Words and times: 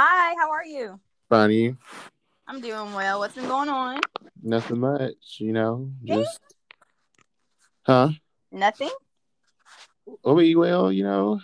Hi, 0.00 0.32
how 0.38 0.52
are 0.52 0.64
you? 0.64 1.00
Funny. 1.28 1.74
I'm 2.46 2.60
doing 2.60 2.94
well. 2.94 3.18
What's 3.18 3.34
been 3.34 3.48
going 3.48 3.68
on? 3.68 3.98
Nothing 4.40 4.78
much, 4.78 5.38
you 5.38 5.52
know. 5.52 5.90
Just 6.04 6.38
huh? 7.82 8.10
Nothing. 8.52 8.92
Oh 10.24 10.40
well, 10.56 10.92
you 10.92 11.02
know, 11.02 11.40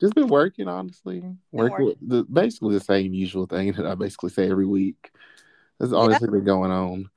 just 0.00 0.14
been 0.14 0.28
working 0.28 0.66
honestly. 0.66 1.26
Work 1.52 1.72
working. 1.72 1.84
with 1.84 2.08
the 2.08 2.24
basically 2.24 2.72
the 2.72 2.80
same 2.82 3.12
usual 3.12 3.44
thing 3.44 3.72
that 3.76 3.84
I 3.84 3.94
basically 3.94 4.30
say 4.30 4.50
every 4.50 4.64
week. 4.64 5.10
That's 5.78 5.92
Yeah. 5.92 5.98
honestly 5.98 6.30
been 6.30 6.44
going 6.46 6.70
on. 6.70 7.10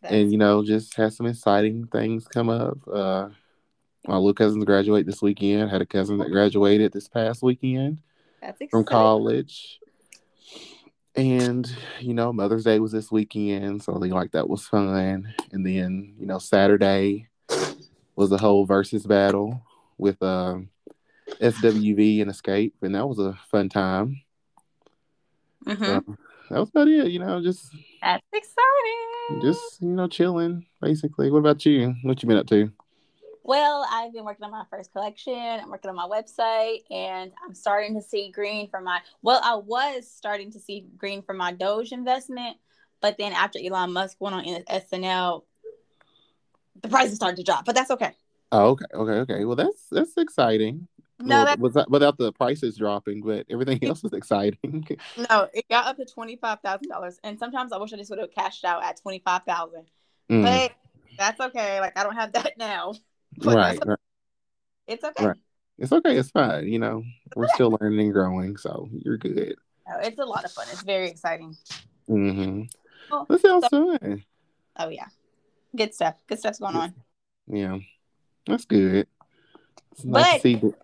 That's, 0.00 0.14
And 0.14 0.32
you 0.32 0.38
know, 0.38 0.64
just 0.64 0.96
had 0.96 1.12
some 1.12 1.26
exciting 1.26 1.86
things 1.88 2.26
come 2.26 2.48
up. 2.48 2.78
Uh 2.90 3.28
my 4.08 4.16
little 4.16 4.32
cousins 4.32 4.64
graduate 4.64 5.04
this 5.04 5.20
weekend. 5.20 5.70
Had 5.70 5.82
a 5.82 5.86
cousin 5.86 6.16
that 6.16 6.30
graduated 6.30 6.92
this 6.92 7.08
past 7.08 7.42
weekend 7.42 8.00
that's 8.40 8.62
from 8.70 8.84
college. 8.84 9.78
And 11.16 11.70
you 12.00 12.14
know, 12.14 12.32
Mother's 12.32 12.64
Day 12.64 12.78
was 12.78 12.92
this 12.92 13.10
weekend, 13.10 13.82
so 13.82 13.96
I 13.96 14.00
think 14.00 14.14
like 14.14 14.32
that 14.32 14.48
was 14.48 14.66
fun. 14.66 15.34
And 15.52 15.66
then 15.66 16.14
you 16.18 16.26
know, 16.26 16.38
Saturday 16.38 17.28
was 18.16 18.30
the 18.30 18.38
whole 18.38 18.66
Verzuz 18.66 19.06
battle 19.06 19.62
with 19.98 20.22
um, 20.22 20.70
SWV 21.40 22.22
and 22.22 22.30
Xscape, 22.30 22.72
and 22.82 22.94
that 22.94 23.08
was 23.08 23.18
a 23.18 23.38
fun 23.50 23.68
time. 23.68 24.22
Mhm. 25.66 25.84
So 25.84 26.16
that 26.50 26.60
was 26.60 26.68
about 26.70 26.88
it. 26.88 27.08
You 27.08 27.18
know, 27.18 27.42
just 27.42 27.74
That's 28.00 28.24
exciting. 28.32 29.42
just 29.42 29.82
you 29.82 29.88
know, 29.88 30.06
chilling 30.06 30.66
basically. 30.80 31.30
What 31.30 31.38
about 31.38 31.66
you? 31.66 31.94
What 32.02 32.22
you 32.22 32.28
been 32.28 32.38
up 32.38 32.46
to? 32.48 32.72
Well, 33.42 33.86
I've 33.90 34.12
been 34.12 34.24
working 34.24 34.44
on 34.44 34.50
my 34.50 34.64
first 34.70 34.92
collection. 34.92 35.34
I'm 35.34 35.70
working 35.70 35.90
on 35.90 35.96
my 35.96 36.06
website, 36.06 36.80
and 36.90 37.32
I'm 37.44 37.54
starting 37.54 37.94
to 37.94 38.02
see 38.02 38.30
green 38.30 38.68
for 38.68 38.80
my. 38.80 39.00
Well, 39.22 39.40
I 39.42 39.56
was 39.56 40.08
starting 40.08 40.50
to 40.52 40.60
see 40.60 40.86
green 40.96 41.22
for 41.22 41.32
my 41.32 41.52
Doge 41.52 41.92
investment, 41.92 42.56
but 43.00 43.16
then 43.18 43.32
after 43.32 43.58
Elon 43.58 43.92
Musk 43.92 44.16
went 44.20 44.34
on 44.34 44.44
SNL, 44.44 45.44
the 46.82 46.88
prices 46.88 47.16
started 47.16 47.36
to 47.36 47.42
drop. 47.42 47.64
But 47.64 47.74
that's 47.74 47.90
okay. 47.90 48.12
Oh, 48.52 48.70
okay, 48.70 48.84
okay, 48.94 49.12
okay. 49.32 49.44
Well, 49.44 49.56
that's 49.56 49.86
that's 49.90 50.16
exciting. 50.16 50.86
No, 51.22 51.44
well, 51.58 51.70
that 51.72 51.90
without 51.90 52.16
the 52.18 52.32
prices 52.32 52.76
dropping, 52.76 53.22
but 53.22 53.46
everything 53.50 53.84
else 53.84 54.02
is 54.04 54.12
exciting. 54.12 54.86
no, 55.30 55.48
it 55.52 55.68
got 55.68 55.86
up 55.86 55.96
to 55.96 56.04
twenty 56.04 56.36
five 56.36 56.60
thousand 56.60 56.88
dollars, 56.88 57.18
and 57.22 57.38
sometimes 57.38 57.72
I 57.72 57.78
wish 57.78 57.92
I 57.92 57.96
just 57.96 58.10
would 58.10 58.18
have 58.18 58.32
cashed 58.32 58.64
out 58.64 58.82
at 58.82 59.00
twenty 59.00 59.22
five 59.24 59.42
thousand. 59.44 59.84
Mm, 60.30 60.42
But 60.42 60.72
that's 61.18 61.40
okay. 61.40 61.80
Like 61.80 61.98
I 61.98 62.04
don't 62.04 62.16
have 62.16 62.32
that 62.32 62.56
now. 62.58 62.94
But 63.38 63.54
right. 63.56 63.78
It's 64.86 65.04
okay. 65.04 65.26
Right. 65.26 65.36
It's 65.78 65.92
okay. 65.92 66.16
It's 66.16 66.30
fine. 66.30 66.66
You 66.68 66.78
know, 66.78 67.02
we're 67.36 67.48
still 67.54 67.76
learning 67.80 68.00
and 68.00 68.12
growing, 68.12 68.56
so 68.56 68.88
you're 68.92 69.16
good. 69.18 69.54
No, 69.88 69.96
it's 70.02 70.18
a 70.18 70.24
lot 70.24 70.44
of 70.44 70.52
fun. 70.52 70.66
It's 70.70 70.82
very 70.82 71.08
exciting. 71.08 71.56
Mm-hmm. 72.08 72.62
That 73.28 73.40
sounds 73.40 73.66
fun. 73.68 74.24
Oh 74.78 74.88
yeah, 74.88 75.06
good 75.76 75.94
stuff. 75.94 76.16
Good 76.26 76.38
stuff's 76.38 76.58
going 76.58 76.76
on. 76.76 76.94
Yeah, 77.46 77.78
that's 78.46 78.64
good. 78.66 79.06
It's 79.92 80.04
nice 80.04 80.42
to 80.42 80.58
But- 80.58 80.72
see. 80.72 80.74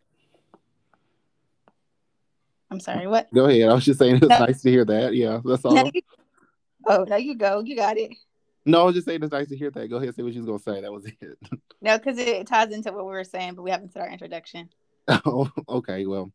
I'm 2.70 2.80
sorry. 2.80 3.06
What? 3.06 3.33
Go 3.33 3.47
ahead. 3.47 3.69
I 3.69 3.74
was 3.74 3.84
just 3.84 3.98
saying 4.00 4.17
it's 4.17 4.27
No. 4.27 4.39
nice 4.41 4.61
to 4.62 4.70
hear 4.70 4.84
that. 4.84 5.14
Yeah, 5.14 5.41
that's 5.44 5.64
all. 5.64 5.91
Oh, 6.86 7.05
there 7.05 7.19
you 7.19 7.36
go. 7.36 7.61
You 7.61 7.77
got 7.77 7.97
it. 7.97 8.12
No, 8.69 8.81
I 8.81 8.84
was 8.84 8.97
just 8.97 9.06
saying 9.06 9.22
it's 9.22 9.33
nice 9.33 9.48
to 9.48 9.56
hear 9.56 9.70
that. 9.70 9.89
Go 9.89 9.97
ahead, 9.97 10.09
and 10.09 10.17
say 10.17 10.22
what 10.25 10.33
you 10.33 10.41
was 10.45 10.62
gonna 10.64 10.77
say. 10.77 10.81
That 10.83 10.92
was 10.92 11.06
it. 11.06 11.39
No, 11.83 11.98
because 11.98 12.19
it 12.19 12.47
ties 12.47 12.73
into 12.73 12.91
what 12.91 13.05
we 13.05 13.12
were 13.12 13.23
saying, 13.23 13.55
but 13.55 13.62
we 13.62 13.70
haven't 13.70 13.92
said 13.92 14.03
our 14.03 14.11
introduction. 14.11 14.70
oh, 15.08 15.48
okay. 15.69 16.05
Well, 16.06 16.33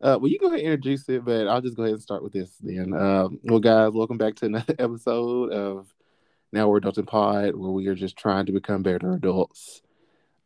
uh, 0.00 0.16
well, 0.18 0.30
you 0.30 0.38
go 0.38 0.46
ahead 0.46 0.60
and 0.60 0.68
introduce 0.68 1.06
it, 1.08 1.24
but 1.24 1.48
I'll 1.48 1.60
just 1.60 1.76
go 1.76 1.82
ahead 1.82 1.94
and 1.94 2.02
start 2.02 2.22
with 2.22 2.32
this 2.32 2.52
then. 2.62 2.94
Um, 2.94 3.40
well, 3.42 3.58
guys, 3.58 3.92
welcome 3.92 4.16
back 4.16 4.36
to 4.36 4.46
another 4.46 4.74
episode 4.78 5.52
of 5.52 5.92
Now 6.52 6.68
We're 6.68 6.80
Adulting 6.80 7.06
Pod, 7.06 7.56
where 7.56 7.70
we 7.70 7.88
are 7.88 7.94
just 7.94 8.16
trying 8.16 8.46
to 8.46 8.52
become 8.52 8.82
better 8.82 9.12
adults. 9.12 9.82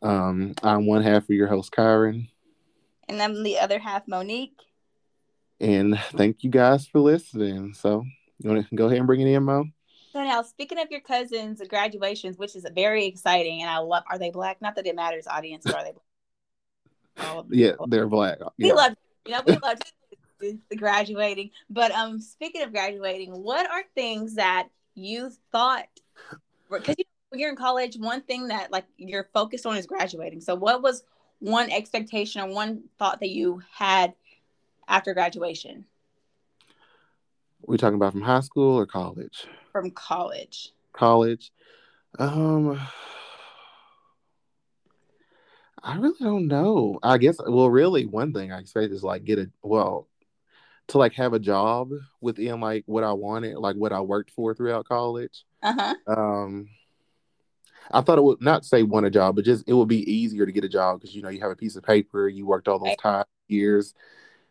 Um, 0.03 0.55
I'm 0.65 0.87
one 0.87 1.03
half 1.03 1.25
of 1.25 1.31
your 1.31 1.47
host, 1.47 1.71
Kyron. 1.71 2.29
And 3.09 3.23
I'm 3.23 3.45
the 3.45 3.59
other 3.59 3.79
half, 3.79 4.09
Monique. 4.09 4.59
And 5.61 6.01
thank 6.13 6.43
you 6.43 6.51
guys 6.51 6.87
for 6.87 6.99
listening. 6.99 7.75
So, 7.75 8.05
you 8.39 8.51
want 8.51 8.69
to 8.69 8.75
go 8.75 8.87
ahead 8.87 8.99
and 8.99 9.07
bring 9.07 9.21
it 9.21 9.29
in, 9.29 9.45
Mo? 9.45 9.67
So 10.13 10.23
now, 10.25 10.43
speaking 10.43 10.79
of 10.79 10.91
your 10.91 11.01
cousins' 11.01 11.63
graduations, 11.69 12.37
which 12.37 12.57
is 12.57 12.67
very 12.75 13.07
exciting, 13.07 13.63
and 13.63 13.71
I 13.71 13.79
love. 13.79 14.03
Are 14.11 14.19
they 14.19 14.31
black? 14.31 14.61
Not 14.61 14.75
that 14.75 14.87
it 14.87 14.97
matters, 14.97 15.27
audience. 15.29 15.65
But 15.65 15.75
are 15.77 15.85
they? 15.85 15.93
Black? 17.17 17.45
Yeah, 17.51 17.73
they're 17.87 18.09
black. 18.09 18.39
we 18.59 18.69
Yeah. 18.69 18.75
love. 18.75 18.95
You 19.25 19.33
know, 19.33 19.43
we 19.47 19.57
love 19.63 19.79
the 20.41 20.77
graduating. 20.77 21.51
But 21.69 21.93
um, 21.93 22.21
speaking 22.21 22.63
of 22.63 22.73
graduating, 22.73 23.31
what 23.31 23.71
are 23.71 23.85
things 23.95 24.35
that 24.35 24.69
you 24.95 25.31
thought? 25.53 25.87
Because 26.69 26.97
you 26.99 27.05
know, 27.05 27.29
when 27.29 27.41
you're 27.41 27.51
in 27.51 27.57
college, 27.57 27.97
one 27.97 28.23
thing 28.23 28.49
that 28.49 28.73
like 28.73 28.87
you're 28.97 29.29
focused 29.33 29.65
on 29.65 29.77
is 29.77 29.87
graduating. 29.87 30.41
So, 30.41 30.57
what 30.57 30.83
was 30.83 31.05
one 31.39 31.71
expectation 31.71 32.43
or 32.43 32.49
one 32.49 32.83
thought 32.99 33.21
that 33.21 33.31
you 33.31 33.63
had 33.73 34.15
after 34.89 35.15
graduation 35.15 35.85
we 37.67 37.77
talking 37.77 37.95
about 37.95 38.13
from 38.13 38.23
high 38.23 38.41
school 38.41 38.77
or 38.77 38.87
college? 38.87 39.47
From 39.73 39.91
college? 39.91 40.73
College. 40.93 41.53
Um, 42.19 42.81
I 45.83 45.97
really 45.97 46.19
don't 46.21 46.49
know. 46.49 46.99
I 47.03 47.19
guess, 47.19 47.39
well, 47.47 47.71
really, 47.71 48.07
one 48.07 48.33
thing 48.33 48.53
I 48.53 48.59
expect 48.59 48.93
is 48.93 49.03
like 49.03 49.25
get 49.25 49.39
a, 49.39 49.51
well, 49.63 50.09
to 50.89 50.99
like 50.99 51.15
have 51.15 51.33
a 51.33 51.39
job 51.39 51.91
within 52.21 52.61
like 52.61 52.85
what 52.87 53.05
I 53.05 53.13
wanted, 53.13 53.57
like 53.59 53.77
what 53.77 53.93
I 53.93 54.01
worked 54.01 54.31
for 54.33 54.55
throughout 54.55 54.87
college. 54.87 55.45
Uh 55.63 55.73
huh. 55.73 55.95
um 56.07 56.69
I 57.93 58.01
thought 58.03 58.19
it 58.19 58.25
would 58.25 58.41
not 58.41 58.65
say 58.65 58.83
want 58.83 59.07
a 59.07 59.11
job, 59.11 59.37
but 59.37 59.45
just 59.45 59.69
it 59.69 59.73
would 59.75 59.89
be 59.89 60.11
easier 60.11 60.47
to 60.47 60.53
get 60.53 60.65
a 60.65 60.69
job 60.69 61.01
because 61.01 61.15
you 61.15 61.23
know 61.23 61.29
you 61.29 61.41
have 61.41 61.51
a 61.51 61.57
piece 61.57 61.77
of 61.77 61.83
paper, 61.83 62.29
you 62.29 62.47
worked 62.47 62.69
all 62.69 62.79
those 62.79 62.89
Right. 62.89 62.99
time 63.01 63.25
years, 63.49 63.95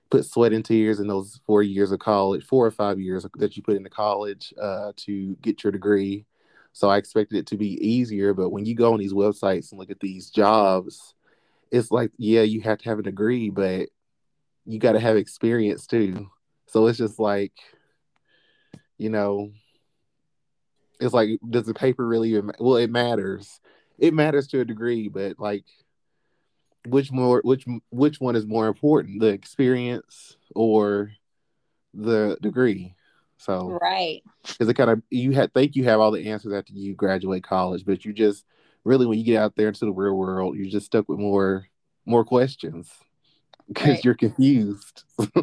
put 0.09 0.25
sweat 0.25 0.53
and 0.53 0.65
tears 0.65 0.99
in 0.99 1.07
those 1.07 1.39
four 1.45 1.61
years 1.61 1.91
of 1.91 1.99
college, 1.99 2.45
four 2.45 2.65
or 2.65 2.71
five 2.71 2.99
years 2.99 3.25
that 3.35 3.55
you 3.55 3.63
put 3.63 3.75
into 3.75 3.89
college 3.89 4.53
uh, 4.61 4.91
to 4.97 5.35
get 5.41 5.63
your 5.63 5.71
degree. 5.71 6.25
So 6.73 6.89
I 6.89 6.97
expected 6.97 7.37
it 7.37 7.47
to 7.47 7.57
be 7.57 7.73
easier, 7.85 8.33
but 8.33 8.49
when 8.49 8.65
you 8.65 8.75
go 8.75 8.93
on 8.93 8.99
these 8.99 9.13
websites 9.13 9.71
and 9.71 9.79
look 9.79 9.91
at 9.91 9.99
these 9.99 10.29
jobs, 10.29 11.13
it's 11.71 11.91
like 11.91 12.11
yeah, 12.17 12.41
you 12.41 12.61
have 12.61 12.79
to 12.79 12.89
have 12.89 12.99
a 12.99 13.03
degree, 13.03 13.49
but 13.49 13.89
you 14.65 14.79
got 14.79 14.93
to 14.93 14.99
have 14.99 15.17
experience 15.17 15.87
too. 15.87 16.29
So 16.67 16.87
it's 16.87 16.97
just 16.97 17.19
like, 17.19 17.53
you 18.97 19.09
know, 19.09 19.51
it's 20.99 21.13
like 21.13 21.29
does 21.49 21.65
the 21.65 21.73
paper 21.73 22.05
really 22.05 22.35
even, 22.35 22.51
well 22.59 22.75
it 22.75 22.89
matters 22.89 23.59
it 23.97 24.13
matters 24.13 24.47
to 24.47 24.59
a 24.59 24.65
degree 24.65 25.07
but 25.07 25.39
like 25.39 25.65
which 26.89 27.11
more 27.11 27.41
which 27.43 27.65
which 27.91 28.19
one 28.19 28.35
is 28.35 28.45
more 28.45 28.67
important 28.67 29.19
the 29.19 29.27
experience 29.27 30.37
or 30.55 31.11
the 31.93 32.37
degree 32.41 32.95
so 33.37 33.77
Right. 33.81 34.21
because 34.43 34.67
it 34.69 34.73
kind 34.75 34.89
of 34.89 35.01
you 35.09 35.31
had 35.31 35.53
think 35.53 35.75
you 35.75 35.83
have 35.85 35.99
all 35.99 36.11
the 36.11 36.29
answers 36.29 36.53
after 36.53 36.73
you 36.73 36.93
graduate 36.93 37.43
college 37.43 37.85
but 37.85 38.05
you 38.05 38.13
just 38.13 38.45
really 38.83 39.05
when 39.05 39.17
you 39.17 39.25
get 39.25 39.41
out 39.41 39.55
there 39.55 39.67
into 39.67 39.85
the 39.85 39.91
real 39.91 40.15
world 40.15 40.55
you're 40.55 40.69
just 40.69 40.85
stuck 40.87 41.07
with 41.09 41.19
more 41.19 41.67
more 42.05 42.23
questions 42.25 42.91
because 43.67 43.87
Right. 43.95 44.05
you're 44.05 44.15
confused 44.15 45.03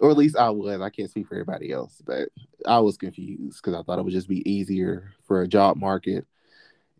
or 0.00 0.10
at 0.10 0.16
least 0.16 0.36
i 0.36 0.48
was 0.50 0.80
i 0.80 0.90
can't 0.90 1.10
speak 1.10 1.26
for 1.28 1.34
everybody 1.34 1.72
else 1.72 2.00
but 2.06 2.28
i 2.66 2.78
was 2.78 2.96
confused 2.96 3.60
because 3.62 3.74
i 3.78 3.82
thought 3.82 3.98
it 3.98 4.04
would 4.04 4.12
just 4.12 4.28
be 4.28 4.48
easier 4.50 5.12
for 5.26 5.42
a 5.42 5.48
job 5.48 5.76
market 5.76 6.26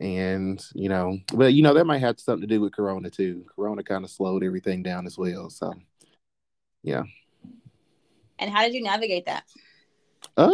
and 0.00 0.64
you 0.74 0.88
know 0.88 1.18
but 1.34 1.54
you 1.54 1.62
know 1.62 1.74
that 1.74 1.84
might 1.86 1.98
have 1.98 2.20
something 2.20 2.48
to 2.48 2.54
do 2.54 2.60
with 2.60 2.72
corona 2.72 3.10
too. 3.10 3.44
Corona 3.54 3.82
kind 3.82 4.04
of 4.04 4.10
slowed 4.10 4.44
everything 4.44 4.82
down 4.82 5.06
as 5.06 5.18
well 5.18 5.50
so 5.50 5.74
yeah. 6.82 7.02
And 8.38 8.50
how 8.50 8.62
did 8.62 8.74
you 8.74 8.82
navigate 8.82 9.26
that? 9.26 9.44
uh 10.36 10.52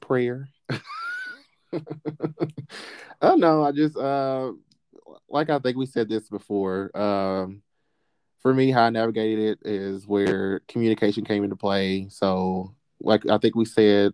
prayer. 0.00 0.48
Oh 3.20 3.34
no 3.34 3.64
i 3.64 3.72
just 3.72 3.96
uh 3.96 4.52
like 5.28 5.50
i 5.50 5.58
think 5.58 5.76
we 5.76 5.86
said 5.86 6.08
this 6.08 6.28
before 6.28 6.96
um 6.96 7.62
for 8.40 8.54
me 8.54 8.70
how 8.70 8.82
i 8.82 8.90
navigated 8.90 9.58
it 9.60 9.68
is 9.68 10.06
where 10.06 10.60
communication 10.68 11.24
came 11.24 11.42
into 11.42 11.56
play. 11.56 12.08
So 12.10 12.74
like 13.00 13.28
i 13.28 13.38
think 13.38 13.56
we 13.56 13.64
said 13.64 14.12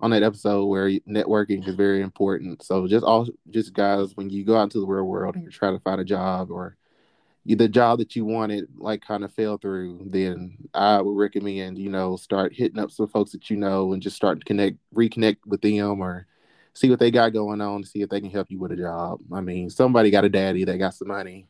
on 0.00 0.10
that 0.10 0.22
episode 0.22 0.66
where 0.66 0.90
networking 1.08 1.66
is 1.66 1.74
very 1.74 2.00
important 2.00 2.62
so 2.62 2.86
just 2.86 3.04
all 3.04 3.28
just 3.50 3.74
guys 3.74 4.16
when 4.16 4.30
you 4.30 4.44
go 4.44 4.56
out 4.56 4.64
into 4.64 4.80
the 4.80 4.86
real 4.86 5.04
world 5.04 5.34
and 5.34 5.44
you're 5.44 5.52
trying 5.52 5.76
to 5.76 5.82
find 5.82 6.00
a 6.00 6.04
job 6.04 6.50
or 6.50 6.76
the 7.46 7.68
job 7.68 7.98
that 7.98 8.14
you 8.14 8.24
wanted 8.24 8.68
like 8.76 9.02
kind 9.02 9.24
of 9.24 9.32
fell 9.32 9.56
through, 9.56 10.00
then 10.06 10.56
I 10.74 11.00
would 11.00 11.16
recommend 11.16 11.78
you 11.78 11.90
know 11.90 12.16
start 12.16 12.54
hitting 12.54 12.78
up 12.78 12.90
some 12.90 13.08
folks 13.08 13.32
that 13.32 13.50
you 13.50 13.56
know 13.56 13.92
and 13.92 14.02
just 14.02 14.16
start 14.16 14.40
to 14.40 14.44
connect, 14.44 14.76
reconnect 14.94 15.38
with 15.46 15.62
them, 15.62 16.00
or 16.02 16.26
see 16.74 16.90
what 16.90 16.98
they 16.98 17.10
got 17.10 17.32
going 17.32 17.60
on 17.60 17.84
see 17.84 18.02
if 18.02 18.08
they 18.08 18.20
can 18.20 18.30
help 18.30 18.50
you 18.50 18.58
with 18.58 18.72
a 18.72 18.76
job. 18.76 19.20
I 19.32 19.40
mean, 19.40 19.70
somebody 19.70 20.10
got 20.10 20.24
a 20.24 20.28
daddy 20.28 20.64
that 20.64 20.78
got 20.78 20.94
some 20.94 21.08
money, 21.08 21.48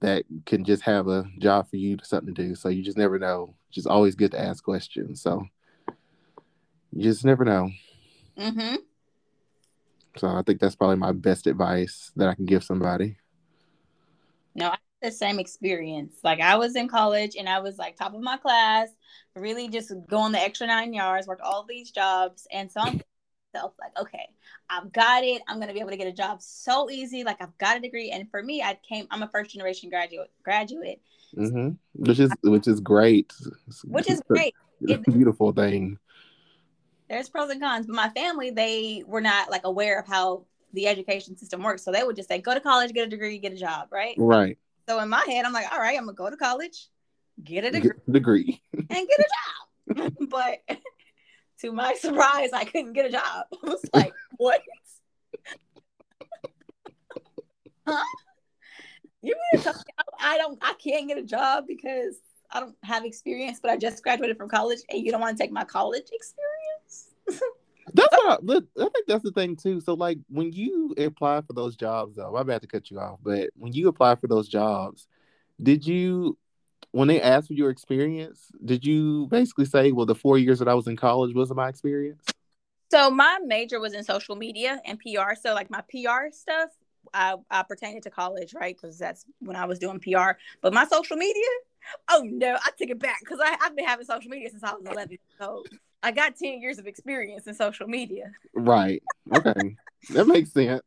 that 0.00 0.24
can 0.46 0.64
just 0.64 0.82
have 0.82 1.08
a 1.08 1.24
job 1.38 1.68
for 1.70 1.76
you, 1.76 1.96
to 1.96 2.04
something 2.04 2.34
to 2.34 2.48
do. 2.48 2.54
So 2.54 2.68
you 2.68 2.82
just 2.82 2.98
never 2.98 3.18
know. 3.18 3.54
Just 3.70 3.86
always 3.86 4.14
good 4.14 4.32
to 4.32 4.40
ask 4.40 4.64
questions. 4.64 5.22
So 5.22 5.46
you 6.92 7.02
just 7.04 7.24
never 7.24 7.44
know. 7.44 7.70
Mm-hmm. 8.38 8.76
So 10.16 10.28
I 10.28 10.42
think 10.42 10.60
that's 10.60 10.74
probably 10.74 10.96
my 10.96 11.12
best 11.12 11.46
advice 11.46 12.10
that 12.16 12.28
I 12.28 12.34
can 12.34 12.46
give 12.46 12.64
somebody. 12.64 13.16
No, 14.54 14.66
I 14.66 14.70
had 14.70 15.10
the 15.10 15.12
same 15.12 15.38
experience. 15.38 16.14
Like 16.24 16.40
I 16.40 16.56
was 16.56 16.74
in 16.74 16.88
college 16.88 17.36
and 17.38 17.48
I 17.48 17.60
was 17.60 17.78
like 17.78 17.96
top 17.96 18.14
of 18.14 18.20
my 18.20 18.36
class, 18.36 18.88
really 19.36 19.68
just 19.68 19.92
going 20.08 20.32
the 20.32 20.40
extra 20.40 20.66
nine 20.66 20.92
yards, 20.92 21.26
worked 21.26 21.42
all 21.42 21.64
these 21.68 21.90
jobs, 21.90 22.46
and 22.50 22.70
so 22.70 22.80
I'm 22.80 23.00
myself 23.54 23.72
like, 23.80 23.92
okay, 24.00 24.28
I've 24.68 24.92
got 24.92 25.22
it. 25.24 25.42
I'm 25.48 25.60
gonna 25.60 25.72
be 25.72 25.80
able 25.80 25.90
to 25.90 25.96
get 25.96 26.08
a 26.08 26.12
job 26.12 26.42
so 26.42 26.90
easy. 26.90 27.22
Like 27.24 27.40
I've 27.40 27.56
got 27.58 27.76
a 27.76 27.80
degree, 27.80 28.10
and 28.10 28.28
for 28.30 28.42
me, 28.42 28.62
I 28.62 28.78
came. 28.86 29.06
I'm 29.10 29.22
a 29.22 29.28
first 29.28 29.52
generation 29.52 29.90
graduate. 29.90 30.30
Graduate, 30.42 31.00
mm-hmm. 31.36 31.70
which 31.94 32.18
is 32.18 32.32
which 32.42 32.66
is 32.66 32.80
great. 32.80 33.32
Which 33.84 34.10
is 34.10 34.20
great. 34.28 34.54
It's 34.80 35.06
a 35.06 35.10
beautiful 35.10 35.52
thing 35.52 35.98
there's 37.10 37.28
pros 37.28 37.50
and 37.50 37.60
cons. 37.60 37.86
But 37.86 37.96
my 37.96 38.08
family, 38.10 38.50
they 38.50 39.02
were 39.06 39.20
not 39.20 39.50
like 39.50 39.62
aware 39.64 39.98
of 39.98 40.06
how 40.06 40.46
the 40.72 40.86
education 40.86 41.36
system 41.36 41.62
works. 41.62 41.84
So 41.84 41.90
they 41.90 42.04
would 42.04 42.16
just 42.16 42.28
say, 42.28 42.40
go 42.40 42.54
to 42.54 42.60
college, 42.60 42.92
get 42.92 43.06
a 43.06 43.10
degree, 43.10 43.36
get 43.38 43.52
a 43.52 43.56
job, 43.56 43.88
right? 43.90 44.14
Right. 44.16 44.56
So 44.88 45.00
in 45.00 45.08
my 45.08 45.24
head, 45.26 45.44
I'm 45.44 45.52
like, 45.52 45.70
all 45.72 45.80
right, 45.80 45.98
I'm 45.98 46.04
gonna 46.04 46.14
go 46.14 46.30
to 46.30 46.36
college, 46.36 46.86
get 47.42 47.64
a 47.64 47.70
degree, 47.70 47.90
get 47.90 48.12
degree. 48.12 48.62
and 48.72 48.88
get 48.88 49.18
a 49.18 49.94
job. 49.94 50.12
but 50.30 50.60
to 51.60 51.72
my 51.72 51.94
surprise, 51.94 52.50
I 52.54 52.64
couldn't 52.64 52.92
get 52.92 53.06
a 53.06 53.10
job. 53.10 53.46
I 53.64 53.66
was 53.66 53.84
like, 53.92 54.12
what? 54.36 54.62
huh? 57.86 58.04
You 59.22 59.34
mean 59.52 59.62
me 59.62 59.72
I 60.20 60.38
don't 60.38 60.58
I 60.62 60.74
can't 60.82 61.08
get 61.08 61.18
a 61.18 61.22
job 61.22 61.64
because 61.66 62.16
I 62.52 62.60
don't 62.60 62.74
have 62.82 63.04
experience, 63.04 63.58
but 63.60 63.70
I 63.70 63.76
just 63.76 64.02
graduated 64.02 64.36
from 64.36 64.48
college 64.48 64.78
and 64.88 65.04
you 65.04 65.10
don't 65.10 65.20
want 65.20 65.36
to 65.36 65.42
take 65.42 65.52
my 65.52 65.64
college 65.64 66.08
experience? 66.12 66.49
That's 67.94 68.16
what 68.16 68.40
I, 68.48 68.82
I 68.82 68.88
think 68.88 69.06
that's 69.06 69.24
the 69.24 69.32
thing 69.32 69.56
too. 69.56 69.80
So 69.80 69.94
like 69.94 70.18
when 70.28 70.52
you 70.52 70.94
apply 70.98 71.42
for 71.42 71.52
those 71.52 71.76
jobs 71.76 72.16
though, 72.16 72.36
I'm 72.36 72.42
about 72.42 72.62
to 72.62 72.68
cut 72.68 72.90
you 72.90 72.98
off, 72.98 73.18
but 73.22 73.50
when 73.56 73.72
you 73.72 73.88
apply 73.88 74.16
for 74.16 74.26
those 74.26 74.48
jobs, 74.48 75.06
did 75.62 75.86
you 75.86 76.36
when 76.92 77.08
they 77.08 77.20
asked 77.20 77.48
for 77.48 77.54
your 77.54 77.70
experience, 77.70 78.50
did 78.64 78.84
you 78.84 79.28
basically 79.28 79.64
say, 79.64 79.92
well, 79.92 80.06
the 80.06 80.14
four 80.14 80.38
years 80.38 80.58
that 80.58 80.68
I 80.68 80.74
was 80.74 80.88
in 80.88 80.96
college 80.96 81.34
was 81.34 81.52
my 81.54 81.68
experience? 81.68 82.24
So 82.90 83.10
my 83.10 83.38
major 83.44 83.78
was 83.78 83.94
in 83.94 84.02
social 84.02 84.34
media 84.34 84.80
and 84.84 84.98
PR. 84.98 85.34
So 85.40 85.54
like 85.54 85.70
my 85.70 85.82
PR 85.82 86.32
stuff, 86.32 86.70
I, 87.14 87.36
I 87.50 87.62
pertained 87.62 88.02
to 88.04 88.10
college, 88.10 88.54
right? 88.54 88.76
Because 88.76 88.98
that's 88.98 89.24
when 89.38 89.56
I 89.56 89.64
was 89.66 89.78
doing 89.78 90.00
PR. 90.00 90.32
But 90.60 90.74
my 90.74 90.84
social 90.86 91.16
media, 91.16 91.46
oh 92.10 92.22
no, 92.24 92.54
I 92.54 92.70
took 92.76 92.90
it 92.90 92.98
back 92.98 93.20
because 93.20 93.38
I've 93.40 93.76
been 93.76 93.86
having 93.86 94.06
social 94.06 94.30
media 94.30 94.50
since 94.50 94.64
I 94.64 94.72
was 94.72 94.84
11. 94.84 95.10
years 95.10 95.20
So 95.38 95.62
I 96.02 96.12
got 96.12 96.36
10 96.36 96.60
years 96.60 96.78
of 96.78 96.86
experience 96.86 97.46
in 97.46 97.54
social 97.54 97.86
media. 97.86 98.32
Right. 98.54 99.02
Okay. 99.34 99.76
that 100.10 100.26
makes 100.26 100.52
sense. 100.52 100.82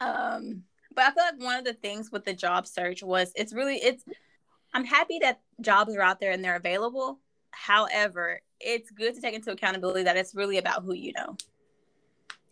Um, 0.00 0.64
but 0.94 1.04
I 1.04 1.10
feel 1.12 1.24
like 1.24 1.40
one 1.40 1.58
of 1.58 1.64
the 1.64 1.74
things 1.74 2.12
with 2.12 2.24
the 2.24 2.34
job 2.34 2.66
search 2.66 3.02
was 3.02 3.32
it's 3.34 3.52
really 3.52 3.76
it's 3.76 4.04
I'm 4.72 4.84
happy 4.84 5.20
that 5.20 5.40
jobs 5.60 5.94
are 5.94 6.02
out 6.02 6.20
there 6.20 6.32
and 6.32 6.44
they're 6.44 6.56
available. 6.56 7.20
However, 7.50 8.40
it's 8.60 8.90
good 8.90 9.14
to 9.14 9.20
take 9.20 9.34
into 9.34 9.52
accountability 9.52 10.02
that 10.04 10.16
it's 10.16 10.34
really 10.34 10.58
about 10.58 10.82
who 10.82 10.94
you 10.94 11.12
know. 11.12 11.36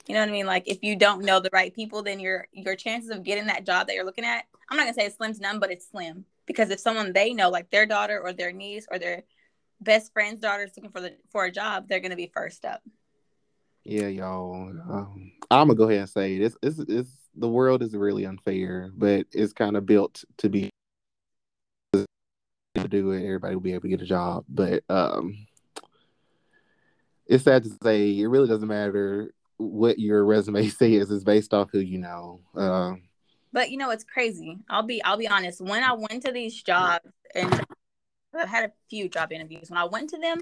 You 0.06 0.14
know 0.14 0.20
what 0.20 0.28
I 0.28 0.32
mean? 0.32 0.46
Like 0.46 0.64
if 0.66 0.82
you 0.82 0.96
don't 0.96 1.24
know 1.24 1.40
the 1.40 1.50
right 1.52 1.74
people, 1.74 2.02
then 2.02 2.20
your 2.20 2.46
your 2.52 2.76
chances 2.76 3.10
of 3.10 3.22
getting 3.22 3.46
that 3.46 3.66
job 3.66 3.86
that 3.86 3.94
you're 3.94 4.04
looking 4.04 4.24
at, 4.24 4.44
I'm 4.70 4.76
not 4.76 4.84
gonna 4.84 4.94
say 4.94 5.06
it's 5.06 5.16
slim 5.16 5.34
to 5.34 5.40
none, 5.40 5.60
but 5.60 5.70
it's 5.70 5.88
slim. 5.88 6.24
Because 6.46 6.70
if 6.70 6.80
someone 6.80 7.12
they 7.12 7.32
know, 7.32 7.50
like 7.50 7.70
their 7.70 7.86
daughter 7.86 8.20
or 8.20 8.32
their 8.32 8.52
niece 8.52 8.86
or 8.90 8.98
their 8.98 9.22
best 9.82 10.12
friend's 10.12 10.40
daughter 10.40 10.64
is 10.64 10.72
looking 10.76 10.90
for 10.90 11.00
the 11.00 11.14
for 11.30 11.44
a 11.44 11.50
job, 11.50 11.88
they're 11.88 12.00
gonna 12.00 12.16
be 12.16 12.30
first 12.32 12.64
up. 12.64 12.82
Yeah, 13.84 14.06
y'all. 14.06 14.54
Um, 14.54 15.32
I'm 15.50 15.68
gonna 15.68 15.74
go 15.74 15.88
ahead 15.88 16.00
and 16.00 16.08
say 16.08 16.36
it. 16.36 16.42
It's, 16.42 16.56
it's, 16.62 16.78
it's 16.88 17.10
the 17.34 17.48
world 17.48 17.82
is 17.82 17.94
really 17.94 18.24
unfair, 18.24 18.90
but 18.96 19.26
it's 19.32 19.52
kind 19.52 19.76
of 19.76 19.86
built 19.86 20.24
to 20.38 20.48
be 20.48 20.70
to 21.92 22.06
do 22.88 23.10
it. 23.10 23.24
Everybody 23.24 23.54
will 23.54 23.62
be 23.62 23.72
able 23.72 23.82
to 23.82 23.88
get 23.88 24.02
a 24.02 24.06
job, 24.06 24.44
but 24.48 24.84
um, 24.88 25.46
it's 27.26 27.44
sad 27.44 27.64
to 27.64 27.70
say 27.82 28.18
it 28.18 28.26
really 28.26 28.48
doesn't 28.48 28.68
matter 28.68 29.32
what 29.56 29.98
your 29.98 30.24
resume 30.24 30.68
says. 30.68 31.10
It's 31.10 31.24
based 31.24 31.52
off 31.52 31.70
who 31.72 31.80
you 31.80 31.98
know. 31.98 32.40
Uh, 32.56 32.94
but 33.52 33.70
you 33.70 33.78
know, 33.78 33.90
it's 33.90 34.04
crazy. 34.04 34.58
I'll 34.68 34.82
be 34.82 35.02
I'll 35.02 35.18
be 35.18 35.28
honest. 35.28 35.60
When 35.60 35.82
I 35.82 35.92
went 35.92 36.22
to 36.24 36.32
these 36.32 36.62
jobs 36.62 37.04
and 37.34 37.64
I 38.34 38.46
had 38.46 38.64
a 38.64 38.72
few 38.88 39.08
job 39.08 39.32
interviews. 39.32 39.70
When 39.70 39.78
I 39.78 39.84
went 39.84 40.10
to 40.10 40.18
them, 40.18 40.40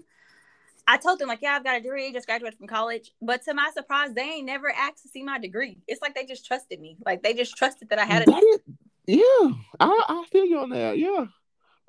I 0.86 0.96
told 0.96 1.18
them 1.18 1.28
like, 1.28 1.42
yeah, 1.42 1.52
I've 1.52 1.64
got 1.64 1.76
a 1.76 1.80
degree, 1.80 2.12
just 2.12 2.26
graduated 2.26 2.58
from 2.58 2.66
college. 2.66 3.12
But 3.20 3.42
to 3.44 3.54
my 3.54 3.70
surprise, 3.74 4.12
they 4.14 4.22
ain't 4.22 4.46
never 4.46 4.70
asked 4.70 5.02
to 5.02 5.08
see 5.08 5.22
my 5.22 5.38
degree. 5.38 5.78
It's 5.86 6.02
like 6.02 6.14
they 6.14 6.24
just 6.24 6.46
trusted 6.46 6.80
me. 6.80 6.96
Like 7.04 7.22
they 7.22 7.34
just 7.34 7.56
trusted 7.56 7.90
that 7.90 7.98
I 7.98 8.04
had 8.04 8.24
it. 8.26 8.62
Yeah, 9.06 9.50
I, 9.80 10.04
I 10.08 10.24
feel 10.30 10.44
you 10.44 10.58
on 10.60 10.70
that. 10.70 10.98
Yeah. 10.98 11.26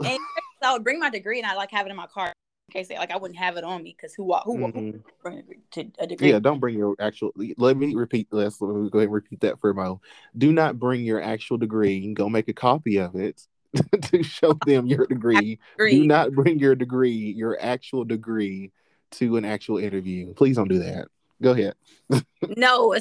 and 0.04 0.20
I 0.64 0.74
would 0.74 0.84
bring 0.84 1.00
my 1.00 1.10
degree 1.10 1.40
and 1.40 1.48
I 1.48 1.56
like 1.56 1.72
have 1.72 1.86
it 1.86 1.92
in 1.92 1.96
my 1.96 2.08
car 2.08 2.28
in 2.28 2.74
case 2.74 2.88
they, 2.88 2.98
like 2.98 3.12
I 3.12 3.18
wouldn't 3.18 3.38
have 3.38 3.58
it 3.58 3.64
on 3.64 3.84
me 3.84 3.96
because 3.96 4.16
who 4.16 4.34
who 4.46 4.58
mm-hmm. 4.58 4.98
bring 5.22 5.40
a, 5.40 5.44
to 5.72 5.92
a 6.00 6.08
degree? 6.08 6.32
Yeah, 6.32 6.40
don't 6.40 6.60
bring 6.60 6.78
your 6.78 6.96
actual. 7.00 7.32
Let 7.58 7.78
me 7.78 7.94
repeat 7.94 8.30
this. 8.32 8.62
Let 8.62 8.76
me 8.76 8.90
go 8.90 9.00
ahead 9.00 9.08
and 9.08 9.14
repeat 9.14 9.42
that 9.42 9.60
for 9.60 9.70
a 9.70 9.76
moment. 9.76 10.00
Do 10.38 10.52
not 10.52 10.80
bring 10.80 11.04
your 11.04 11.22
actual 11.22 11.58
degree. 11.58 12.14
Go 12.14 12.30
make 12.30 12.48
a 12.48 12.54
copy 12.54 12.98
of 12.98 13.16
it 13.16 13.46
to 14.02 14.24
show 14.24 14.54
them 14.66 14.86
your 14.86 15.06
degree. 15.06 15.60
Do 15.78 16.06
not 16.06 16.32
bring 16.34 16.60
your 16.60 16.76
degree, 16.76 17.34
your 17.36 17.58
actual 17.62 18.04
degree, 18.04 18.72
to 19.12 19.38
an 19.38 19.46
actual 19.46 19.78
interview. 19.78 20.34
Please 20.34 20.56
don't 20.56 20.70
do 20.70 20.80
that. 20.80 21.08
Go 21.42 21.52
ahead. 21.52 21.74
no, 22.58 22.96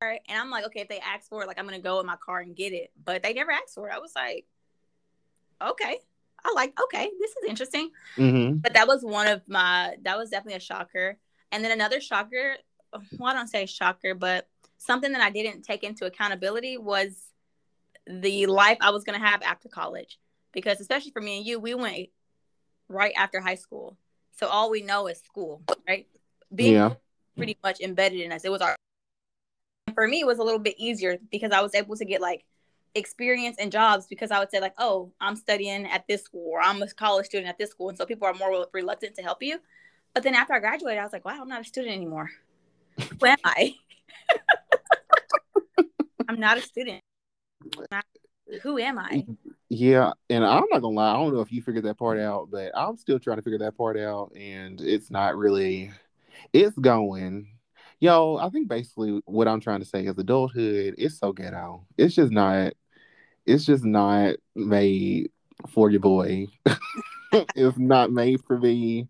and 0.00 0.20
I'm 0.28 0.50
like, 0.50 0.64
okay, 0.66 0.80
if 0.80 0.88
they 0.88 1.00
ask 1.00 1.28
for 1.28 1.42
it, 1.42 1.48
like 1.48 1.58
I'm 1.58 1.64
gonna 1.64 1.80
go 1.80 2.00
in 2.00 2.06
my 2.06 2.16
car 2.16 2.40
and 2.40 2.54
get 2.54 2.72
it. 2.72 2.90
But 3.02 3.22
they 3.22 3.32
never 3.32 3.50
asked 3.50 3.74
for 3.74 3.88
it. 3.88 3.94
I 3.94 3.98
was 3.98 4.12
like, 4.14 4.46
okay. 5.60 5.98
I 6.44 6.52
like, 6.54 6.78
okay, 6.80 7.10
this 7.18 7.30
is 7.30 7.48
interesting. 7.48 7.90
Mm-hmm. 8.16 8.58
But 8.58 8.74
that 8.74 8.86
was 8.86 9.02
one 9.02 9.26
of 9.26 9.42
my 9.48 9.96
that 10.02 10.16
was 10.16 10.30
definitely 10.30 10.56
a 10.56 10.60
shocker. 10.60 11.18
And 11.50 11.64
then 11.64 11.72
another 11.72 12.00
shocker, 12.00 12.56
well, 13.18 13.30
I 13.30 13.34
don't 13.34 13.48
say 13.48 13.66
shocker, 13.66 14.14
but 14.14 14.46
something 14.76 15.12
that 15.12 15.20
I 15.20 15.30
didn't 15.30 15.62
take 15.62 15.82
into 15.82 16.06
accountability 16.06 16.78
was 16.78 17.16
the 18.08 18.46
life 18.46 18.78
I 18.80 18.90
was 18.90 19.04
going 19.04 19.20
to 19.20 19.26
have 19.26 19.42
after 19.42 19.68
college. 19.68 20.18
Because 20.52 20.80
especially 20.80 21.10
for 21.10 21.20
me 21.20 21.38
and 21.38 21.46
you, 21.46 21.60
we 21.60 21.74
went 21.74 22.08
right 22.88 23.12
after 23.16 23.40
high 23.40 23.54
school. 23.54 23.96
So 24.38 24.46
all 24.46 24.70
we 24.70 24.82
know 24.82 25.06
is 25.06 25.20
school, 25.20 25.62
right? 25.86 26.06
Being 26.54 26.74
yeah. 26.74 26.94
pretty 27.36 27.58
much 27.62 27.80
embedded 27.80 28.20
in 28.20 28.32
us. 28.32 28.44
It 28.44 28.50
was 28.50 28.62
our 28.62 28.74
for 29.94 30.06
me 30.06 30.20
it 30.20 30.26
was 30.26 30.38
a 30.38 30.42
little 30.42 30.60
bit 30.60 30.76
easier 30.78 31.18
because 31.30 31.50
I 31.50 31.60
was 31.60 31.74
able 31.74 31.96
to 31.96 32.04
get 32.04 32.20
like 32.20 32.44
experience 32.94 33.56
and 33.58 33.72
jobs 33.72 34.06
because 34.06 34.30
I 34.30 34.38
would 34.38 34.50
say 34.50 34.60
like, 34.60 34.74
oh, 34.78 35.12
I'm 35.20 35.36
studying 35.36 35.86
at 35.86 36.06
this 36.08 36.22
school 36.22 36.48
or 36.52 36.60
I'm 36.60 36.80
a 36.82 36.88
college 36.88 37.26
student 37.26 37.48
at 37.48 37.58
this 37.58 37.70
school. 37.70 37.90
And 37.90 37.98
so 37.98 38.06
people 38.06 38.26
are 38.26 38.34
more 38.34 38.66
reluctant 38.72 39.16
to 39.16 39.22
help 39.22 39.42
you. 39.42 39.58
But 40.14 40.22
then 40.22 40.34
after 40.34 40.54
I 40.54 40.60
graduated, 40.60 41.00
I 41.00 41.04
was 41.04 41.12
like, 41.12 41.24
wow, 41.24 41.38
I'm 41.40 41.48
not 41.48 41.60
a 41.60 41.64
student 41.64 41.94
anymore. 41.94 42.30
Who 42.98 43.26
am 43.26 43.38
I? 43.44 43.74
I'm 46.28 46.40
not 46.40 46.58
a 46.58 46.62
student 46.62 47.02
who 48.62 48.78
am 48.78 48.98
I? 48.98 49.24
Yeah, 49.68 50.12
and 50.30 50.44
I'm 50.44 50.64
not 50.70 50.80
gonna 50.80 50.96
lie, 50.96 51.10
I 51.10 51.14
don't 51.14 51.34
know 51.34 51.40
if 51.40 51.52
you 51.52 51.62
figured 51.62 51.84
that 51.84 51.98
part 51.98 52.18
out, 52.18 52.50
but 52.50 52.72
I'm 52.74 52.96
still 52.96 53.18
trying 53.18 53.36
to 53.36 53.42
figure 53.42 53.58
that 53.58 53.76
part 53.76 53.98
out, 53.98 54.32
and 54.34 54.80
it's 54.80 55.10
not 55.10 55.36
really. 55.36 55.92
It's 56.52 56.78
going. 56.78 57.48
Yo, 58.00 58.36
I 58.36 58.48
think 58.48 58.68
basically 58.68 59.20
what 59.26 59.48
I'm 59.48 59.60
trying 59.60 59.80
to 59.80 59.86
say 59.86 60.06
is 60.06 60.16
adulthood 60.16 60.94
is 60.98 61.18
so 61.18 61.32
ghetto. 61.32 61.84
It's 61.96 62.14
just 62.14 62.32
not. 62.32 62.72
It's 63.44 63.64
just 63.64 63.84
not 63.84 64.36
made 64.54 65.30
for 65.68 65.90
your 65.90 66.00
boy. 66.00 66.46
it's 67.32 67.78
not 67.78 68.12
made 68.12 68.42
for 68.44 68.58
me. 68.58 69.08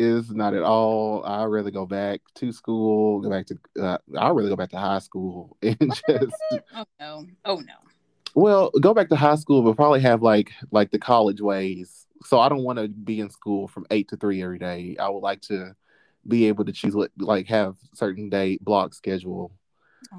It's 0.00 0.30
not 0.30 0.54
at 0.54 0.62
all. 0.62 1.22
I'd 1.26 1.44
rather 1.44 1.70
go 1.70 1.84
back 1.84 2.22
to 2.36 2.52
school, 2.52 3.20
go 3.20 3.28
back 3.28 3.46
to. 3.46 3.58
Uh, 3.78 3.98
I'd 4.16 4.30
rather 4.30 4.48
go 4.48 4.56
back 4.56 4.70
to 4.70 4.78
high 4.78 4.98
school 4.98 5.58
and 5.62 5.76
just. 5.78 6.36
oh 6.74 6.84
no! 6.98 7.26
Oh 7.44 7.56
no! 7.56 7.74
Well, 8.34 8.70
go 8.80 8.94
back 8.94 9.10
to 9.10 9.16
high 9.16 9.34
school, 9.34 9.60
but 9.62 9.76
probably 9.76 10.00
have 10.00 10.22
like 10.22 10.52
like 10.70 10.90
the 10.90 10.98
college 10.98 11.42
ways. 11.42 12.06
So 12.24 12.40
I 12.40 12.48
don't 12.48 12.64
want 12.64 12.78
to 12.78 12.88
be 12.88 13.20
in 13.20 13.28
school 13.28 13.68
from 13.68 13.86
eight 13.90 14.08
to 14.08 14.16
three 14.16 14.42
every 14.42 14.58
day. 14.58 14.96
I 14.98 15.10
would 15.10 15.22
like 15.22 15.42
to 15.42 15.74
be 16.26 16.46
able 16.46 16.64
to 16.64 16.72
choose 16.72 16.94
what 16.94 17.10
like 17.18 17.46
have 17.48 17.76
certain 17.94 18.30
day 18.30 18.58
block 18.62 18.94
schedule, 18.94 19.52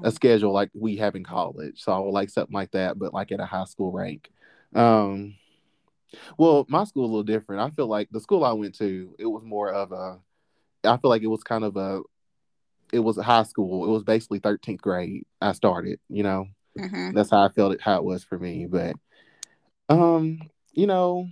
a 0.04 0.12
schedule 0.12 0.52
like 0.52 0.70
we 0.74 0.96
have 0.98 1.16
in 1.16 1.24
college. 1.24 1.82
So 1.82 1.92
I 1.92 1.98
would 1.98 2.10
like 2.10 2.30
something 2.30 2.54
like 2.54 2.70
that, 2.70 3.00
but 3.00 3.12
like 3.12 3.32
at 3.32 3.40
a 3.40 3.46
high 3.46 3.64
school 3.64 3.90
rank. 3.90 4.30
Um, 4.76 5.34
well, 6.38 6.66
my 6.68 6.84
school 6.84 7.04
a 7.04 7.06
little 7.06 7.22
different. 7.22 7.62
I 7.62 7.70
feel 7.70 7.86
like 7.86 8.08
the 8.10 8.20
school 8.20 8.44
I 8.44 8.52
went 8.52 8.76
to, 8.78 9.14
it 9.18 9.26
was 9.26 9.42
more 9.44 9.70
of 9.70 9.92
a. 9.92 10.18
I 10.84 10.96
feel 10.96 11.10
like 11.10 11.22
it 11.22 11.28
was 11.28 11.42
kind 11.42 11.64
of 11.64 11.76
a. 11.76 12.00
It 12.92 13.00
was 13.00 13.16
a 13.18 13.22
high 13.22 13.44
school. 13.44 13.84
It 13.86 13.90
was 13.90 14.04
basically 14.04 14.40
13th 14.40 14.80
grade. 14.82 15.24
I 15.40 15.52
started, 15.52 15.98
you 16.08 16.22
know. 16.22 16.46
Mhm. 16.78 17.14
That's 17.14 17.30
how 17.30 17.42
I 17.44 17.48
felt 17.50 17.74
it 17.74 17.80
how 17.80 17.96
it 17.96 18.04
was 18.04 18.24
for 18.24 18.38
me. 18.38 18.66
But 18.66 18.96
um, 19.88 20.40
you 20.72 20.86
know, 20.86 21.28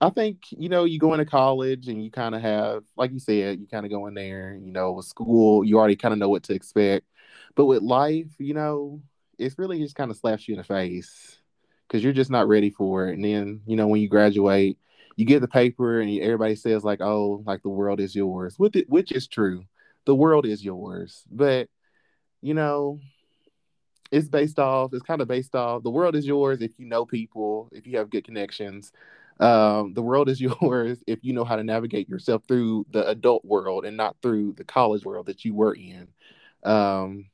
I 0.00 0.10
think, 0.10 0.42
you 0.50 0.68
know, 0.68 0.84
you 0.84 0.98
go 0.98 1.12
into 1.12 1.24
college 1.24 1.88
and 1.88 2.02
you 2.02 2.10
kind 2.10 2.34
of 2.34 2.42
have, 2.42 2.84
like 2.96 3.12
you 3.12 3.18
said, 3.18 3.58
you 3.58 3.66
kind 3.66 3.84
of 3.84 3.90
go 3.90 4.06
in 4.06 4.14
there, 4.14 4.54
you 4.54 4.70
know, 4.70 4.92
with 4.92 5.06
school, 5.06 5.64
you 5.64 5.76
already 5.78 5.96
kind 5.96 6.12
of 6.12 6.18
know 6.18 6.28
what 6.28 6.44
to 6.44 6.54
expect. 6.54 7.06
But 7.56 7.64
with 7.66 7.82
life, 7.82 8.30
you 8.38 8.54
know, 8.54 9.02
it's 9.38 9.58
really 9.58 9.80
just 9.80 9.96
kind 9.96 10.10
of 10.10 10.16
slaps 10.16 10.46
you 10.46 10.54
in 10.54 10.58
the 10.58 10.64
face 10.64 11.38
because 11.88 12.04
you're 12.04 12.12
just 12.12 12.30
not 12.30 12.48
ready 12.48 12.70
for 12.70 13.08
it. 13.08 13.14
And 13.14 13.24
then, 13.24 13.62
you 13.66 13.76
know, 13.76 13.88
when 13.88 14.00
you 14.00 14.08
graduate, 14.08 14.78
you 15.16 15.24
get 15.24 15.40
the 15.40 15.48
paper 15.48 16.00
and 16.00 16.20
everybody 16.20 16.54
says 16.54 16.84
like, 16.84 17.00
"Oh, 17.00 17.42
like 17.46 17.62
the 17.62 17.68
world 17.70 18.00
is 18.00 18.14
yours," 18.14 18.58
which 18.58 18.76
which 18.88 19.12
is 19.12 19.26
true. 19.26 19.64
The 20.04 20.14
world 20.14 20.46
is 20.46 20.64
yours, 20.64 21.24
but 21.30 21.68
you 22.40 22.54
know, 22.54 23.00
it's 24.10 24.28
based 24.28 24.58
off. 24.58 24.92
It's 24.94 25.02
kind 25.02 25.20
of 25.20 25.28
based 25.28 25.54
off. 25.54 25.82
The 25.82 25.90
world 25.90 26.16
is 26.16 26.26
yours 26.26 26.62
if 26.62 26.72
you 26.78 26.86
know 26.86 27.04
people, 27.04 27.68
if 27.72 27.86
you 27.86 27.98
have 27.98 28.10
good 28.10 28.24
connections. 28.24 28.92
Um, 29.40 29.94
the 29.94 30.02
world 30.02 30.28
is 30.28 30.40
yours 30.62 31.02
if 31.06 31.20
you 31.22 31.32
know 31.32 31.44
how 31.44 31.56
to 31.56 31.64
navigate 31.64 32.08
yourself 32.08 32.42
through 32.46 32.86
the 32.90 33.06
adult 33.08 33.44
world 33.44 33.84
and 33.84 33.96
not 33.96 34.16
through 34.22 34.54
the 34.54 34.64
college 34.64 35.04
world 35.04 35.26
that 35.26 35.44
you 35.44 35.54
were 35.54 35.74
in. 35.74 36.08
Um, 36.64 37.26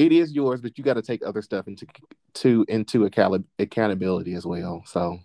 it 0.00 0.12
is 0.12 0.32
yours, 0.32 0.62
but 0.62 0.78
you 0.78 0.82
got 0.82 0.94
to 0.94 1.02
take 1.02 1.22
other 1.22 1.42
stuff 1.42 1.68
into 1.68 1.86
to 2.32 2.64
into 2.68 3.04
account- 3.04 3.46
accountability 3.58 4.32
as 4.32 4.46
well. 4.46 4.82
So 4.86 5.18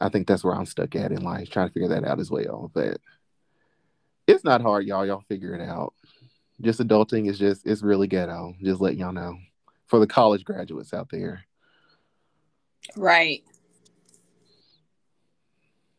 I 0.00 0.08
think 0.08 0.26
that's 0.26 0.42
where 0.42 0.54
I'm 0.54 0.64
stuck 0.64 0.96
at 0.96 1.12
in 1.12 1.22
life, 1.22 1.50
trying 1.50 1.68
to 1.68 1.72
figure 1.74 1.88
that 1.90 2.04
out 2.04 2.18
as 2.18 2.30
well. 2.30 2.70
But 2.72 2.98
it's 4.26 4.42
not 4.42 4.62
hard, 4.62 4.86
y'all. 4.86 5.04
Y'all 5.04 5.24
figure 5.28 5.54
it 5.54 5.60
out. 5.60 5.92
Just 6.62 6.80
adulting 6.80 7.28
is 7.28 7.38
just 7.38 7.66
it's 7.66 7.82
really 7.82 8.06
ghetto. 8.06 8.54
Just 8.62 8.80
letting 8.80 9.00
y'all 9.00 9.12
know 9.12 9.36
for 9.86 9.98
the 9.98 10.06
college 10.06 10.44
graduates 10.44 10.94
out 10.94 11.10
there. 11.10 11.44
Right. 12.96 13.44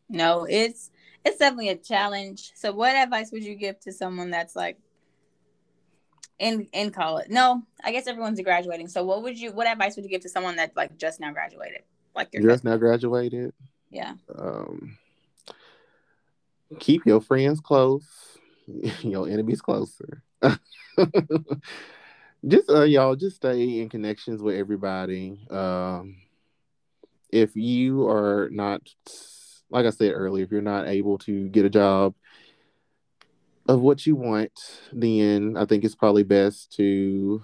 No, 0.08 0.44
it's 0.50 0.90
it's 1.24 1.38
definitely 1.38 1.68
a 1.68 1.76
challenge. 1.76 2.50
So 2.56 2.72
what 2.72 2.96
advice 2.96 3.30
would 3.30 3.44
you 3.44 3.54
give 3.54 3.78
to 3.80 3.92
someone 3.92 4.30
that's 4.30 4.56
like 4.56 4.76
in 6.38 6.68
in 6.72 6.90
college? 6.90 7.28
No, 7.28 7.62
I 7.82 7.92
guess 7.92 8.06
everyone's 8.06 8.40
graduating. 8.40 8.88
So 8.88 9.04
what 9.04 9.22
would 9.22 9.38
you 9.38 9.52
what 9.52 9.66
advice 9.66 9.96
would 9.96 10.04
you 10.04 10.10
give 10.10 10.22
to 10.22 10.28
someone 10.28 10.56
that 10.56 10.76
like 10.76 10.96
just 10.98 11.20
now 11.20 11.32
graduated? 11.32 11.82
Like 12.14 12.28
your 12.32 12.42
Just 12.42 12.64
now 12.64 12.76
graduated. 12.76 13.52
Yeah. 13.90 14.14
Um, 14.36 14.98
keep 16.78 17.06
your 17.06 17.20
friends 17.20 17.60
close, 17.60 18.06
your 19.00 19.28
enemies 19.28 19.60
closer. 19.60 20.22
just 22.46 22.70
uh, 22.70 22.82
y'all, 22.82 23.16
just 23.16 23.36
stay 23.36 23.80
in 23.80 23.88
connections 23.88 24.42
with 24.42 24.56
everybody. 24.56 25.38
Um, 25.50 26.16
if 27.30 27.56
you 27.56 28.06
are 28.08 28.48
not, 28.50 28.82
like 29.70 29.86
I 29.86 29.90
said 29.90 30.12
earlier, 30.12 30.44
if 30.44 30.52
you're 30.52 30.62
not 30.62 30.88
able 30.88 31.18
to 31.18 31.48
get 31.48 31.64
a 31.64 31.70
job 31.70 32.14
of 33.66 33.80
what 33.80 34.06
you 34.06 34.16
want, 34.16 34.52
then 34.92 35.56
I 35.56 35.64
think 35.64 35.84
it's 35.84 35.94
probably 35.94 36.22
best 36.22 36.72
to 36.76 37.42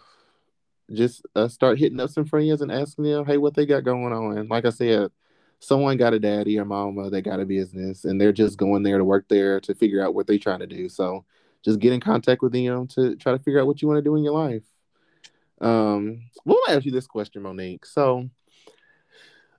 just 0.92 1.22
uh, 1.34 1.48
start 1.48 1.78
hitting 1.78 2.00
up 2.00 2.10
some 2.10 2.24
friends 2.24 2.60
and 2.60 2.72
asking 2.72 3.04
them, 3.04 3.24
hey, 3.24 3.36
what 3.36 3.54
they 3.54 3.66
got 3.66 3.84
going 3.84 4.12
on. 4.12 4.48
Like 4.48 4.66
I 4.66 4.70
said, 4.70 5.10
someone 5.60 5.96
got 5.96 6.14
a 6.14 6.18
daddy 6.18 6.58
or 6.58 6.64
mama 6.64 7.10
that 7.10 7.22
got 7.22 7.40
a 7.40 7.44
business 7.44 8.04
and 8.04 8.20
they're 8.20 8.32
just 8.32 8.58
going 8.58 8.82
there 8.82 8.98
to 8.98 9.04
work 9.04 9.26
there 9.28 9.60
to 9.60 9.74
figure 9.74 10.04
out 10.04 10.14
what 10.14 10.26
they're 10.26 10.38
trying 10.38 10.60
to 10.60 10.66
do. 10.66 10.88
So 10.88 11.24
just 11.62 11.78
get 11.78 11.92
in 11.92 12.00
contact 12.00 12.42
with 12.42 12.52
them 12.52 12.86
to 12.88 13.16
try 13.16 13.32
to 13.32 13.38
figure 13.38 13.60
out 13.60 13.66
what 13.66 13.80
you 13.80 13.88
want 13.88 13.98
to 13.98 14.02
do 14.02 14.16
in 14.16 14.24
your 14.24 14.32
life. 14.32 14.64
Um, 15.60 16.22
we'll 16.44 16.58
ask 16.68 16.86
you 16.86 16.92
this 16.92 17.06
question, 17.06 17.42
Monique. 17.42 17.84
So, 17.84 18.30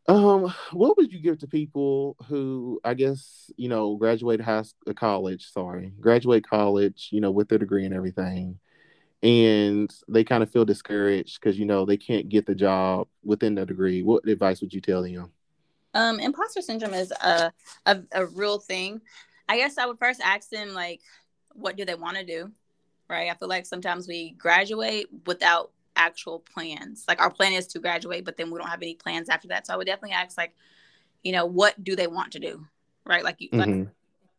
um, 0.07 0.53
what 0.71 0.97
would 0.97 1.11
you 1.11 1.19
give 1.19 1.39
to 1.39 1.47
people 1.47 2.17
who, 2.27 2.79
I 2.83 2.93
guess, 2.93 3.51
you 3.55 3.69
know, 3.69 3.95
graduate 3.95 4.41
high 4.41 4.63
school, 4.63 4.93
college, 4.93 5.51
sorry, 5.51 5.93
graduate 5.99 6.47
college, 6.47 7.09
you 7.11 7.21
know, 7.21 7.31
with 7.31 7.49
their 7.49 7.59
degree 7.59 7.85
and 7.85 7.93
everything, 7.93 8.59
and 9.23 9.93
they 10.09 10.23
kind 10.23 10.41
of 10.43 10.51
feel 10.51 10.65
discouraged 10.65 11.39
because 11.39 11.59
you 11.59 11.65
know 11.65 11.85
they 11.85 11.97
can't 11.97 12.29
get 12.29 12.45
the 12.45 12.55
job 12.55 13.07
within 13.23 13.55
their 13.55 13.65
degree? 13.65 14.01
What 14.01 14.27
advice 14.27 14.61
would 14.61 14.73
you 14.73 14.81
tell 14.81 15.03
them? 15.03 15.31
Um, 15.93 16.19
imposter 16.19 16.61
syndrome 16.61 16.93
is 16.93 17.11
a, 17.11 17.51
a 17.85 18.01
a 18.13 18.25
real 18.25 18.59
thing. 18.59 19.01
I 19.47 19.57
guess 19.57 19.77
I 19.77 19.85
would 19.85 19.99
first 19.99 20.21
ask 20.21 20.49
them 20.49 20.73
like, 20.73 21.01
what 21.53 21.75
do 21.75 21.85
they 21.85 21.95
want 21.95 22.17
to 22.17 22.25
do, 22.25 22.51
right? 23.09 23.29
I 23.29 23.35
feel 23.35 23.49
like 23.49 23.65
sometimes 23.65 24.07
we 24.07 24.31
graduate 24.31 25.07
without 25.25 25.71
actual 25.95 26.39
plans. 26.39 27.05
Like 27.07 27.21
our 27.21 27.29
plan 27.29 27.53
is 27.53 27.67
to 27.67 27.79
graduate, 27.79 28.25
but 28.25 28.37
then 28.37 28.51
we 28.51 28.57
don't 28.59 28.67
have 28.69 28.81
any 28.81 28.95
plans 28.95 29.29
after 29.29 29.47
that. 29.49 29.67
So 29.67 29.73
I 29.73 29.77
would 29.77 29.87
definitely 29.87 30.15
ask 30.15 30.37
like, 30.37 30.53
you 31.23 31.31
know, 31.31 31.45
what 31.45 31.81
do 31.83 31.95
they 31.95 32.07
want 32.07 32.31
to 32.33 32.39
do, 32.39 32.65
right? 33.05 33.23
Like, 33.23 33.37
you, 33.39 33.49
like 33.53 33.69
Mhm. 33.69 33.89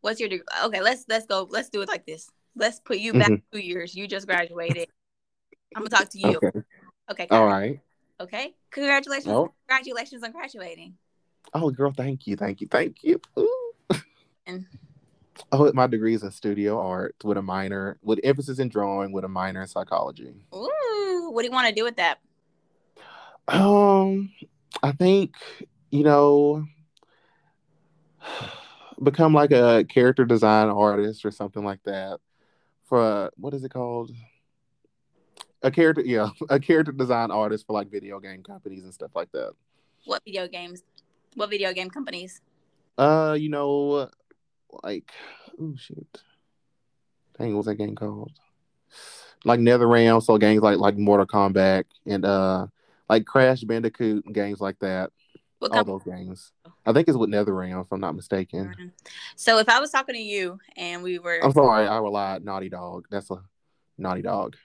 what's 0.01 0.19
your 0.21 0.29
degree? 0.29 0.47
Okay, 0.65 0.81
let's 0.81 1.05
let's 1.09 1.27
go. 1.27 1.47
Let's 1.51 1.69
do 1.69 1.83
it 1.83 1.89
like 1.89 2.07
this. 2.07 2.31
Let's 2.57 2.81
put 2.81 2.99
you 2.99 3.13
Mm-hmm. 3.13 3.35
back 3.35 3.43
two 3.53 3.61
years. 3.61 3.95
You 3.95 4.07
just 4.09 4.27
graduated. 4.27 4.89
I'm 5.75 5.83
gonna 5.83 5.91
talk 5.91 6.09
to 6.11 6.19
you. 6.19 6.37
Okay. 6.39 6.63
Okay. 7.11 7.27
All 7.31 7.47
right. 7.47 7.81
Okay. 8.21 8.55
Congratulations. 8.71 9.29
Oh. 9.35 9.53
Congratulations 9.69 10.23
on 10.23 10.33
graduating. 10.33 10.97
Oh, 11.55 11.71
girl, 11.71 11.93
thank 11.95 12.27
you, 12.27 12.37
thank 12.37 12.61
you, 12.61 12.69
thank 12.71 13.03
you. 13.03 13.21
And 14.47 14.67
Oh, 15.53 15.71
my 15.73 15.87
degree 15.87 16.15
is 16.15 16.23
in 16.23 16.31
studio 16.31 16.79
art 16.81 17.17
with 17.25 17.37
a 17.37 17.43
minor, 17.43 17.99
with 18.03 18.21
emphasis 18.23 18.59
in 18.59 18.69
drawing, 18.69 19.13
with 19.13 19.25
a 19.25 19.29
minor 19.29 19.63
in 19.63 19.67
psychology. 19.69 20.35
ooh, 20.55 20.69
what 21.31 21.43
do 21.43 21.49
you 21.49 21.53
want 21.53 21.69
to 21.69 21.75
do 21.75 21.85
with 21.85 21.97
that? 21.97 22.19
Um, 23.49 24.31
I 24.83 24.93
think 24.93 25.35
you 25.93 26.03
know, 26.03 26.65
become 29.03 29.33
like 29.35 29.53
a 29.53 29.85
character 29.85 30.25
design 30.25 30.69
artist 30.69 31.25
or 31.25 31.31
something 31.31 31.63
like 31.63 31.83
that. 31.85 32.19
For 32.85 33.31
what 33.37 33.55
is 33.55 33.63
it 33.63 33.71
called? 33.71 34.11
A 35.63 35.71
character, 35.71 36.03
yeah, 36.05 36.31
a 36.49 36.59
character 36.59 36.91
design 36.91 37.31
artist 37.31 37.67
for 37.67 37.75
like 37.75 37.91
video 37.91 38.19
game 38.19 38.43
companies 38.43 38.83
and 38.83 38.93
stuff 38.93 39.13
like 39.15 39.31
that. 39.33 39.53
What 40.07 40.23
video 40.25 40.49
games? 40.49 40.83
What 41.35 41.51
video 41.51 41.73
game 41.73 41.91
companies? 41.91 42.41
Uh, 42.99 43.37
you 43.39 43.49
know, 43.49 44.11
like 44.83 45.13
oh 45.61 45.75
shoot, 45.77 46.23
dang, 47.39 47.55
what's 47.55 47.69
that 47.69 47.77
game 47.77 47.95
called? 47.95 48.33
Like 49.45 49.61
NetherRealm, 49.61 50.23
so 50.23 50.39
games 50.39 50.63
like 50.63 50.79
like 50.79 50.97
Mortal 50.97 51.27
Kombat 51.27 51.85
and 52.07 52.25
uh 52.25 52.67
like 53.09 53.25
Crash 53.27 53.63
Bandicoot 53.63 54.25
and 54.25 54.35
games 54.35 54.61
like 54.61 54.79
that. 54.81 55.11
What 55.59 55.73
All 55.73 55.85
those 55.85 56.03
games. 56.05 56.53
I 56.87 56.93
think 56.93 57.09
it's 57.09 57.17
with 57.17 57.31
NetherRealm, 57.31 57.83
if 57.85 57.93
I'm 57.93 58.01
not 58.01 58.15
mistaken. 58.17 58.93
So 59.37 59.59
if 59.59 59.69
I 59.69 59.81
was 59.81 59.91
talking 59.91 60.15
to 60.15 60.21
you 60.21 60.59
and 60.77 61.03
we 61.03 61.19
were 61.19 61.41
I'm 61.43 61.53
sorry, 61.53 61.87
I 61.87 61.99
relied 61.99 62.45
Naughty 62.45 62.69
Dog. 62.69 63.07
That's 63.11 63.31
a 63.31 63.43
Naughty 63.99 64.23
Dog. 64.23 64.57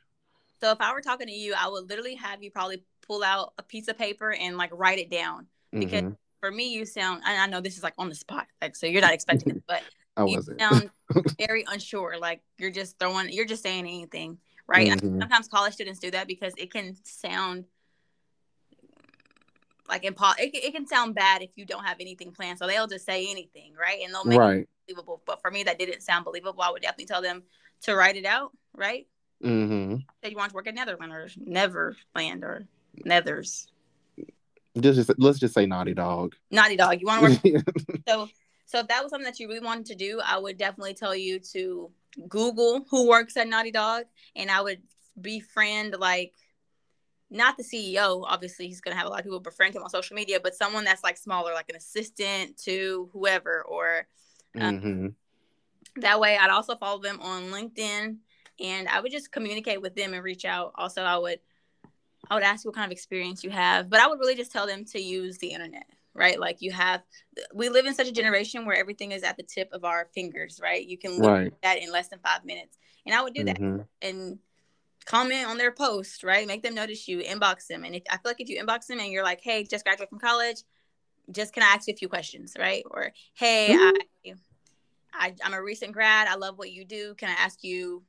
so 0.61 0.71
if 0.71 0.81
I 0.81 0.93
were 0.93 1.01
talking 1.01 1.27
to 1.27 1.33
you, 1.33 1.53
I 1.57 1.67
would 1.67 1.89
literally 1.89 2.15
have 2.15 2.41
you 2.43 2.51
probably 2.51 2.83
pull 3.05 3.23
out 3.23 3.53
a 3.57 3.63
piece 3.63 3.87
of 3.87 3.97
paper 3.97 4.31
and 4.33 4.57
like 4.57 4.69
write 4.73 4.99
it 4.99 5.09
down. 5.09 5.47
Because 5.71 6.03
Mhm. 6.03 6.17
for 6.39 6.51
me, 6.51 6.71
you 6.73 6.85
sound 6.85 7.21
and 7.25 7.39
I 7.39 7.45
know 7.47 7.61
this 7.61 7.77
is 7.77 7.83
like 7.83 7.93
on 7.97 8.09
the 8.09 8.15
spot, 8.15 8.47
like 8.61 8.75
so 8.75 8.85
you're 8.87 9.01
not 9.01 9.13
expecting 9.13 9.55
it, 9.57 9.63
but 9.67 9.83
I 10.15 10.23
you 10.23 10.35
wasn't. 10.35 10.59
sound 10.59 10.89
very 11.39 11.63
unsure. 11.67 12.17
Like 12.19 12.41
you're 12.57 12.71
just 12.71 12.97
throwing, 12.99 13.31
you're 13.31 13.45
just 13.45 13.61
saying 13.63 13.81
anything, 13.85 14.39
right? 14.67 14.87
Mhm. 14.89 15.19
Sometimes 15.19 15.47
college 15.47 15.73
students 15.73 15.99
do 15.99 16.11
that 16.11 16.27
because 16.27 16.53
it 16.57 16.71
can 16.71 16.95
sound 17.03 17.65
like 19.89 20.03
impo- 20.03 20.37
it, 20.37 20.51
can- 20.51 20.61
it 20.63 20.73
can 20.73 20.85
sound 20.87 21.15
bad 21.15 21.41
if 21.41 21.51
you 21.55 21.65
don't 21.65 21.83
have 21.85 21.97
anything 21.99 22.31
planned. 22.31 22.59
So 22.59 22.67
they'll 22.67 22.87
just 22.87 23.05
say 23.05 23.27
anything, 23.31 23.73
right? 23.79 23.99
And 24.03 24.13
they'll 24.13 24.25
make 24.25 24.39
Right. 24.39 24.59
it 24.61 24.69
believable. 24.87 25.21
But 25.25 25.41
for 25.41 25.49
me, 25.49 25.63
that 25.63 25.79
didn't 25.79 26.01
sound 26.01 26.25
believable. 26.25 26.61
I 26.61 26.71
would 26.71 26.81
definitely 26.81 27.05
tell 27.05 27.21
them 27.21 27.43
to 27.83 27.95
write 27.95 28.17
it 28.17 28.25
out, 28.25 28.51
right? 28.75 29.07
Mm-hmm. 29.43 29.95
Say 30.23 30.29
you 30.31 30.35
want 30.35 30.49
to 30.49 30.55
work 30.55 30.67
at 30.67 30.75
Netherland 30.75 31.13
or 31.13 31.29
Neverland 31.37 32.43
or 32.43 32.65
Nethers. 33.05 33.67
Just 34.79 35.09
let's 35.17 35.39
just 35.39 35.53
say 35.53 35.65
Naughty 35.65 35.93
Dog. 35.93 36.35
Naughty 36.51 36.75
Dog. 36.75 36.99
You 36.99 37.07
want 37.07 37.41
to 37.43 37.51
work 37.53 37.63
So, 38.07 38.27
so 38.67 38.79
if 38.79 38.87
that 38.89 39.03
was 39.03 39.11
something 39.11 39.25
that 39.25 39.39
you 39.39 39.47
really 39.49 39.65
wanted 39.65 39.87
to 39.87 39.95
do, 39.95 40.21
I 40.23 40.37
would 40.37 40.57
definitely 40.57 40.93
tell 40.95 41.15
you 41.15 41.39
to 41.53 41.91
Google 42.29 42.85
who 42.91 43.07
works 43.09 43.37
at 43.37 43.47
Naughty 43.49 43.71
Dog, 43.71 44.05
and 44.35 44.51
I 44.51 44.61
would 44.61 44.81
befriend 45.19 45.95
like 45.99 46.33
not 47.29 47.57
the 47.57 47.63
CEO. 47.63 48.23
Obviously, 48.27 48.67
he's 48.67 48.81
gonna 48.81 48.95
have 48.97 49.07
a 49.07 49.09
lot 49.09 49.19
of 49.19 49.25
people 49.25 49.39
befriend 49.39 49.75
him 49.75 49.83
on 49.83 49.89
social 49.89 50.15
media, 50.15 50.39
but 50.41 50.55
someone 50.55 50.85
that's 50.85 51.03
like 51.03 51.17
smaller, 51.17 51.53
like 51.53 51.69
an 51.69 51.75
assistant 51.77 52.57
to 52.65 53.09
whoever, 53.13 53.63
or 53.63 54.07
hmm 54.53 55.07
that 55.97 56.19
way 56.19 56.37
I'd 56.37 56.49
also 56.49 56.75
follow 56.75 57.01
them 57.01 57.19
on 57.21 57.45
LinkedIn, 57.45 58.17
and 58.59 58.87
I 58.87 58.99
would 59.01 59.11
just 59.11 59.31
communicate 59.31 59.81
with 59.81 59.95
them 59.95 60.13
and 60.13 60.23
reach 60.23 60.45
out. 60.45 60.73
Also, 60.75 61.01
I 61.03 61.17
would 61.17 61.39
I 62.29 62.35
would 62.35 62.43
ask 62.43 62.65
what 62.65 62.75
kind 62.75 62.85
of 62.85 62.91
experience 62.91 63.43
you 63.43 63.49
have, 63.51 63.89
but 63.89 63.99
I 63.99 64.07
would 64.07 64.19
really 64.19 64.35
just 64.35 64.51
tell 64.51 64.67
them 64.67 64.85
to 64.85 65.01
use 65.01 65.37
the 65.39 65.49
internet, 65.49 65.85
right? 66.17 66.39
Like 66.39 66.57
you 66.61 66.71
have, 66.71 67.03
we 67.53 67.69
live 67.69 67.85
in 67.85 67.93
such 67.93 68.07
a 68.07 68.11
generation 68.11 68.65
where 68.65 68.75
everything 68.75 69.11
is 69.11 69.23
at 69.23 69.37
the 69.37 69.43
tip 69.43 69.69
of 69.71 69.85
our 69.85 70.09
fingers, 70.13 70.59
right? 70.61 70.85
You 70.85 70.97
can 70.97 71.11
look 71.19 71.31
Right. 71.31 71.47
at 71.47 71.61
that 71.61 71.77
in 71.81 71.91
less 71.91 72.09
than 72.09 72.19
five 72.19 72.43
minutes, 72.43 72.77
and 73.05 73.15
I 73.15 73.21
would 73.21 73.33
do 73.33 73.43
that. 73.45 73.59
Mhm. 73.59 73.87
And 74.01 74.39
comment 75.05 75.47
on 75.47 75.57
their 75.57 75.71
post, 75.71 76.23
right? 76.23 76.45
Make 76.45 76.63
them 76.63 76.75
notice 76.75 77.07
you, 77.07 77.19
inbox 77.19 77.67
them. 77.67 77.85
And 77.85 77.95
if 77.95 78.03
I 78.09 78.17
feel 78.17 78.31
like 78.31 78.41
if 78.41 78.49
you 78.49 78.61
inbox 78.61 78.87
them 78.87 78.99
and 78.99 79.09
you're 79.09 79.23
like, 79.23 79.39
hey, 79.41 79.63
just 79.63 79.85
graduated 79.85 80.09
from 80.09 80.19
college, 80.19 80.57
just 81.31 81.53
can 81.53 81.63
I 81.63 81.67
ask 81.67 81.87
you 81.87 81.93
a 81.93 81.97
few 81.97 82.09
questions, 82.09 82.55
right? 82.59 82.83
Or 82.91 83.13
hey, 83.33 83.69
mm-hmm. 83.71 84.33
I, 85.13 85.27
I 85.27 85.35
I'm 85.43 85.53
a 85.53 85.61
recent 85.61 85.93
grad. 85.93 86.27
I 86.27 86.35
love 86.35 86.57
what 86.57 86.71
you 86.71 86.83
do. 86.83 87.15
Can 87.15 87.29
I 87.29 87.33
ask 87.33 87.63
you, 87.63 88.03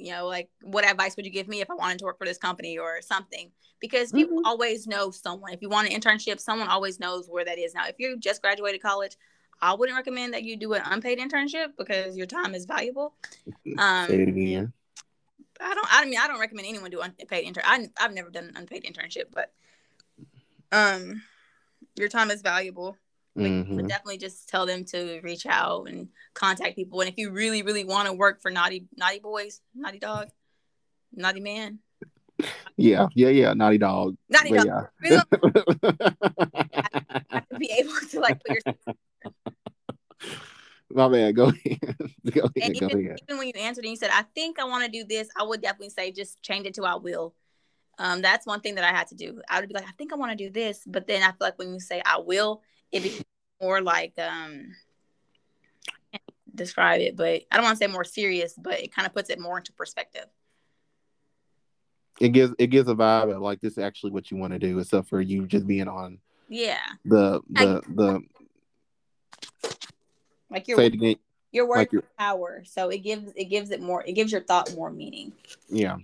you 0.00 0.12
know, 0.12 0.26
like 0.26 0.48
what 0.62 0.84
advice 0.84 1.16
would 1.16 1.24
you 1.24 1.32
give 1.32 1.48
me 1.48 1.60
if 1.60 1.70
I 1.70 1.74
wanted 1.74 1.98
to 2.00 2.04
work 2.04 2.18
for 2.18 2.26
this 2.26 2.38
company 2.38 2.78
or 2.78 3.00
something? 3.02 3.50
Because 3.80 4.12
people 4.12 4.38
mm-hmm. 4.38 4.46
always 4.46 4.86
know 4.86 5.10
someone. 5.10 5.52
If 5.52 5.62
you 5.62 5.68
want 5.68 5.88
an 5.88 5.98
internship, 5.98 6.40
someone 6.40 6.68
always 6.68 7.00
knows 7.00 7.28
where 7.28 7.44
that 7.44 7.58
is. 7.58 7.74
Now, 7.74 7.86
if 7.86 7.96
you 7.98 8.18
just 8.18 8.42
graduated 8.42 8.82
college, 8.82 9.16
I 9.62 9.74
wouldn't 9.74 9.96
recommend 9.96 10.34
that 10.34 10.42
you 10.42 10.56
do 10.56 10.72
an 10.72 10.82
unpaid 10.84 11.18
internship 11.18 11.72
because 11.78 12.16
your 12.16 12.26
time 12.26 12.54
is 12.54 12.66
valuable. 12.66 13.14
Um, 13.78 14.06
Say 14.08 14.22
it 14.22 14.28
again. 14.28 14.72
I 15.60 15.74
don't. 15.74 15.86
I 15.90 16.04
mean, 16.06 16.18
I 16.18 16.26
don't 16.26 16.40
recommend 16.40 16.66
anyone 16.66 16.90
do 16.90 17.00
unpaid 17.00 17.44
intern. 17.44 17.64
I, 17.66 17.88
I've 18.00 18.14
never 18.14 18.30
done 18.30 18.44
an 18.44 18.56
unpaid 18.56 18.84
internship, 18.84 19.24
but 19.32 19.52
um, 20.72 21.22
your 21.96 22.08
time 22.08 22.30
is 22.30 22.42
valuable. 22.42 22.96
Mm-hmm. 23.48 23.76
But 23.76 23.88
definitely 23.88 24.18
just 24.18 24.48
tell 24.48 24.66
them 24.66 24.84
to 24.86 25.20
reach 25.22 25.46
out 25.46 25.88
and 25.88 26.08
contact 26.34 26.76
people. 26.76 27.00
And 27.00 27.08
if 27.08 27.16
you 27.16 27.30
really, 27.30 27.62
really 27.62 27.84
want 27.84 28.06
to 28.06 28.12
work 28.12 28.40
for 28.40 28.50
naughty, 28.50 28.86
naughty 28.96 29.18
boys, 29.18 29.60
naughty 29.74 29.98
dog, 29.98 30.28
naughty 31.12 31.40
man. 31.40 31.78
Yeah, 32.76 33.08
yeah, 33.14 33.28
yeah, 33.28 33.52
naughty 33.52 33.78
dog. 33.78 34.16
Naughty 34.28 34.50
but 34.50 34.66
dog. 34.66 34.88
Yeah. 35.04 35.22
have 37.30 37.48
to 37.48 37.58
be 37.58 37.70
able 37.78 37.92
to 38.10 38.20
like 38.20 38.40
put 38.44 38.58
your. 38.64 38.74
My 40.92 41.08
man, 41.08 41.34
go 41.34 41.44
ahead. 41.44 41.78
go 42.32 42.40
ahead. 42.40 42.50
And 42.56 42.76
even, 42.76 42.90
ahead. 42.90 43.18
even 43.22 43.38
when 43.38 43.46
you 43.46 43.52
answered 43.56 43.84
and 43.84 43.90
you 43.90 43.96
said, 43.96 44.10
"I 44.12 44.22
think 44.34 44.58
I 44.58 44.64
want 44.64 44.84
to 44.84 44.90
do 44.90 45.04
this," 45.04 45.28
I 45.38 45.44
would 45.44 45.62
definitely 45.62 45.90
say 45.90 46.10
just 46.10 46.42
change 46.42 46.66
it 46.66 46.74
to 46.74 46.84
"I 46.84 46.96
will." 46.96 47.34
Um, 47.98 48.22
that's 48.22 48.46
one 48.46 48.60
thing 48.60 48.76
that 48.76 48.84
I 48.84 48.96
had 48.96 49.08
to 49.08 49.14
do. 49.14 49.42
I 49.48 49.60
would 49.60 49.68
be 49.68 49.74
like, 49.74 49.86
I 49.86 49.92
think 49.92 50.12
I 50.12 50.16
want 50.16 50.32
to 50.32 50.36
do 50.36 50.50
this, 50.50 50.82
but 50.86 51.06
then 51.06 51.22
I 51.22 51.26
feel 51.26 51.36
like 51.40 51.58
when 51.58 51.74
you 51.74 51.80
say 51.80 52.00
I 52.04 52.18
will, 52.18 52.62
it 52.92 53.02
becomes 53.02 53.24
more 53.60 53.80
like 53.80 54.12
um 54.18 54.74
describe 56.54 57.00
it, 57.00 57.16
but 57.16 57.42
I 57.50 57.56
don't 57.56 57.64
want 57.64 57.78
to 57.78 57.84
say 57.84 57.90
more 57.90 58.04
serious, 58.04 58.54
but 58.56 58.80
it 58.80 58.92
kind 58.94 59.06
of 59.06 59.14
puts 59.14 59.30
it 59.30 59.38
more 59.38 59.58
into 59.58 59.72
perspective. 59.72 60.26
It 62.20 62.30
gives 62.30 62.54
it 62.58 62.66
gives 62.68 62.88
a 62.88 62.94
vibe 62.94 63.34
of 63.34 63.40
like 63.40 63.60
this 63.60 63.72
is 63.72 63.78
actually 63.78 64.12
what 64.12 64.30
you 64.30 64.36
want 64.36 64.52
to 64.52 64.58
do, 64.58 64.78
except 64.78 65.08
for 65.08 65.20
you 65.20 65.46
just 65.46 65.66
being 65.66 65.88
on 65.88 66.18
yeah 66.48 66.80
the 67.04 67.40
the 67.48 67.80
I, 67.86 67.94
the 67.94 68.22
like 70.50 70.68
your 70.68 70.80
your 71.52 71.66
word 71.68 71.76
like 71.92 72.04
power. 72.18 72.62
So 72.66 72.90
it 72.90 72.98
gives 72.98 73.32
it 73.36 73.44
gives 73.44 73.70
it 73.70 73.80
more 73.80 74.04
it 74.04 74.12
gives 74.12 74.32
your 74.32 74.42
thought 74.42 74.74
more 74.74 74.90
meaning. 74.90 75.32
Yeah. 75.68 75.96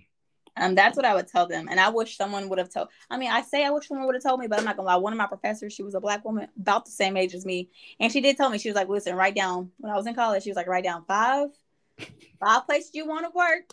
Um, 0.59 0.75
that's 0.75 0.95
what 0.95 1.05
I 1.05 1.13
would 1.13 1.27
tell 1.27 1.47
them. 1.47 1.67
And 1.69 1.79
I 1.79 1.89
wish 1.89 2.17
someone 2.17 2.49
would 2.49 2.59
have 2.59 2.69
told. 2.69 2.89
I 3.09 3.17
mean, 3.17 3.31
I 3.31 3.41
say 3.41 3.65
I 3.65 3.69
wish 3.69 3.87
someone 3.87 4.05
would 4.05 4.15
have 4.15 4.23
told 4.23 4.39
me, 4.39 4.47
but 4.47 4.59
I'm 4.59 4.65
not 4.65 4.77
gonna 4.77 4.87
lie. 4.87 4.95
One 4.95 5.13
of 5.13 5.17
my 5.17 5.27
professors, 5.27 5.73
she 5.73 5.83
was 5.83 5.95
a 5.95 5.99
black 5.99 6.25
woman, 6.25 6.47
about 6.59 6.85
the 6.85 6.91
same 6.91 7.17
age 7.17 7.33
as 7.33 7.45
me, 7.45 7.69
and 7.99 8.11
she 8.11 8.21
did 8.21 8.37
tell 8.37 8.49
me 8.49 8.57
she 8.57 8.69
was 8.69 8.75
like, 8.75 8.89
"Listen, 8.89 9.15
write 9.15 9.35
down." 9.35 9.71
When 9.77 9.91
I 9.91 9.95
was 9.95 10.07
in 10.07 10.15
college, 10.15 10.43
she 10.43 10.49
was 10.49 10.57
like, 10.57 10.67
"Write 10.67 10.83
down 10.83 11.05
five, 11.05 11.49
five 12.39 12.65
places 12.65 12.91
you 12.93 13.07
want 13.07 13.25
to 13.25 13.31
work, 13.35 13.71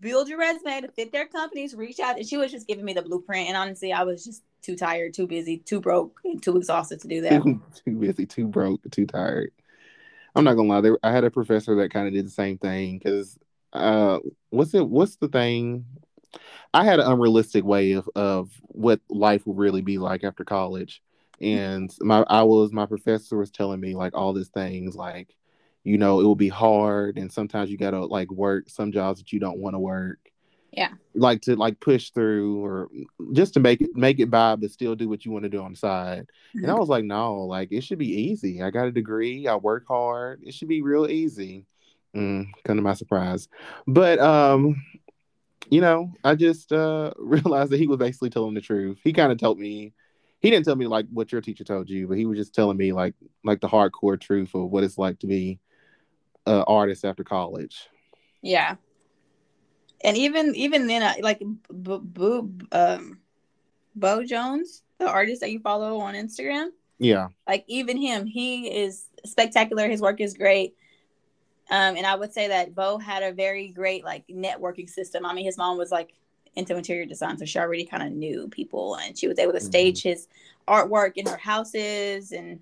build 0.00 0.28
your 0.28 0.38
resume 0.38 0.82
to 0.82 0.88
fit 0.88 1.12
their 1.12 1.26
companies, 1.26 1.74
reach 1.74 2.00
out." 2.00 2.16
And 2.16 2.26
she 2.26 2.36
was 2.36 2.50
just 2.50 2.66
giving 2.66 2.84
me 2.84 2.92
the 2.92 3.02
blueprint. 3.02 3.48
And 3.48 3.56
honestly, 3.56 3.92
I 3.92 4.04
was 4.04 4.24
just 4.24 4.42
too 4.62 4.76
tired, 4.76 5.14
too 5.14 5.26
busy, 5.26 5.58
too 5.58 5.80
broke, 5.80 6.20
and 6.24 6.42
too 6.42 6.56
exhausted 6.56 7.00
to 7.00 7.08
do 7.08 7.22
that. 7.22 7.42
too 7.84 7.96
busy, 7.98 8.26
too 8.26 8.46
broke, 8.46 8.80
too 8.90 9.06
tired. 9.06 9.52
I'm 10.34 10.44
not 10.44 10.54
gonna 10.54 10.68
lie. 10.68 10.80
There, 10.80 10.98
I 11.02 11.12
had 11.12 11.24
a 11.24 11.30
professor 11.30 11.74
that 11.76 11.92
kind 11.92 12.06
of 12.06 12.14
did 12.14 12.26
the 12.26 12.30
same 12.30 12.58
thing 12.58 12.98
because 12.98 13.38
uh 13.72 14.18
what's 14.50 14.74
it 14.74 14.86
what's 14.86 15.16
the 15.16 15.28
thing? 15.28 15.84
I 16.72 16.84
had 16.84 17.00
an 17.00 17.10
unrealistic 17.10 17.64
way 17.64 17.92
of 17.92 18.08
of 18.14 18.50
what 18.62 19.00
life 19.08 19.46
will 19.46 19.54
really 19.54 19.82
be 19.82 19.98
like 19.98 20.24
after 20.24 20.44
college. 20.44 21.02
And 21.40 21.90
my 22.00 22.24
i 22.28 22.42
was 22.42 22.72
my 22.72 22.86
professor 22.86 23.38
was 23.38 23.50
telling 23.50 23.80
me 23.80 23.94
like 23.94 24.14
all 24.14 24.32
these 24.32 24.48
things 24.48 24.94
like 24.94 25.34
you 25.84 25.96
know 25.96 26.20
it 26.20 26.24
will 26.24 26.34
be 26.34 26.48
hard 26.48 27.16
and 27.16 27.32
sometimes 27.32 27.70
you 27.70 27.78
gotta 27.78 28.04
like 28.04 28.30
work 28.30 28.68
some 28.68 28.92
jobs 28.92 29.20
that 29.20 29.32
you 29.32 29.40
don't 29.40 29.58
want 29.58 29.74
to 29.74 29.78
work. 29.78 30.18
Yeah. 30.72 30.90
Like 31.16 31.40
to 31.42 31.56
like 31.56 31.80
push 31.80 32.10
through 32.10 32.64
or 32.64 32.88
just 33.32 33.54
to 33.54 33.60
make 33.60 33.80
it 33.80 33.90
make 33.94 34.20
it 34.20 34.30
by 34.30 34.54
but 34.56 34.70
still 34.70 34.94
do 34.94 35.08
what 35.08 35.24
you 35.24 35.32
want 35.32 35.44
to 35.44 35.48
do 35.48 35.62
on 35.62 35.72
the 35.72 35.78
side. 35.78 36.26
Mm-hmm. 36.50 36.58
and 36.58 36.66
i 36.66 36.70
mm-hmm. 36.70 36.80
was 36.80 36.88
like 36.88 37.04
no 37.04 37.44
like 37.44 37.72
it 37.72 37.82
should 37.82 37.98
be 37.98 38.28
easy. 38.28 38.62
I 38.62 38.70
got 38.70 38.86
a 38.86 38.92
degree. 38.92 39.48
I 39.48 39.56
work 39.56 39.84
hard. 39.88 40.42
It 40.44 40.54
should 40.54 40.68
be 40.68 40.82
real 40.82 41.08
easy 41.08 41.66
Mm, 42.14 42.46
kind 42.64 42.78
of 42.78 42.84
my 42.84 42.94
surprise. 42.94 43.48
But 43.86 44.18
um, 44.18 44.82
you 45.70 45.80
know, 45.80 46.12
I 46.24 46.34
just 46.34 46.72
uh 46.72 47.12
realized 47.18 47.70
that 47.70 47.78
he 47.78 47.86
was 47.86 47.98
basically 47.98 48.30
telling 48.30 48.54
the 48.54 48.60
truth. 48.60 48.98
He 49.02 49.12
kind 49.12 49.32
of 49.32 49.38
told 49.38 49.58
me 49.58 49.92
he 50.40 50.50
didn't 50.50 50.64
tell 50.64 50.76
me 50.76 50.86
like 50.86 51.06
what 51.12 51.32
your 51.32 51.40
teacher 51.40 51.64
told 51.64 51.88
you, 51.88 52.08
but 52.08 52.16
he 52.16 52.26
was 52.26 52.38
just 52.38 52.54
telling 52.54 52.76
me 52.76 52.92
like 52.92 53.14
like 53.44 53.60
the 53.60 53.68
hardcore 53.68 54.20
truth 54.20 54.54
of 54.54 54.70
what 54.70 54.84
it's 54.84 54.98
like 54.98 55.18
to 55.20 55.26
be 55.26 55.60
an 56.46 56.64
artist 56.66 57.04
after 57.04 57.24
college. 57.24 57.88
Yeah. 58.42 58.76
And 60.02 60.16
even 60.16 60.54
even 60.56 60.86
then, 60.86 61.02
uh, 61.02 61.14
like 61.20 61.42
Bo 61.70 62.50
um, 62.72 63.18
Bo 63.94 64.24
Jones, 64.24 64.82
the 64.98 65.08
artist 65.08 65.42
that 65.42 65.50
you 65.50 65.60
follow 65.60 65.98
on 66.00 66.14
Instagram. 66.14 66.70
Yeah. 66.98 67.28
Like 67.46 67.64
even 67.66 67.98
him, 67.98 68.26
he 68.26 68.68
is 68.68 69.06
spectacular. 69.24 69.88
His 69.88 70.00
work 70.00 70.20
is 70.20 70.34
great. 70.34 70.74
Um, 71.70 71.96
and 71.96 72.04
I 72.04 72.16
would 72.16 72.32
say 72.32 72.48
that 72.48 72.74
Bo 72.74 72.98
had 72.98 73.22
a 73.22 73.32
very 73.32 73.68
great 73.68 74.04
like 74.04 74.26
networking 74.28 74.90
system. 74.90 75.24
I 75.24 75.32
mean, 75.32 75.44
his 75.44 75.56
mom 75.56 75.78
was 75.78 75.92
like 75.92 76.12
into 76.56 76.76
interior 76.76 77.06
design, 77.06 77.38
so 77.38 77.44
she 77.44 77.58
already 77.58 77.84
kind 77.84 78.02
of 78.02 78.12
knew 78.12 78.48
people, 78.48 78.96
and 78.96 79.16
she 79.16 79.28
was 79.28 79.38
able 79.38 79.52
to 79.52 79.58
mm-hmm. 79.58 79.66
stage 79.66 80.02
his 80.02 80.26
artwork 80.66 81.12
in 81.14 81.26
her 81.26 81.36
houses, 81.36 82.32
and 82.32 82.60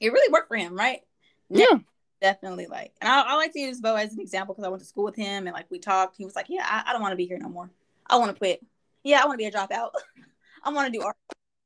it 0.00 0.12
really 0.12 0.32
worked 0.32 0.48
for 0.48 0.56
him, 0.56 0.74
right? 0.74 1.00
Yeah, 1.48 1.78
definitely. 2.20 2.66
Like, 2.66 2.92
and 3.00 3.08
I, 3.08 3.20
I 3.20 3.34
like 3.36 3.52
to 3.52 3.60
use 3.60 3.80
Bo 3.80 3.94
as 3.94 4.12
an 4.12 4.20
example 4.20 4.54
because 4.54 4.66
I 4.66 4.68
went 4.68 4.82
to 4.82 4.88
school 4.88 5.04
with 5.04 5.16
him, 5.16 5.46
and 5.46 5.54
like 5.54 5.70
we 5.70 5.78
talked. 5.78 6.16
He 6.16 6.24
was 6.24 6.34
like, 6.34 6.46
"Yeah, 6.48 6.66
I, 6.66 6.90
I 6.90 6.92
don't 6.92 7.02
want 7.02 7.12
to 7.12 7.16
be 7.16 7.26
here 7.26 7.38
no 7.38 7.48
more. 7.48 7.70
I 8.08 8.16
want 8.16 8.32
to 8.32 8.36
quit. 8.36 8.64
Yeah, 9.04 9.22
I 9.22 9.26
want 9.26 9.38
to 9.38 9.42
be 9.42 9.46
a 9.46 9.52
dropout. 9.52 9.90
I 10.64 10.70
want 10.70 10.92
to 10.92 10.98
do 10.98 11.04
art." 11.04 11.16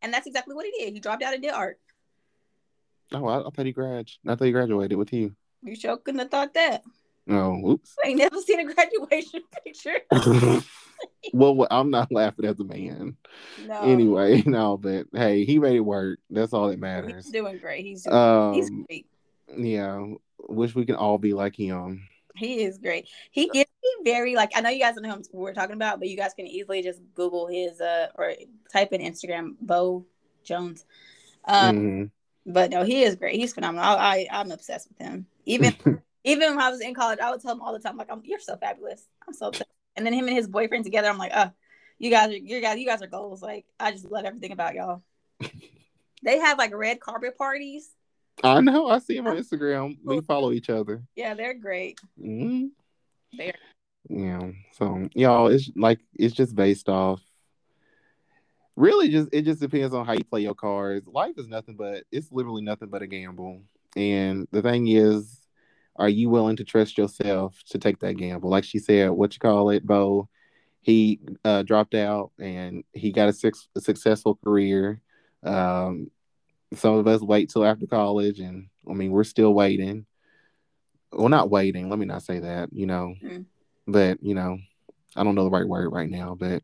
And 0.02 0.12
that's 0.12 0.26
exactly 0.26 0.54
what 0.54 0.66
he 0.66 0.84
did. 0.84 0.92
He 0.92 1.00
dropped 1.00 1.22
out 1.22 1.32
and 1.32 1.42
did 1.42 1.52
art. 1.52 1.80
Oh, 3.12 3.26
I, 3.26 3.40
I 3.40 3.50
thought 3.50 3.64
he 3.64 3.72
grad. 3.72 4.10
I 4.26 4.34
thought 4.34 4.44
he 4.44 4.52
graduated 4.52 4.98
with 4.98 5.14
you. 5.14 5.34
You 5.62 5.74
sure 5.74 5.96
couldn't 5.96 6.20
have 6.20 6.30
thought 6.30 6.54
that. 6.54 6.82
Oh, 7.28 7.72
oops. 7.72 7.94
I 8.02 8.08
ain't 8.08 8.18
never 8.18 8.40
seen 8.40 8.60
a 8.60 8.64
graduation 8.74 9.42
picture. 9.64 9.98
well, 11.32 11.66
I'm 11.70 11.90
not 11.90 12.10
laughing 12.10 12.46
as 12.46 12.58
a 12.58 12.64
man. 12.64 13.16
No. 13.66 13.82
Anyway, 13.82 14.42
no, 14.46 14.76
but 14.76 15.06
hey, 15.12 15.44
he 15.44 15.58
made 15.58 15.76
it 15.76 15.80
work. 15.80 16.20
That's 16.30 16.52
all 16.52 16.68
that 16.68 16.78
matters. 16.78 17.24
He's 17.24 17.32
doing 17.32 17.58
great. 17.58 17.84
He's 17.84 18.04
doing, 18.04 18.16
um, 18.16 18.54
he's 18.54 18.70
great. 18.70 19.06
Yeah, 19.56 20.06
wish 20.48 20.74
we 20.74 20.86
can 20.86 20.96
all 20.96 21.18
be 21.18 21.34
like 21.34 21.56
him. 21.56 22.08
He 22.34 22.62
is 22.62 22.78
great. 22.78 23.08
He 23.30 23.48
gives 23.48 23.70
me 23.82 24.10
very 24.10 24.36
like 24.36 24.52
I 24.54 24.60
know 24.60 24.70
you 24.70 24.80
guys 24.80 24.94
don't 24.94 25.02
know 25.02 25.20
who 25.32 25.38
we're 25.38 25.54
talking 25.54 25.74
about, 25.74 25.98
but 25.98 26.08
you 26.08 26.16
guys 26.16 26.34
can 26.34 26.46
easily 26.46 26.82
just 26.82 27.00
Google 27.14 27.48
his 27.48 27.80
uh 27.80 28.08
or 28.14 28.32
type 28.72 28.92
in 28.92 29.00
Instagram 29.00 29.56
Bo 29.60 30.06
Jones. 30.44 30.84
Um, 31.46 31.76
mm-hmm. 31.76 32.04
But 32.48 32.70
no, 32.70 32.82
he 32.82 33.02
is 33.02 33.14
great. 33.14 33.36
He's 33.36 33.52
phenomenal. 33.52 33.84
I, 33.84 34.26
I 34.30 34.40
am 34.40 34.50
obsessed 34.50 34.88
with 34.88 35.06
him. 35.06 35.26
Even 35.44 35.76
even 36.24 36.50
when 36.50 36.60
I 36.60 36.70
was 36.70 36.80
in 36.80 36.94
college, 36.94 37.18
I 37.20 37.30
would 37.30 37.42
tell 37.42 37.52
him 37.52 37.60
all 37.60 37.74
the 37.74 37.78
time, 37.78 37.98
like, 37.98 38.10
I'm, 38.10 38.22
"You're 38.24 38.40
so 38.40 38.56
fabulous. 38.56 39.06
I'm 39.26 39.34
so." 39.34 39.48
Obsessed. 39.48 39.70
And 39.96 40.06
then 40.06 40.14
him 40.14 40.26
and 40.28 40.36
his 40.36 40.48
boyfriend 40.48 40.84
together, 40.84 41.08
I'm 41.08 41.18
like, 41.18 41.32
"Oh, 41.34 41.50
you 41.98 42.10
guys 42.10 42.30
are 42.30 42.36
you 42.36 42.60
guys 42.60 42.78
you 42.78 42.86
guys 42.86 43.02
are 43.02 43.06
goals." 43.06 43.42
Like, 43.42 43.66
I 43.78 43.92
just 43.92 44.10
love 44.10 44.24
everything 44.24 44.52
about 44.52 44.74
y'all. 44.74 45.02
they 46.22 46.38
have 46.38 46.56
like 46.56 46.74
red 46.74 47.00
carpet 47.00 47.36
parties. 47.36 47.90
I 48.42 48.60
know. 48.60 48.88
I 48.88 48.98
see 49.00 49.16
him 49.16 49.26
on 49.26 49.36
Instagram. 49.36 49.98
We 50.02 50.20
follow 50.22 50.52
each 50.52 50.70
other. 50.70 51.02
Yeah, 51.16 51.34
they're 51.34 51.54
great. 51.54 52.00
Mm-hmm. 52.18 52.66
They're 53.36 53.54
yeah. 54.08 54.52
So 54.72 55.08
y'all, 55.14 55.48
it's 55.48 55.70
like 55.76 55.98
it's 56.14 56.34
just 56.34 56.54
based 56.54 56.88
off 56.88 57.20
really 58.78 59.08
just 59.08 59.28
it 59.32 59.42
just 59.42 59.60
depends 59.60 59.92
on 59.92 60.06
how 60.06 60.12
you 60.12 60.24
play 60.24 60.40
your 60.40 60.54
cards. 60.54 61.06
Life 61.06 61.34
is 61.36 61.48
nothing 61.48 61.76
but 61.76 62.04
it's 62.12 62.30
literally 62.30 62.62
nothing 62.62 62.88
but 62.88 63.02
a 63.02 63.06
gamble. 63.06 63.62
And 63.96 64.46
the 64.52 64.62
thing 64.62 64.88
is, 64.88 65.40
are 65.96 66.08
you 66.08 66.30
willing 66.30 66.56
to 66.56 66.64
trust 66.64 66.96
yourself 66.96 67.60
to 67.70 67.78
take 67.78 67.98
that 68.00 68.14
gamble? 68.14 68.50
Like 68.50 68.64
she 68.64 68.78
said, 68.78 69.10
what 69.10 69.34
you 69.34 69.40
call 69.40 69.70
it, 69.70 69.84
Bo? 69.84 70.28
He 70.80 71.20
uh, 71.44 71.64
dropped 71.64 71.94
out 71.94 72.30
and 72.38 72.84
he 72.92 73.10
got 73.10 73.28
a, 73.28 73.32
six, 73.32 73.68
a 73.76 73.80
successful 73.80 74.38
career. 74.42 75.02
Um, 75.42 76.10
some 76.74 76.94
of 76.94 77.06
us 77.08 77.20
wait 77.20 77.50
till 77.50 77.64
after 77.64 77.86
college, 77.86 78.38
and 78.40 78.68
I 78.88 78.92
mean, 78.92 79.10
we're 79.10 79.24
still 79.24 79.52
waiting. 79.52 80.06
Well, 81.12 81.28
not 81.28 81.50
waiting. 81.50 81.88
Let 81.88 81.98
me 81.98 82.06
not 82.06 82.22
say 82.22 82.40
that, 82.40 82.68
you 82.72 82.86
know, 82.86 83.14
mm. 83.22 83.46
but 83.86 84.22
you 84.22 84.34
know, 84.34 84.58
I 85.16 85.24
don't 85.24 85.34
know 85.34 85.44
the 85.44 85.50
right 85.50 85.66
word 85.66 85.90
right 85.92 86.10
now, 86.10 86.36
but 86.38 86.62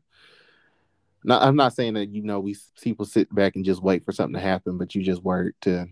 I'm 1.29 1.55
not 1.55 1.73
saying 1.73 1.95
that 1.95 2.09
you 2.09 2.23
know 2.23 2.39
we 2.39 2.55
people 2.81 3.05
sit 3.05 3.33
back 3.33 3.55
and 3.55 3.65
just 3.65 3.81
wait 3.81 4.03
for 4.03 4.11
something 4.11 4.35
to 4.35 4.39
happen, 4.39 4.77
but 4.77 4.95
you 4.95 5.03
just 5.03 5.23
work 5.23 5.55
to 5.61 5.87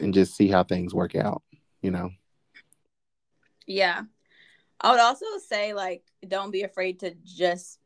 and 0.00 0.14
just 0.14 0.36
see 0.36 0.48
how 0.48 0.64
things 0.64 0.94
work 0.94 1.14
out. 1.14 1.42
You 1.82 1.90
know. 1.90 2.10
Yeah. 3.66 4.02
I 4.80 4.90
would 4.90 5.00
also 5.00 5.26
say 5.46 5.72
like 5.72 6.02
don't 6.26 6.50
be 6.50 6.62
afraid 6.62 7.00
to 7.00 7.14
just 7.24 7.78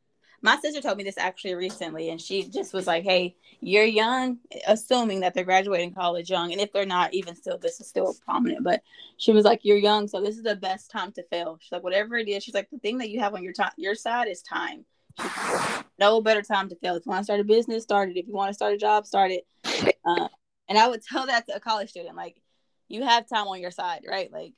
my 0.42 0.56
sister 0.56 0.80
told 0.80 0.96
me 0.96 1.04
this 1.04 1.18
actually 1.18 1.54
recently 1.54 2.10
and 2.10 2.20
she 2.20 2.48
just 2.48 2.72
was 2.72 2.86
like 2.86 3.04
hey 3.04 3.36
you're 3.60 3.84
young 3.84 4.38
assuming 4.66 5.20
that 5.20 5.34
they're 5.34 5.44
graduating 5.44 5.92
college 5.92 6.30
young 6.30 6.52
and 6.52 6.60
if 6.60 6.72
they're 6.72 6.86
not 6.86 7.12
even 7.14 7.36
still 7.36 7.58
this 7.58 7.80
is 7.80 7.86
still 7.86 8.16
prominent 8.24 8.64
but 8.64 8.82
she 9.18 9.32
was 9.32 9.44
like 9.44 9.60
you're 9.62 9.76
young 9.76 10.08
so 10.08 10.20
this 10.20 10.36
is 10.36 10.42
the 10.42 10.56
best 10.56 10.90
time 10.90 11.12
to 11.12 11.22
fail 11.24 11.58
she's 11.60 11.72
like 11.72 11.82
whatever 11.82 12.16
it 12.16 12.28
is 12.28 12.42
she's 12.42 12.54
like 12.54 12.70
the 12.70 12.78
thing 12.78 12.98
that 12.98 13.10
you 13.10 13.20
have 13.20 13.34
on 13.34 13.42
your 13.42 13.52
time 13.52 13.72
your 13.76 13.94
side 13.94 14.28
is 14.28 14.42
time 14.42 14.84
no 15.98 16.20
better 16.20 16.42
time 16.42 16.68
to 16.68 16.76
fail 16.76 16.96
if 16.96 17.04
you 17.04 17.10
want 17.10 17.20
to 17.20 17.24
start 17.24 17.40
a 17.40 17.44
business 17.44 17.82
start 17.82 18.10
it 18.10 18.16
if 18.16 18.26
you 18.26 18.34
want 18.34 18.48
to 18.48 18.54
start 18.54 18.72
a 18.72 18.78
job 18.78 19.06
start 19.06 19.30
it 19.30 19.46
uh, 20.04 20.28
and 20.68 20.78
i 20.78 20.86
would 20.88 21.02
tell 21.02 21.26
that 21.26 21.46
to 21.46 21.54
a 21.54 21.60
college 21.60 21.90
student 21.90 22.16
like 22.16 22.36
you 22.88 23.02
have 23.02 23.28
time 23.28 23.46
on 23.46 23.60
your 23.60 23.70
side 23.70 24.02
right 24.08 24.32
like 24.32 24.52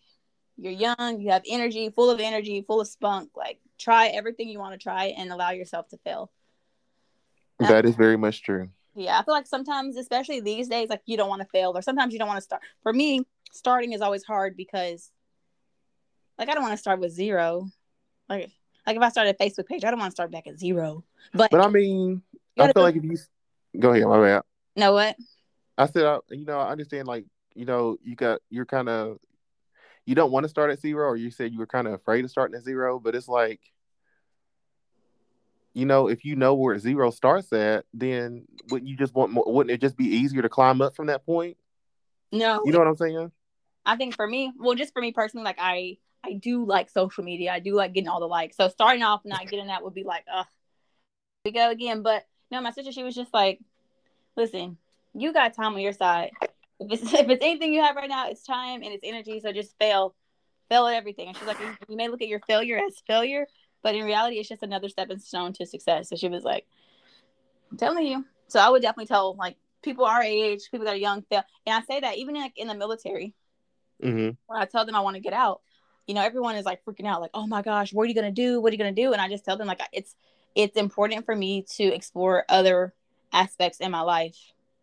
you're 0.57 0.73
young, 0.73 1.21
you 1.21 1.31
have 1.31 1.43
energy, 1.49 1.91
full 1.91 2.11
of 2.11 2.21
energy, 2.21 2.63
full 2.67 2.81
of 2.81 2.89
spunk. 2.89 3.31
Like 3.37 3.59
try 3.79 4.09
everything 4.09 4.49
you 4.49 4.59
want 4.59 4.79
to 4.79 4.83
try 4.83 5.07
and 5.07 5.31
allow 5.31 5.51
yourself 5.51 5.89
to 5.89 5.99
fail. 5.99 6.31
That 7.59 7.85
is 7.85 7.95
very 7.95 8.17
much 8.17 8.43
true. 8.43 8.69
Yeah, 8.95 9.19
I 9.19 9.25
feel 9.25 9.35
like 9.35 9.47
sometimes, 9.47 9.97
especially 9.97 10.41
these 10.41 10.69
days, 10.69 10.89
like 10.89 11.03
you 11.07 11.17
don't 11.17 11.29
want 11.29 11.43
to 11.43 11.49
fail, 11.49 11.77
or 11.77 11.83
sometimes 11.83 12.13
you 12.13 12.19
don't 12.19 12.29
want 12.29 12.39
to 12.39 12.45
start. 12.45 12.63
For 12.83 12.93
me, 12.93 13.23
starting 13.53 13.93
is 13.93 14.01
always 14.01 14.25
hard 14.25 14.57
because, 14.57 15.11
like, 16.39 16.49
I 16.49 16.55
don't 16.55 16.63
want 16.63 16.75
to 16.75 16.79
start 16.79 17.01
with 17.01 17.13
zero. 17.13 17.69
Like, 18.29 18.51
like 18.87 18.97
if 18.97 19.03
I 19.03 19.09
start 19.11 19.29
a 19.29 19.35
Facebook 19.35 19.67
page, 19.67 19.85
I 19.85 19.91
don't 19.91 20.01
want 20.01 20.11
to 20.11 20.15
start 20.15 20.31
back 20.31 20.47
at 20.47 20.59
zero. 20.59 21.05
But 21.33 21.51
but 21.51 21.61
I 21.61 21.69
mean, 21.69 22.23
I 22.59 22.73
feel 22.73 22.83
like 22.83 22.97
if 22.97 23.05
you 23.05 23.17
go 23.79 23.93
ahead, 23.93 24.07
my 24.07 24.21
bad. 24.21 24.43
Know 24.77 24.93
what? 24.93 25.17
I 25.79 25.87
said, 25.87 26.21
you 26.31 26.45
know, 26.45 26.59
I 26.59 26.71
understand. 26.71 27.09
Like, 27.09 27.25
you 27.55 27.65
know, 27.65 27.97
you 28.03 28.17
got 28.17 28.41
you're 28.51 28.67
kind 28.67 28.89
of 28.89 29.19
you 30.05 30.15
don't 30.15 30.33
want 30.33 30.45
to 30.45 30.49
start 30.49 30.71
at 30.71 30.81
zero, 30.81 31.07
or 31.09 31.17
you 31.17 31.31
said 31.31 31.53
you 31.53 31.59
were 31.59 31.67
kind 31.67 31.87
of 31.87 31.95
afraid 31.95 32.25
of 32.25 32.31
starting 32.31 32.57
at 32.57 32.65
zero, 32.65 32.99
but 32.99 33.15
it's 33.15 33.29
like, 33.29 33.61
you 35.75 35.87
know, 35.87 36.09
if 36.09 36.25
you 36.25 36.37
know 36.37 36.55
where 36.55 36.79
zero 36.79 37.11
starts 37.11 37.53
at, 37.53 37.85
then 37.95 38.47
wouldn't 38.71 38.89
you 38.89 38.97
just 38.97 39.15
want 39.15 39.33
more? 39.33 39.45
Wouldn't 39.47 39.73
it 39.73 39.81
just 39.81 39.97
be 39.97 40.07
easier 40.07 40.43
to 40.43 40.49
climb 40.49 40.83
up 40.83 40.97
from 40.97 41.07
that 41.07 41.25
point? 41.25 41.57
No, 42.33 42.63
you 42.65 42.73
know 42.73 42.79
what 42.79 42.89
I'm 42.89 42.97
saying. 42.97 43.31
I 43.85 43.97
think 43.97 44.15
for 44.15 44.27
me, 44.27 44.53
well, 44.59 44.75
just 44.75 44.93
for 44.93 45.03
me 45.03 45.13
personally, 45.13 45.45
like 45.45 45.59
I, 45.59 45.99
I 46.25 46.35
do 46.35 46.65
like 46.65 46.91
social 46.91 47.25
media. 47.25 47.53
I 47.53 47.59
do 47.59 47.75
like 47.75 47.93
getting 47.93 48.09
all 48.09 48.21
the 48.21 48.27
likes. 48.27 48.57
So 48.57 48.69
starting 48.69 49.03
off 49.03 49.23
not 49.25 49.49
getting 49.49 49.67
that 49.67 49.83
would 49.83 49.95
be 49.95 50.05
like, 50.05 50.25
ugh, 50.33 50.47
we 51.45 51.53
go 51.53 51.71
again. 51.71 52.03
But 52.03 52.27
no, 52.51 52.61
my 52.61 52.71
sister, 52.71 52.93
she 52.93 53.03
was 53.03 53.15
just 53.15 53.35
like, 53.35 53.61
listen, 54.37 54.77
you 55.15 55.33
got 55.33 55.55
time 55.55 55.75
on 55.75 55.81
your 55.81 55.93
side. 55.93 56.31
If 56.79 56.93
it's 56.93 57.03
if 57.15 57.29
it's 57.29 57.45
anything 57.45 57.73
you 57.73 57.83
have 57.83 57.97
right 57.97 58.09
now, 58.09 58.29
it's 58.29 58.45
time 58.45 58.83
and 58.83 58.93
it's 58.93 59.05
energy. 59.05 59.41
So 59.41 59.53
just 59.53 59.77
fail, 59.79 60.15
fail 60.69 60.87
at 60.87 60.95
everything. 60.95 61.29
And 61.29 61.37
she's 61.37 61.47
like, 61.47 61.59
you 61.89 61.97
may 61.97 62.09
look 62.09 62.23
at 62.23 62.29
your 62.29 62.41
failure 62.41 62.79
as 62.79 63.03
failure, 63.07 63.47
but 63.83 63.95
in 63.95 64.05
reality, 64.05 64.39
it's 64.39 64.49
just 64.49 64.63
another 64.63 64.89
stepping 64.89 65.19
stone 65.19 65.53
to 65.55 65.67
success. 65.67 66.09
So 66.09 66.17
she 66.17 66.29
was 66.29 66.45
like, 66.45 66.67
I'm 67.71 67.79
telling 67.79 68.07
you. 68.07 68.25
So 68.49 68.61
I 68.61 68.69
would 68.69 68.83
definitely 68.83 69.07
tell 69.07 69.35
like 69.35 69.57
people 69.83 70.05
our 70.05 70.23
age, 70.23 70.71
people 70.71 70.85
that 70.85 70.95
are 70.95 70.99
young, 70.99 71.23
fail. 71.23 71.43
And 71.67 71.75
I 71.75 71.83
say 71.83 72.01
that 72.01 72.19
even 72.19 72.35
like 72.35 72.53
in 72.57 72.69
the 72.69 72.75
military, 72.75 73.35
mm-hmm. 74.03 74.31
when 74.47 74.63
I 74.63 74.67
tell 74.67 74.87
them 74.87 74.95
I 74.95 75.01
want 75.01 75.17
to 75.17 75.21
get 75.21 75.33
out, 75.33 75.63
you 76.07 76.15
know, 76.15 76.23
everyone 76.23 76.57
is 76.57 76.65
like 76.65 76.85
freaking 76.85 77.07
out, 77.07 77.21
like, 77.21 77.31
oh 77.35 77.47
my 77.47 77.63
gosh, 77.63 77.93
what 77.93 78.05
are 78.05 78.07
you 78.07 78.15
gonna 78.15 78.31
do? 78.31 78.61
What 78.61 78.71
are 78.71 78.75
you 78.75 78.79
gonna 78.79 78.93
do? 78.93 79.13
And 79.13 79.21
I 79.21 79.29
just 79.29 79.45
tell 79.45 79.57
them 79.57 79.67
like 79.67 79.81
it's 79.93 80.15
it's 80.55 80.77
important 80.77 81.25
for 81.25 81.35
me 81.35 81.65
to 81.77 81.85
explore 81.85 82.45
other 82.49 82.93
aspects 83.33 83.79
in 83.79 83.91
my 83.91 84.03
life 84.03 84.37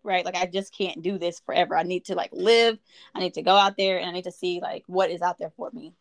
right? 0.04 0.26
Like 0.26 0.36
I 0.36 0.46
just 0.46 0.76
can't 0.76 1.02
do 1.02 1.18
this 1.18 1.40
forever. 1.40 1.76
I 1.78 1.84
need 1.84 2.06
to 2.06 2.16
like 2.16 2.32
live. 2.34 2.78
I 3.14 3.20
need 3.20 3.34
to 3.36 3.42
go 3.42 3.56
out 3.56 3.78
there 3.78 4.00
and 4.00 4.10
I 4.10 4.12
need 4.12 4.24
to 4.24 4.32
see 4.32 4.60
like 4.62 4.84
what 4.88 5.12
is 5.12 5.22
out 5.22 5.38
there 5.38 5.52
for 5.56 5.70
me. 5.72 5.94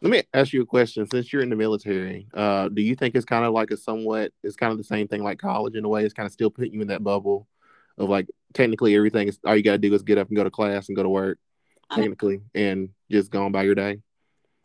Let 0.00 0.10
me 0.10 0.22
ask 0.32 0.52
you 0.52 0.62
a 0.62 0.66
question. 0.66 1.06
Since 1.10 1.32
you're 1.32 1.42
in 1.42 1.50
the 1.50 1.56
military, 1.56 2.28
uh, 2.34 2.68
do 2.68 2.82
you 2.82 2.94
think 2.94 3.14
it's 3.14 3.24
kind 3.24 3.44
of 3.44 3.52
like 3.52 3.70
a 3.70 3.76
somewhat 3.76 4.32
it's 4.42 4.56
kind 4.56 4.72
of 4.72 4.78
the 4.78 4.84
same 4.84 5.08
thing 5.08 5.22
like 5.22 5.38
college 5.38 5.74
in 5.74 5.84
a 5.84 5.88
way? 5.88 6.04
It's 6.04 6.14
kind 6.14 6.26
of 6.26 6.32
still 6.32 6.50
putting 6.50 6.72
you 6.72 6.80
in 6.80 6.88
that 6.88 7.04
bubble 7.04 7.46
of 7.98 8.08
like 8.08 8.26
technically 8.54 8.94
everything 8.94 9.28
is 9.28 9.38
all 9.44 9.56
you 9.56 9.62
gotta 9.62 9.78
do 9.78 9.92
is 9.94 10.02
get 10.02 10.18
up 10.18 10.28
and 10.28 10.36
go 10.36 10.44
to 10.44 10.50
class 10.50 10.88
and 10.88 10.96
go 10.96 11.02
to 11.02 11.08
work, 11.08 11.38
technically, 11.90 12.40
I 12.54 12.58
mean, 12.58 12.68
and 12.68 12.88
just 13.10 13.30
go 13.30 13.44
on 13.44 13.52
by 13.52 13.62
your 13.64 13.74
day. 13.74 14.00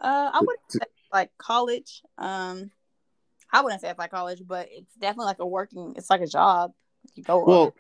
Uh 0.02 0.32
I 0.34 0.40
wouldn't 0.40 0.72
say 0.72 0.80
like 1.14 1.32
college. 1.38 2.02
Um 2.18 2.72
I 3.54 3.62
wouldn't 3.62 3.82
say 3.82 3.90
it's 3.90 4.00
like 4.00 4.12
college, 4.12 4.42
but 4.46 4.68
it's 4.72 4.94
definitely 4.96 5.26
like 5.26 5.40
a 5.40 5.48
working 5.48 5.94
it's 5.96 6.10
like 6.10 6.22
a 6.22 6.28
job. 6.28 6.72
You 7.16 7.24
go 7.24 7.44
well, 7.44 7.76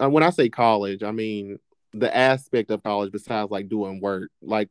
uh, 0.00 0.10
when 0.10 0.22
I 0.22 0.30
say 0.30 0.48
college, 0.48 1.02
I 1.02 1.10
mean 1.10 1.58
the 1.92 2.14
aspect 2.14 2.70
of 2.70 2.82
college 2.82 3.12
besides 3.12 3.50
like 3.50 3.68
doing 3.68 4.00
work, 4.00 4.30
like 4.42 4.70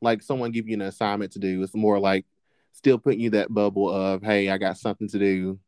like 0.00 0.22
someone 0.22 0.52
give 0.52 0.68
you 0.68 0.74
an 0.74 0.82
assignment 0.82 1.32
to 1.32 1.38
do. 1.38 1.62
It's 1.62 1.74
more 1.74 1.98
like 1.98 2.24
still 2.72 2.98
putting 2.98 3.20
you 3.20 3.30
that 3.30 3.52
bubble 3.52 3.90
of 3.90 4.22
hey, 4.22 4.48
I 4.48 4.58
got 4.58 4.78
something 4.78 5.08
to 5.08 5.18
do, 5.18 5.58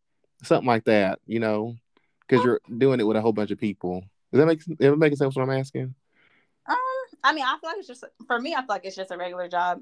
something 0.43 0.67
like 0.67 0.85
that, 0.85 1.21
you 1.27 1.41
know, 1.41 1.77
because 2.21 2.45
you're 2.45 2.61
doing 2.77 3.01
it 3.01 3.07
with 3.07 3.17
a 3.17 3.21
whole 3.21 3.33
bunch 3.33 3.51
of 3.51 3.59
people. 3.59 4.05
Does 4.33 4.41
that 4.41 4.47
make 4.47 4.65
does 4.65 4.77
that 4.79 4.97
make 4.97 5.17
sense? 5.17 5.35
What 5.35 5.43
I'm 5.43 5.59
asking? 5.59 5.95
Um, 6.69 6.77
I 7.25 7.33
mean, 7.33 7.45
I 7.45 7.57
feel 7.61 7.71
like 7.71 7.79
it's 7.79 7.89
just 7.89 8.05
for 8.27 8.39
me. 8.41 8.55
I 8.55 8.59
feel 8.59 8.67
like 8.69 8.85
it's 8.85 8.97
just 8.97 9.11
a 9.11 9.17
regular 9.17 9.49
job. 9.49 9.81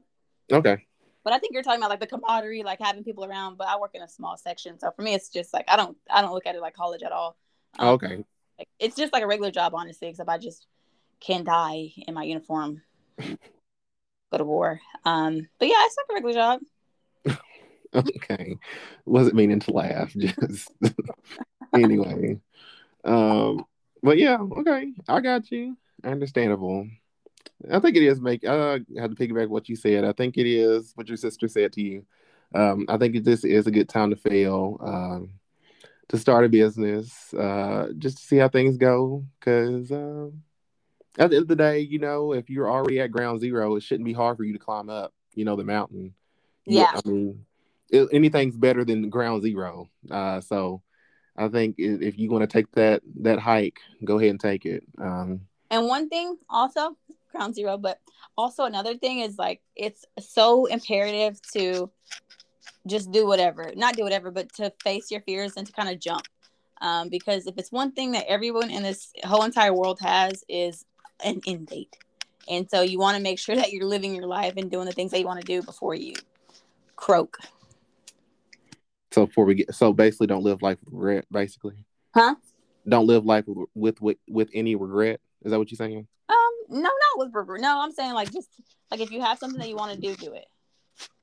Okay. 0.53 0.87
But 1.25 1.33
I 1.33 1.39
think 1.39 1.55
you're 1.55 1.63
talking 1.63 1.81
about 1.81 1.91
like 1.91 2.01
the 2.01 2.07
camaraderie, 2.07 2.63
like 2.63 2.79
having 2.81 3.03
people 3.03 3.25
around. 3.25 3.57
But 3.59 3.69
I 3.69 3.79
work 3.79 3.93
in 3.95 4.03
a 4.03 4.09
small 4.09 4.37
section, 4.37 4.79
so 4.79 4.91
for 4.95 5.03
me, 5.03 5.15
it's 5.15 5.29
just 5.29 5.53
like 5.53 5.65
I 5.69 5.77
don't 5.77 5.97
I 6.09 6.23
don't 6.23 6.33
look 6.33 6.47
at 6.47 6.55
it 6.55 6.61
like 6.61 6.75
college 6.75 7.03
at 7.03 7.13
all. 7.13 7.37
Um, 7.79 7.89
okay. 7.89 8.25
Like, 8.59 8.69
it's 8.79 8.97
just 8.97 9.13
like 9.13 9.23
a 9.23 9.27
regular 9.27 9.51
job, 9.51 9.75
honestly, 9.75 10.09
except 10.09 10.29
I 10.29 10.39
just 10.39 10.67
can 11.21 11.45
die 11.45 11.93
in 12.07 12.15
my 12.15 12.23
uniform, 12.23 12.83
go 13.19 14.39
to 14.39 14.45
war. 14.45 14.81
Um, 15.05 15.49
but 15.59 15.69
yeah, 15.69 15.85
it's 15.85 15.97
like 15.97 16.07
a 16.11 16.15
regular 16.15 16.35
job. 16.35 16.61
okay, 17.95 18.57
wasn't 19.05 19.35
meaning 19.35 19.61
to 19.61 19.73
laugh. 19.73 20.13
Just 20.17 20.71
anyway. 21.75 22.39
Um, 23.05 23.65
but 24.03 24.19
yeah, 24.19 24.39
okay, 24.39 24.93
I 25.09 25.21
got 25.21 25.51
you. 25.51 25.77
Understandable. 26.05 26.89
I 27.71 27.79
think 27.79 27.97
it 27.97 28.03
is 28.03 28.21
make. 28.21 28.45
I 28.45 28.81
had 28.99 29.11
to 29.11 29.17
piggyback 29.17 29.49
what 29.49 29.69
you 29.69 29.77
said. 29.77 30.05
I 30.05 30.13
think 30.13 30.37
it 30.37 30.47
is 30.47 30.93
what 30.95 31.09
your 31.09 31.17
sister 31.17 31.49
said 31.49 31.73
to 31.75 31.83
you. 31.83 32.05
Um, 32.55 32.87
I 32.89 32.97
think 32.97 33.25
this 33.25 33.45
is 33.45 33.67
a 33.67 33.71
good 33.71 33.89
time 33.89 34.11
to 34.11 34.17
fail. 34.17 34.79
Um, 34.81 35.31
to 36.09 36.19
start 36.19 36.45
a 36.45 36.49
business, 36.49 37.35
uh, 37.35 37.89
just 37.99 38.19
to 38.19 38.25
see 38.25 38.37
how 38.37 38.49
things 38.49 38.77
go. 38.77 39.25
Because 39.39 39.91
um, 39.91 40.43
at 41.19 41.31
the 41.31 41.37
end 41.37 41.43
of 41.43 41.49
the 41.49 41.57
day, 41.57 41.81
you 41.81 41.99
know, 41.99 42.33
if 42.33 42.49
you're 42.49 42.71
already 42.71 43.01
at 43.01 43.11
ground 43.11 43.41
zero, 43.41 43.77
it 43.77 43.83
shouldn't 43.83 44.07
be 44.07 44.13
hard 44.13 44.37
for 44.37 44.45
you 44.45 44.53
to 44.53 44.59
climb 44.59 44.89
up, 44.89 45.13
you 45.35 45.45
know, 45.45 45.57
the 45.57 45.65
mountain. 45.65 46.15
Yeah. 46.65 46.93
I 46.95 47.09
mean, 47.09 47.45
it, 47.91 48.09
anything's 48.13 48.57
better 48.57 48.85
than 48.85 49.11
ground 49.11 49.43
zero. 49.43 49.89
Uh, 50.11 50.41
so 50.41 50.83
I 51.37 51.49
think 51.49 51.77
if 51.79 52.19
you 52.19 52.31
want 52.31 52.43
to 52.43 52.47
take 52.47 52.71
that 52.73 53.03
that 53.21 53.39
hike, 53.39 53.81
go 54.05 54.19
ahead 54.19 54.31
and 54.31 54.41
take 54.41 54.65
it. 54.65 54.85
Um, 54.99 55.43
and 55.71 55.87
one 55.87 56.09
thing 56.09 56.37
also, 56.49 56.97
ground 57.37 57.55
zero, 57.55 57.77
but 57.77 58.01
also 58.37 58.65
another 58.65 58.97
thing 58.97 59.21
is 59.21 59.39
like 59.39 59.61
it's 59.75 60.05
so 60.19 60.67
imperative 60.67 61.41
to 61.53 61.91
just 62.87 63.11
do 63.11 63.27
whatever, 63.27 63.73
not 63.77 63.97
do 63.97 64.03
whatever, 64.03 64.31
but 64.31 64.53
to 64.55 64.73
face 64.83 65.11
your 65.11 65.21
fears 65.23 65.55
and 65.57 65.67
to 65.67 65.73
kind 65.73 65.89
of 65.89 66.01
jump. 66.01 66.23
Um, 66.81 67.09
because 67.09 67.47
if 67.47 67.57
it's 67.57 67.73
one 67.73 67.93
thing 67.93 68.13
that 68.13 68.27
everyone 68.29 68.71
in 68.71 68.83
this 68.83 69.13
whole 69.25 69.45
entire 69.45 69.73
world 69.73 69.99
has 70.01 70.45
is 70.49 70.85
an 71.25 71.41
end 71.47 71.69
date. 71.69 71.97
And 72.49 72.69
so 72.71 72.83
you 72.83 72.99
want 72.99 73.17
to 73.17 73.23
make 73.23 73.39
sure 73.39 73.57
that 73.57 73.73
you're 73.73 73.87
living 73.87 74.15
your 74.15 74.27
life 74.27 74.55
and 74.57 74.71
doing 74.71 74.87
the 74.87 74.93
things 74.93 75.11
that 75.11 75.19
you 75.19 75.27
want 75.27 75.41
to 75.41 75.47
do 75.47 75.63
before 75.63 75.95
you 75.95 76.15
croak. 76.95 77.39
So 79.11 79.27
before 79.27 79.47
we 79.47 79.55
get, 79.55 79.75
so 79.75 79.93
basically, 79.93 80.27
don't 80.27 80.45
live 80.45 80.63
life 80.63 80.79
with 80.85 80.93
regret. 80.93 81.25
Basically, 81.31 81.85
huh? 82.15 82.35
Don't 82.87 83.07
live 83.07 83.25
life 83.25 83.45
with 83.47 83.69
with 83.75 84.01
with, 84.01 84.19
with 84.29 84.51
any 84.53 84.77
regret. 84.77 85.21
Is 85.43 85.51
that 85.51 85.59
what 85.59 85.71
you're 85.71 85.77
saying? 85.77 86.07
Um, 86.29 86.36
no, 86.69 86.81
not 86.81 86.93
with 87.17 87.35
regret. 87.35 87.61
No, 87.61 87.81
I'm 87.81 87.93
saying 87.93 88.15
like 88.15 88.33
just 88.33 88.49
like 88.91 89.01
if 89.01 89.11
you 89.11 89.21
have 89.21 89.39
something 89.39 89.59
that 89.61 89.69
you 89.69 89.77
want 89.77 89.95
to 89.95 90.01
do, 90.01 90.15
do 90.17 90.33
it 90.33 90.47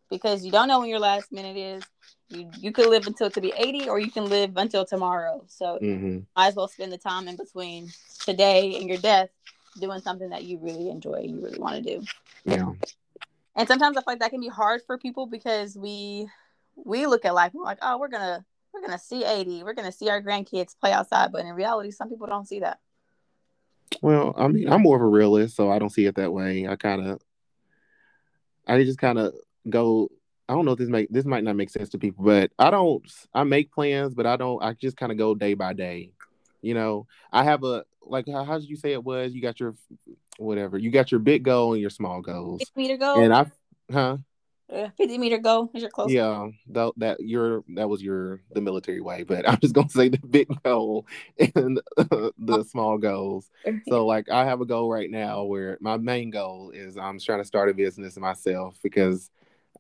because 0.10 0.46
you 0.46 0.52
don't 0.52 0.68
know 0.68 0.80
when 0.80 0.90
your 0.90 1.00
last 1.00 1.32
minute 1.32 1.58
is. 1.58 1.84
You 2.30 2.50
you 2.58 2.72
could 2.72 2.90
live 2.90 3.06
until 3.06 3.30
to 3.30 3.42
be 3.42 3.54
80 3.56 3.90
or 3.90 4.00
you 4.00 4.10
can 4.10 4.26
live 4.26 4.58
until 4.58 4.86
tomorrow. 4.86 5.44
So 5.48 5.78
mm-hmm. 5.82 6.20
might 6.36 6.48
as 6.48 6.56
well 6.56 6.68
spend 6.68 6.92
the 6.92 6.98
time 6.98 7.28
in 7.28 7.36
between 7.36 7.90
today 8.24 8.78
and 8.78 8.88
your 8.88 8.98
death 8.98 9.30
doing 9.80 10.00
something 10.00 10.30
that 10.30 10.44
you 10.44 10.58
really 10.60 10.90
enjoy 10.90 11.26
you 11.28 11.42
really 11.42 11.60
want 11.60 11.76
to 11.76 11.82
do. 11.82 12.06
Yeah. 12.46 12.72
And 13.56 13.68
sometimes 13.68 13.98
I 13.98 14.02
feel 14.02 14.14
like 14.14 14.20
that 14.20 14.32
can 14.32 14.40
be 14.40 14.48
hard 14.48 14.82
for 14.86 14.98
people 14.98 15.26
because 15.26 15.76
we 15.78 16.28
we 16.76 17.06
look 17.06 17.26
at 17.26 17.34
life 17.34 17.52
and 17.54 17.60
we're 17.60 17.66
like, 17.66 17.80
oh, 17.82 17.98
we're 18.00 18.08
gonna 18.08 18.46
we're 18.74 18.82
gonna 18.82 19.00
see 19.00 19.24
80, 19.24 19.64
we're 19.64 19.74
gonna 19.74 19.92
see 19.92 20.10
our 20.10 20.22
grandkids 20.22 20.78
play 20.80 20.92
outside, 20.92 21.32
but 21.32 21.46
in 21.46 21.54
reality, 21.54 21.92
some 21.92 22.10
people 22.10 22.28
don't 22.28 22.48
see 22.48 22.62
that. 22.62 22.80
Well, 24.02 24.34
I 24.38 24.48
mean, 24.48 24.72
I'm 24.72 24.82
more 24.82 24.96
of 24.96 25.02
a 25.02 25.08
realist, 25.08 25.56
so 25.56 25.72
I 25.72 25.80
don't 25.80 25.90
see 25.90 26.06
it 26.06 26.16
that 26.16 26.34
way. 26.34 26.68
I 26.68 26.76
kind 26.76 27.08
of, 27.08 27.22
I 28.68 28.84
just 28.84 29.00
kind 29.00 29.20
of 29.20 29.34
go 29.70 30.10
I 30.48 30.54
don't 30.54 30.66
know 30.66 30.74
if 30.74 30.80
this 30.80 30.90
make 30.90 31.10
this 31.10 31.26
might 31.26 31.44
not 31.44 31.56
make 31.56 31.70
sense 31.70 31.90
to 31.90 31.98
people, 31.98 32.26
but 32.26 32.52
I 32.60 32.70
don't 32.70 33.04
I 33.34 33.44
make 33.44 33.72
plans, 33.72 34.14
but 34.14 34.26
I 34.26 34.36
don't 34.36 34.62
I 34.62 34.74
just 34.74 34.98
kind 34.98 35.12
of 35.12 35.18
go 35.18 35.36
day 35.36 35.54
by 35.54 35.74
day. 35.74 36.12
You 36.62 36.74
know, 36.74 37.08
I 37.32 37.44
have 37.44 37.64
a 37.64 37.86
like 38.02 38.26
how, 38.28 38.44
how 38.44 38.60
did 38.60 38.70
you 38.70 38.76
say 38.76 38.92
it 38.92 39.04
was? 39.04 39.34
You 39.34 39.42
got 39.42 39.60
your 39.60 39.76
whatever, 40.38 40.78
you 40.78 40.92
got 40.92 41.12
your 41.12 41.20
big 41.20 41.44
goal 41.44 41.74
and 41.74 41.82
your 41.82 41.90
small 41.90 42.22
goals. 42.22 42.60
Six 42.60 42.72
meter 42.76 42.98
goal. 42.98 43.24
And 43.24 43.34
I 43.34 43.46
huh? 43.92 44.18
Yeah, 44.70 44.90
50 44.98 45.18
meter 45.18 45.38
goal 45.38 45.70
is 45.74 45.82
your 45.82 45.92
close. 45.92 46.12
Yeah, 46.12 46.50
that 46.70 46.94
that 46.98 47.20
your 47.20 47.64
that 47.76 47.88
was 47.88 48.02
your 48.02 48.42
the 48.54 48.62
military 48.62 49.02
way, 49.02 49.24
but 49.24 49.48
I'm 49.50 49.60
just 49.60 49.74
gonna 49.74 49.90
say 49.90 50.10
the 50.10 50.20
big 50.20 50.48
goal 50.64 51.06
and 51.56 51.80
uh, 51.98 52.32
the 52.38 52.64
small 52.64 52.98
goals. 52.98 53.50
So 53.90 54.06
like 54.06 54.30
I 54.30 54.46
have 54.46 54.62
a 54.62 54.66
goal 54.66 54.90
right 54.90 55.12
now 55.12 55.44
where 55.44 55.78
my 55.82 55.98
main 55.98 56.30
goal 56.30 56.72
is 56.72 56.98
I'm 56.98 57.20
trying 57.20 57.40
to 57.40 57.46
start 57.46 57.70
a 57.70 57.74
business 57.74 58.18
myself 58.18 58.80
because 58.82 59.30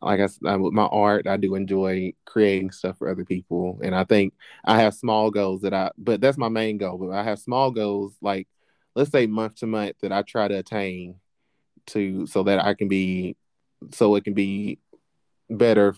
like 0.01 0.19
I 0.19 0.25
said, 0.25 0.59
with 0.59 0.73
my 0.73 0.83
art, 0.85 1.25
I 1.25 1.37
do 1.37 1.55
enjoy 1.55 2.13
creating 2.25 2.71
stuff 2.71 2.97
for 2.97 3.09
other 3.09 3.23
people, 3.23 3.79
and 3.81 3.95
I 3.95 4.03
think 4.03 4.33
I 4.65 4.81
have 4.81 4.93
small 4.93 5.31
goals 5.31 5.61
that 5.61 5.73
I, 5.73 5.91
but 5.97 6.19
that's 6.19 6.37
my 6.37 6.49
main 6.49 6.77
goal. 6.77 6.97
But 6.97 7.11
I 7.11 7.23
have 7.23 7.39
small 7.39 7.71
goals 7.71 8.13
like 8.21 8.47
let's 8.95 9.11
say 9.11 9.25
month 9.25 9.55
to 9.57 9.67
month 9.67 9.95
that 10.01 10.11
I 10.11 10.21
try 10.21 10.49
to 10.49 10.55
attain 10.55 11.15
to 11.87 12.27
so 12.27 12.43
that 12.43 12.63
I 12.63 12.73
can 12.73 12.87
be 12.89 13.35
so 13.91 14.15
it 14.15 14.23
can 14.23 14.33
be 14.33 14.79
better. 15.49 15.95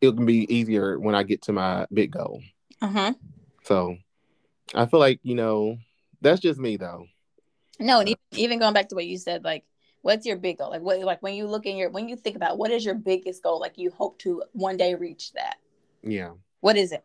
It 0.00 0.16
can 0.16 0.26
be 0.26 0.52
easier 0.54 0.98
when 0.98 1.14
I 1.14 1.22
get 1.22 1.42
to 1.42 1.52
my 1.52 1.86
big 1.92 2.12
goal. 2.12 2.42
Uh-huh. 2.82 3.14
So 3.62 3.96
I 4.74 4.86
feel 4.86 5.00
like, 5.00 5.20
you 5.22 5.34
know, 5.34 5.78
that's 6.20 6.40
just 6.40 6.58
me 6.58 6.76
though. 6.76 7.06
No, 7.78 8.00
and 8.00 8.08
even, 8.08 8.20
even 8.32 8.58
going 8.58 8.74
back 8.74 8.88
to 8.88 8.94
what 8.94 9.06
you 9.06 9.18
said, 9.18 9.44
like 9.44 9.64
what's 10.02 10.26
your 10.26 10.36
big 10.36 10.58
goal? 10.58 10.70
Like 10.70 10.82
what 10.82 11.00
like 11.00 11.22
when 11.22 11.34
you 11.34 11.46
look 11.46 11.66
in 11.66 11.76
your 11.76 11.90
when 11.90 12.08
you 12.08 12.16
think 12.16 12.36
about 12.36 12.58
what 12.58 12.70
is 12.70 12.84
your 12.84 12.94
biggest 12.94 13.42
goal, 13.42 13.58
like 13.58 13.78
you 13.78 13.90
hope 13.90 14.18
to 14.20 14.42
one 14.52 14.76
day 14.76 14.94
reach 14.94 15.32
that. 15.32 15.56
Yeah. 16.02 16.32
What 16.60 16.76
is 16.76 16.92
it? 16.92 17.02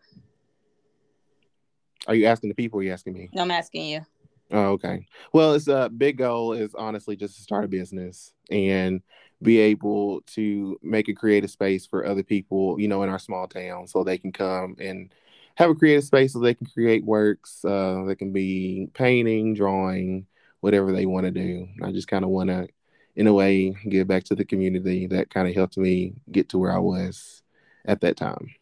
Are 2.08 2.15
you 2.15 2.26
asking 2.26 2.50
the 2.50 2.56
people 2.56 2.80
or 2.80 2.82
are 2.82 2.86
you 2.86 2.91
asking 2.91 3.13
me? 3.13 3.30
No, 3.34 3.41
I'm 3.41 3.52
asking 3.52 3.86
you. 3.86 4.06
Oh, 4.52 4.72
okay. 4.72 5.06
Well, 5.32 5.54
it's 5.54 5.67
a 5.67 5.89
big 5.89 6.17
goal 6.17 6.54
is 6.54 6.74
honestly 6.76 7.15
just 7.15 7.36
to 7.36 7.41
start 7.41 7.65
a 7.65 7.67
business 7.67 8.34
and 8.50 9.02
be 9.41 9.60
able 9.60 10.21
to 10.21 10.78
make 10.84 11.08
a 11.08 11.13
creative 11.13 11.49
space 11.49 11.86
for 11.86 12.06
other 12.06 12.23
people, 12.23 12.80
you 12.80 12.88
know, 12.88 13.04
in 13.04 13.10
our 13.10 13.19
small 13.19 13.47
town 13.47 13.88
so 13.88 14.04
they 14.04 14.17
can 14.17 14.32
come 14.32 14.75
and 14.80 15.13
have 15.56 15.69
a 15.69 15.75
creative 15.75 16.04
space 16.04 16.34
so 16.34 16.39
they 16.39 16.54
can 16.54 16.67
create 16.67 17.06
works. 17.06 17.63
Uh, 17.63 18.04
they 18.06 18.15
can 18.15 18.32
be 18.32 18.89
painting, 18.93 19.54
drawing, 19.54 20.25
whatever 20.60 20.91
they 20.91 21.06
want 21.06 21.25
to 21.25 21.32
do. 21.32 21.67
I 21.84 21.91
just 21.91 22.08
kind 22.08 22.23
of 22.23 22.32
want 22.32 22.49
to, 22.49 22.67
in 23.15 23.28
a 23.28 23.34
way, 23.34 23.75
give 23.88 24.08
back 24.08 24.25
to 24.25 24.36
the 24.36 24.45
community 24.45 25.08
that 25.08 25.30
kind 25.30 25.47
of 25.47 25.56
helped 25.56 25.78
me 25.78 26.13
get 26.32 26.49
to 26.49 26.58
where 26.58 26.71
I 26.71 26.80
was 26.80 27.41
at 27.86 28.02
that 28.02 28.17
time. 28.17 28.54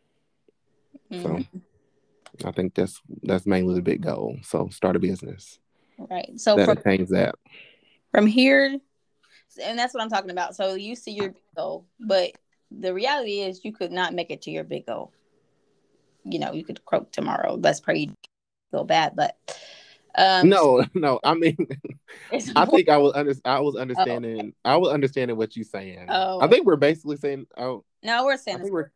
Mm-hmm. 1.11 1.41
So 1.41 2.47
I 2.47 2.51
think 2.51 2.75
that's 2.75 3.01
that's 3.23 3.45
mainly 3.45 3.75
the 3.75 3.81
big 3.81 4.01
goal. 4.01 4.37
So 4.43 4.69
start 4.69 4.95
a 4.95 4.99
business. 4.99 5.59
Right. 5.97 6.39
So 6.39 6.55
that 6.55 6.65
from, 6.65 6.77
attains 6.77 7.09
that. 7.09 7.35
From 8.11 8.27
here, 8.27 8.79
and 9.57 9.77
that's 9.77 9.93
what 9.93 10.01
I'm 10.01 10.09
talking 10.09 10.31
about. 10.31 10.55
So 10.55 10.75
you 10.75 10.95
see 10.95 11.11
your 11.11 11.29
big 11.29 11.41
goal, 11.55 11.85
but 11.99 12.31
the 12.71 12.93
reality 12.93 13.41
is 13.41 13.63
you 13.63 13.71
could 13.71 13.91
not 13.91 14.13
make 14.13 14.31
it 14.31 14.41
to 14.43 14.51
your 14.51 14.63
big 14.63 14.85
goal. 14.85 15.11
You 16.23 16.39
know, 16.39 16.53
you 16.53 16.63
could 16.63 16.83
croak 16.85 17.11
tomorrow. 17.11 17.55
Let's 17.55 17.79
pray 17.79 17.99
you 17.99 18.13
feel 18.71 18.83
bad, 18.83 19.15
but 19.15 19.37
um, 20.17 20.49
no, 20.49 20.83
no. 20.93 21.19
I 21.23 21.33
mean, 21.35 21.57
I 22.55 22.65
think 22.65 22.89
I 22.89 22.97
was 22.97 23.13
under, 23.15 23.33
I 23.45 23.59
was 23.59 23.75
understanding. 23.75 24.35
Oh, 24.35 24.39
okay. 24.39 24.53
I 24.65 24.77
was 24.77 24.93
understanding 24.93 25.37
what 25.37 25.55
you're 25.55 25.65
saying. 25.65 26.07
Oh, 26.09 26.41
I 26.41 26.47
think 26.47 26.65
we're 26.65 26.75
basically 26.75 27.17
saying. 27.17 27.47
Oh, 27.57 27.83
no, 28.03 28.25
we're 28.25 28.37
saying. 28.37 28.69
we're 28.71 28.91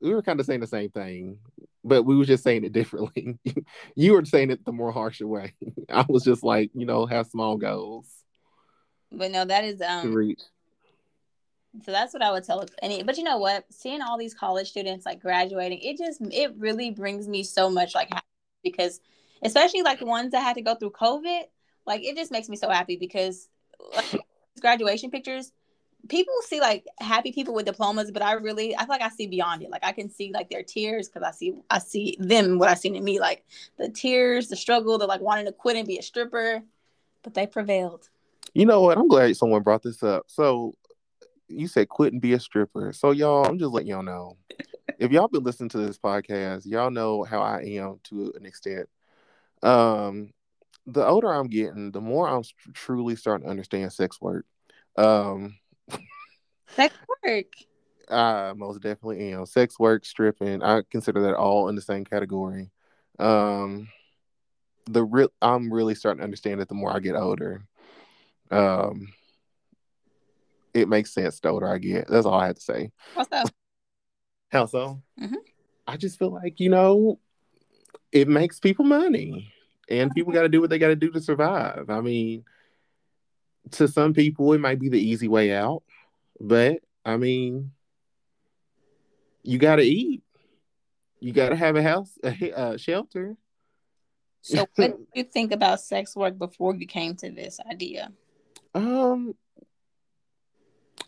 we 0.00 0.12
were 0.12 0.22
kind 0.22 0.40
of 0.40 0.46
saying 0.46 0.60
the 0.60 0.66
same 0.66 0.90
thing 0.90 1.38
but 1.84 2.04
we 2.04 2.16
were 2.16 2.24
just 2.24 2.44
saying 2.44 2.64
it 2.64 2.72
differently. 2.72 3.38
you 3.96 4.12
were 4.12 4.24
saying 4.24 4.50
it 4.50 4.64
the 4.64 4.72
more 4.72 4.92
harsher 4.92 5.26
way. 5.26 5.54
I 5.88 6.04
was 6.08 6.24
just 6.24 6.42
like, 6.42 6.70
you 6.74 6.86
know, 6.86 7.06
have 7.06 7.26
small 7.26 7.56
goals. 7.56 8.08
But 9.12 9.30
no, 9.30 9.44
that 9.44 9.64
is 9.64 9.80
um. 9.80 10.12
So 11.84 11.90
that's 11.90 12.12
what 12.12 12.22
I 12.22 12.30
would 12.30 12.44
tell 12.44 12.66
any 12.82 13.02
but 13.02 13.16
you 13.16 13.24
know 13.24 13.38
what? 13.38 13.64
Seeing 13.70 14.02
all 14.02 14.18
these 14.18 14.34
college 14.34 14.68
students 14.68 15.06
like 15.06 15.22
graduating, 15.22 15.78
it 15.80 15.96
just 15.96 16.20
it 16.30 16.54
really 16.58 16.90
brings 16.90 17.26
me 17.26 17.42
so 17.42 17.70
much 17.70 17.94
like 17.94 18.10
because 18.62 19.00
especially 19.42 19.82
like 19.82 19.98
the 19.98 20.06
ones 20.06 20.32
that 20.32 20.42
had 20.42 20.56
to 20.56 20.62
go 20.62 20.74
through 20.74 20.90
COVID, 20.90 21.42
like 21.86 22.04
it 22.04 22.14
just 22.14 22.30
makes 22.30 22.50
me 22.50 22.56
so 22.56 22.68
happy 22.68 22.96
because 22.96 23.48
like, 23.94 24.20
graduation 24.60 25.10
pictures 25.10 25.52
people 26.08 26.34
see 26.46 26.60
like 26.60 26.84
happy 26.98 27.32
people 27.32 27.54
with 27.54 27.66
diplomas, 27.66 28.10
but 28.10 28.22
I 28.22 28.32
really 28.32 28.74
I 28.76 28.80
feel 28.80 28.88
like 28.88 29.02
I 29.02 29.08
see 29.08 29.26
beyond 29.26 29.62
it. 29.62 29.70
Like 29.70 29.84
I 29.84 29.92
can 29.92 30.10
see 30.10 30.32
like 30.32 30.50
their 30.50 30.62
tears 30.62 31.08
because 31.08 31.22
I 31.22 31.32
see 31.32 31.54
I 31.70 31.78
see 31.78 32.16
them 32.18 32.58
what 32.58 32.68
I 32.68 32.74
seen 32.74 32.96
in 32.96 33.04
me, 33.04 33.20
like 33.20 33.44
the 33.78 33.88
tears, 33.88 34.48
the 34.48 34.56
struggle, 34.56 34.98
the 34.98 35.06
like 35.06 35.20
wanting 35.20 35.46
to 35.46 35.52
quit 35.52 35.76
and 35.76 35.86
be 35.86 35.98
a 35.98 36.02
stripper, 36.02 36.62
but 37.22 37.34
they 37.34 37.46
prevailed. 37.46 38.08
You 38.54 38.66
know 38.66 38.82
what? 38.82 38.98
I'm 38.98 39.08
glad 39.08 39.36
someone 39.36 39.62
brought 39.62 39.82
this 39.82 40.02
up. 40.02 40.24
So 40.26 40.74
you 41.48 41.68
said 41.68 41.88
quit 41.88 42.12
and 42.12 42.22
be 42.22 42.32
a 42.32 42.40
stripper. 42.40 42.92
So 42.92 43.10
y'all, 43.10 43.44
I'm 43.44 43.58
just 43.58 43.72
letting 43.72 43.88
y'all 43.88 44.02
know. 44.02 44.36
if 44.98 45.10
y'all 45.10 45.28
been 45.28 45.42
listening 45.42 45.70
to 45.70 45.78
this 45.78 45.98
podcast, 45.98 46.66
y'all 46.66 46.90
know 46.90 47.24
how 47.24 47.40
I 47.40 47.62
am 47.62 48.00
to 48.04 48.32
an 48.36 48.46
extent. 48.46 48.88
Um, 49.62 50.32
the 50.86 51.06
older 51.06 51.32
I'm 51.32 51.48
getting, 51.48 51.92
the 51.92 52.00
more 52.00 52.28
I'm 52.28 52.42
truly 52.74 53.16
starting 53.16 53.44
to 53.46 53.50
understand 53.50 53.92
sex 53.92 54.20
work. 54.20 54.44
Um, 54.96 55.56
Sex 56.76 56.94
work. 57.24 57.46
I 58.10 58.52
most 58.54 58.82
definitely 58.82 59.32
am. 59.32 59.46
Sex 59.46 59.78
work, 59.78 60.04
stripping. 60.04 60.62
I 60.62 60.82
consider 60.90 61.22
that 61.22 61.34
all 61.34 61.68
in 61.68 61.74
the 61.74 61.82
same 61.82 62.04
category. 62.04 62.70
Um, 63.18 63.88
the 64.86 65.04
real 65.04 65.28
I'm 65.40 65.72
really 65.72 65.94
starting 65.94 66.18
to 66.18 66.24
understand 66.24 66.60
it 66.60 66.68
the 66.68 66.74
more 66.74 66.94
I 66.94 66.98
get 66.98 67.14
older. 67.14 67.64
Um, 68.52 69.12
it 70.74 70.88
makes 70.88 71.12
sense 71.12 71.40
the 71.40 71.48
older 71.48 71.68
I 71.68 71.78
get. 71.78 72.08
That's 72.08 72.26
all 72.26 72.34
I 72.34 72.46
have 72.46 72.56
to 72.56 72.60
say. 72.60 72.90
How 73.14 73.24
so? 73.24 73.44
How 74.50 74.66
so? 74.66 75.02
Mm-hmm. 75.20 75.36
I 75.86 75.96
just 75.96 76.18
feel 76.18 76.30
like 76.30 76.60
you 76.60 76.68
know, 76.68 77.18
it 78.10 78.28
makes 78.28 78.60
people 78.60 78.84
money, 78.84 79.52
and 79.88 80.12
people 80.12 80.32
got 80.32 80.42
to 80.42 80.48
do 80.48 80.60
what 80.60 80.70
they 80.70 80.78
got 80.78 80.88
to 80.88 80.96
do 80.96 81.10
to 81.10 81.20
survive. 81.20 81.88
I 81.88 82.00
mean, 82.00 82.44
to 83.72 83.88
some 83.88 84.12
people, 84.12 84.52
it 84.52 84.60
might 84.60 84.78
be 84.78 84.88
the 84.88 85.00
easy 85.00 85.28
way 85.28 85.52
out. 85.52 85.82
But 86.40 86.80
I 87.04 87.16
mean, 87.16 87.72
you 89.42 89.58
got 89.58 89.76
to 89.76 89.82
eat. 89.82 90.22
You 91.20 91.32
got 91.32 91.50
to 91.50 91.56
have 91.56 91.76
a 91.76 91.82
house, 91.82 92.18
a, 92.24 92.50
a 92.50 92.78
shelter. 92.78 93.36
So, 94.42 94.58
what 94.58 94.74
did 94.76 94.94
you 95.14 95.24
think 95.24 95.52
about 95.52 95.80
sex 95.80 96.16
work 96.16 96.36
before 96.36 96.74
you 96.74 96.86
came 96.86 97.14
to 97.16 97.30
this 97.30 97.60
idea? 97.70 98.10
Um, 98.74 99.34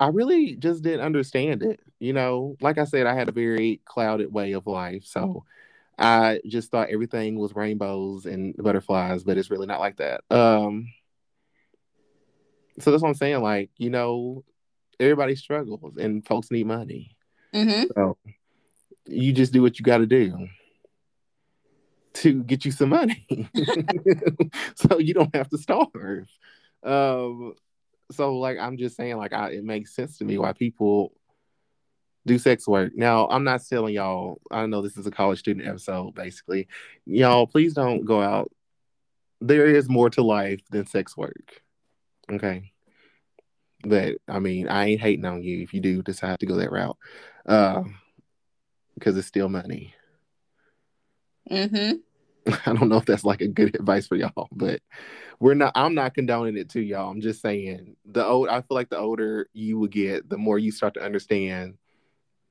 I 0.01 0.09
really 0.09 0.57
just 0.57 0.83
didn't 0.83 1.01
understand 1.01 1.63
it. 1.63 1.81
You 1.99 2.13
know, 2.13 2.57
like 2.61 2.79
I 2.79 2.85
said, 2.85 3.07
I 3.07 3.15
had 3.15 3.29
a 3.29 3.33
very 3.33 3.81
clouded 3.85 4.33
way 4.33 4.53
of 4.53 4.67
life, 4.67 5.05
so 5.05 5.45
I 5.99 6.41
just 6.47 6.71
thought 6.71 6.91
everything 6.91 7.39
was 7.39 7.55
rainbows 7.55 8.27
and 8.27 8.55
butterflies, 8.57 9.25
but 9.25 9.39
it's 9.39 9.51
really 9.51 9.67
not 9.67 9.81
like 9.81 9.97
that. 9.99 10.23
Um, 10.31 10.89
so 12.81 12.91
that's 12.91 13.03
what 13.03 13.11
I'm 13.11 13.15
saying. 13.15 13.41
Like, 13.41 13.71
you 13.79 13.91
know, 13.91 14.45
everybody 14.99 15.37
struggles 15.37 15.97
and 15.97 16.27
folks 16.27 16.51
need 16.51 16.67
money. 16.67 17.17
Mm-hmm. 17.55 17.85
So 17.95 18.17
you 19.07 19.33
just 19.33 19.53
do 19.53 19.63
what 19.63 19.79
you 19.79 19.85
got 19.85 19.99
to 19.99 20.07
do 20.07 20.49
to 22.15 22.43
get 22.45 22.65
you 22.65 22.71
some 22.71 22.91
money, 22.91 23.27
so 24.75 24.99
you 24.99 25.15
don't 25.15 25.35
have 25.35 25.49
to 25.51 25.59
starve. 25.59 26.29
Um, 26.85 27.55
so 28.13 28.37
like 28.39 28.59
I'm 28.59 28.77
just 28.77 28.97
saying, 28.97 29.17
like 29.17 29.33
I, 29.33 29.51
it 29.51 29.65
makes 29.65 29.95
sense 29.95 30.19
to 30.19 30.25
me 30.25 30.39
why 30.39 30.53
people 30.53 31.13
do 32.27 32.39
sex 32.39 32.67
work. 32.67 32.93
Now 32.95 33.29
I'm 33.29 33.45
not 33.45 33.63
telling 33.69 33.95
y'all. 33.95 34.41
I 34.51 34.67
know 34.67 34.83
this 34.83 34.97
is 34.97 35.07
a 35.07 35.11
college 35.11 35.39
student 35.39 35.67
episode, 35.67 36.15
basically. 36.15 36.69
Y'all, 37.07 37.47
please 37.47 37.75
don't 37.75 38.05
go 38.05 38.21
out. 38.21 38.51
There 39.41 39.67
is 39.67 39.89
more 39.89 40.11
to 40.11 40.23
life 40.23 40.61
than 40.71 40.87
sex 40.87 41.17
work. 41.17 41.63
Okay. 42.31 42.73
But 43.83 44.17
I 44.29 44.39
mean, 44.39 44.69
I 44.69 44.87
ain't 44.87 45.01
hating 45.01 45.27
on 45.27 45.43
you 45.43 45.63
if 45.63 45.75
you 45.75 45.81
do 45.81 46.03
decide 46.03 46.41
to 46.41 46.47
go 46.47 46.57
that 46.57 46.73
route, 46.73 46.97
uh, 47.47 47.83
because 48.95 49.17
it's 49.17 49.29
still 49.29 49.49
money. 49.49 49.95
Mm-hmm. 51.51 51.97
I 52.67 52.75
don't 52.75 52.89
know 52.89 52.97
if 52.97 53.07
that's 53.07 53.25
like 53.25 53.41
a 53.41 53.49
good 53.49 53.75
advice 53.75 54.07
for 54.07 54.17
y'all, 54.17 54.49
but 54.53 54.81
we're 55.41 55.55
not. 55.55 55.73
I'm 55.75 55.95
not 55.95 56.15
condoning 56.15 56.57
it 56.57 56.71
to 56.71 56.81
y'all. 56.81 57.11
I'm 57.11 57.21
just 57.21 57.41
saying 57.41 57.97
the 58.05 58.25
old. 58.25 58.49
I 58.49 58.61
feel 58.61 58.75
like 58.75 58.91
the 58.91 58.99
older 58.99 59.49
you 59.53 59.79
will 59.79 59.89
get, 59.89 60.29
the 60.29 60.39
more 60.39 60.59
you 60.59 60.71
start 60.71 60.95
to 60.95 61.03
understand 61.03 61.75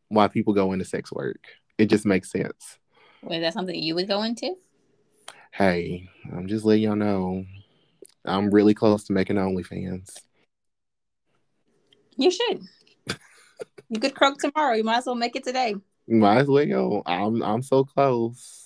why 0.09 0.27
people 0.27 0.53
go 0.53 0.73
into 0.73 0.85
sex 0.85 1.11
work. 1.11 1.43
It 1.77 1.87
just 1.87 2.05
makes 2.05 2.31
sense. 2.31 2.77
Well, 3.21 3.33
is 3.33 3.41
that 3.41 3.53
something 3.53 3.75
you 3.75 3.95
would 3.95 4.07
go 4.07 4.23
into? 4.23 4.55
Hey, 5.51 6.09
I'm 6.31 6.47
just 6.47 6.65
letting 6.65 6.83
y'all 6.83 6.95
know. 6.95 7.45
I'm 8.25 8.49
really 8.49 8.73
close 8.73 9.03
to 9.05 9.13
making 9.13 9.35
OnlyFans. 9.35 10.09
You 12.17 12.31
should. 12.31 12.61
you 13.89 13.99
could 13.99 14.15
croak 14.15 14.37
tomorrow. 14.39 14.75
You 14.75 14.83
might 14.83 14.97
as 14.97 15.05
well 15.05 15.15
make 15.15 15.35
it 15.35 15.43
today. 15.43 15.75
Might 16.07 16.39
as 16.39 16.47
well. 16.47 17.01
I'm 17.05 17.41
I'm 17.41 17.61
so 17.61 17.83
close. 17.83 18.62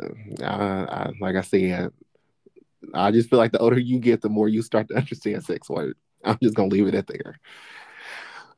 Uh, 0.00 0.44
I, 0.44 1.12
like 1.20 1.36
I 1.36 1.40
said, 1.40 1.92
I 2.94 3.10
just 3.10 3.30
feel 3.30 3.38
like 3.38 3.52
the 3.52 3.58
older 3.58 3.78
you 3.78 3.98
get, 3.98 4.20
the 4.20 4.28
more 4.28 4.48
you 4.48 4.62
start 4.62 4.88
to 4.88 4.96
understand 4.96 5.44
sex 5.44 5.68
work. 5.68 5.96
I'm 6.24 6.38
just 6.42 6.54
gonna 6.54 6.68
leave 6.68 6.86
it 6.86 6.94
at 6.94 7.06
there. 7.06 7.38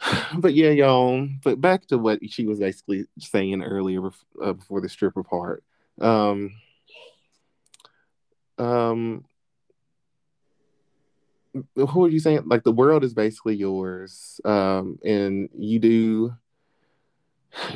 but 0.38 0.55
yeah, 0.55 0.70
y'all. 0.70 1.29
But 1.42 1.61
back 1.61 1.87
to 1.87 1.98
what 1.98 2.20
she 2.31 2.46
was 2.46 2.59
basically 2.59 3.07
saying 3.18 3.62
earlier 3.62 4.01
uh, 4.42 4.53
before 4.53 4.81
the 4.81 4.88
stripper 4.88 5.22
part. 5.22 5.62
Um, 6.01 6.55
um, 8.59 9.24
what 11.74 11.94
were 11.94 12.09
you 12.09 12.20
saying? 12.20 12.42
Like 12.46 12.64
the 12.64 12.72
world 12.72 13.05
is 13.05 13.14
basically 13.14 13.57
yours, 13.57 14.40
um, 14.44 14.98
and 15.05 15.48
you 15.57 15.79
do, 15.79 16.35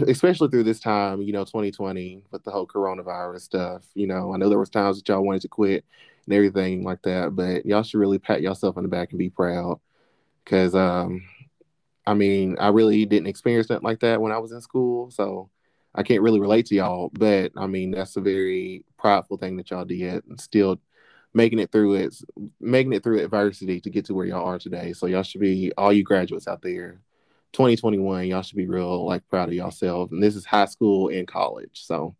especially 0.07 0.49
through 0.49 0.65
this 0.65 0.81
time. 0.81 1.23
You 1.23 1.33
know, 1.33 1.45
2020 1.45 2.25
with 2.31 2.45
the 2.45 2.51
whole 2.51 2.67
coronavirus 2.67 3.43
stuff. 3.43 3.85
You 3.95 4.07
know, 4.07 4.35
I 4.35 4.37
know 4.37 4.49
there 4.49 4.59
was 4.59 4.71
times 4.71 4.99
that 4.99 5.09
y'all 5.09 5.25
wanted 5.25 5.43
to 5.43 5.49
quit 5.49 5.85
and 6.27 6.35
everything 6.35 6.85
like 6.85 7.03
that, 7.03 7.35
but 7.35 7.67
y'all 7.67 7.83
should 7.83 8.01
really 8.01 8.19
pat 8.19 8.43
yourself 8.43 8.77
on 8.77 8.85
the 8.85 8.89
back 8.89 9.11
and 9.11 9.19
be 9.19 9.31
proud 9.31 9.81
because 10.45 10.75
um 10.75 11.23
I 12.07 12.15
mean, 12.15 12.57
I 12.59 12.69
really 12.69 13.05
didn't 13.07 13.29
experience 13.29 13.69
that 13.69 13.85
like 13.85 14.01
that 14.01 14.21
when 14.21 14.33
I 14.33 14.39
was 14.39 14.53
in 14.53 14.61
school, 14.61 15.11
so 15.11 15.51
I 15.95 16.03
can't 16.03 16.23
really 16.23 16.41
relate 16.41 16.67
to 16.67 16.75
y'all. 16.75 17.11
But 17.13 17.53
I 17.57 17.67
mean, 17.67 17.93
that's 17.93 18.17
a 18.17 18.21
very 18.21 18.85
prideful 18.99 19.37
thing 19.37 19.57
that 19.57 19.71
y'all 19.71 19.85
did, 19.85 20.25
and 20.27 20.41
still 20.41 20.81
making 21.35 21.61
it 21.61 21.71
through 21.73 21.95
it, 21.95 22.15
making 22.61 22.93
it 22.93 23.03
through 23.05 23.23
adversity 23.23 23.81
to 23.81 23.91
get 23.91 24.05
to 24.07 24.15
where 24.15 24.27
y'all 24.27 24.47
are 24.47 24.59
today. 24.59 24.93
So 24.93 25.07
y'all 25.07 25.23
should 25.23 25.41
be 25.41 25.73
all 25.79 25.93
you 25.93 26.03
graduates 26.03 26.49
out 26.49 26.63
there, 26.63 27.01
2021. 27.53 28.27
Y'all 28.27 28.43
should 28.43 28.57
be 28.57 28.67
real 28.67 29.07
like 29.07 29.29
proud 29.29 29.49
of 29.49 29.55
yourself. 29.55 30.11
And 30.11 30.23
this 30.23 30.37
is 30.37 30.45
high 30.45 30.67
school 30.67 31.09
and 31.09 31.27
college, 31.27 31.85
so 31.85 32.17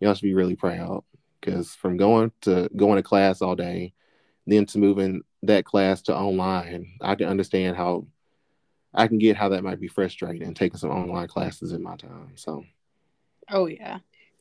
y'all 0.00 0.14
should 0.14 0.22
be 0.22 0.34
really 0.34 0.56
proud 0.56 1.04
because 1.40 1.74
from 1.74 1.96
going 1.96 2.32
to 2.42 2.68
going 2.76 2.96
to 2.96 3.02
class 3.02 3.42
all 3.42 3.56
day, 3.56 3.92
then 4.46 4.66
to 4.66 4.78
moving 4.78 5.22
that 5.42 5.64
class 5.64 6.02
to 6.02 6.16
online, 6.16 6.98
I 7.00 7.14
can 7.14 7.28
understand 7.28 7.76
how 7.76 8.06
I 8.92 9.06
can 9.06 9.18
get 9.18 9.36
how 9.36 9.50
that 9.50 9.64
might 9.64 9.80
be 9.80 9.88
frustrating 9.88 10.52
taking 10.54 10.78
some 10.78 10.90
online 10.90 11.28
classes 11.28 11.72
in 11.72 11.82
my 11.82 11.96
time. 11.96 12.32
So, 12.34 12.64
oh 13.50 13.66
yeah, 13.66 13.98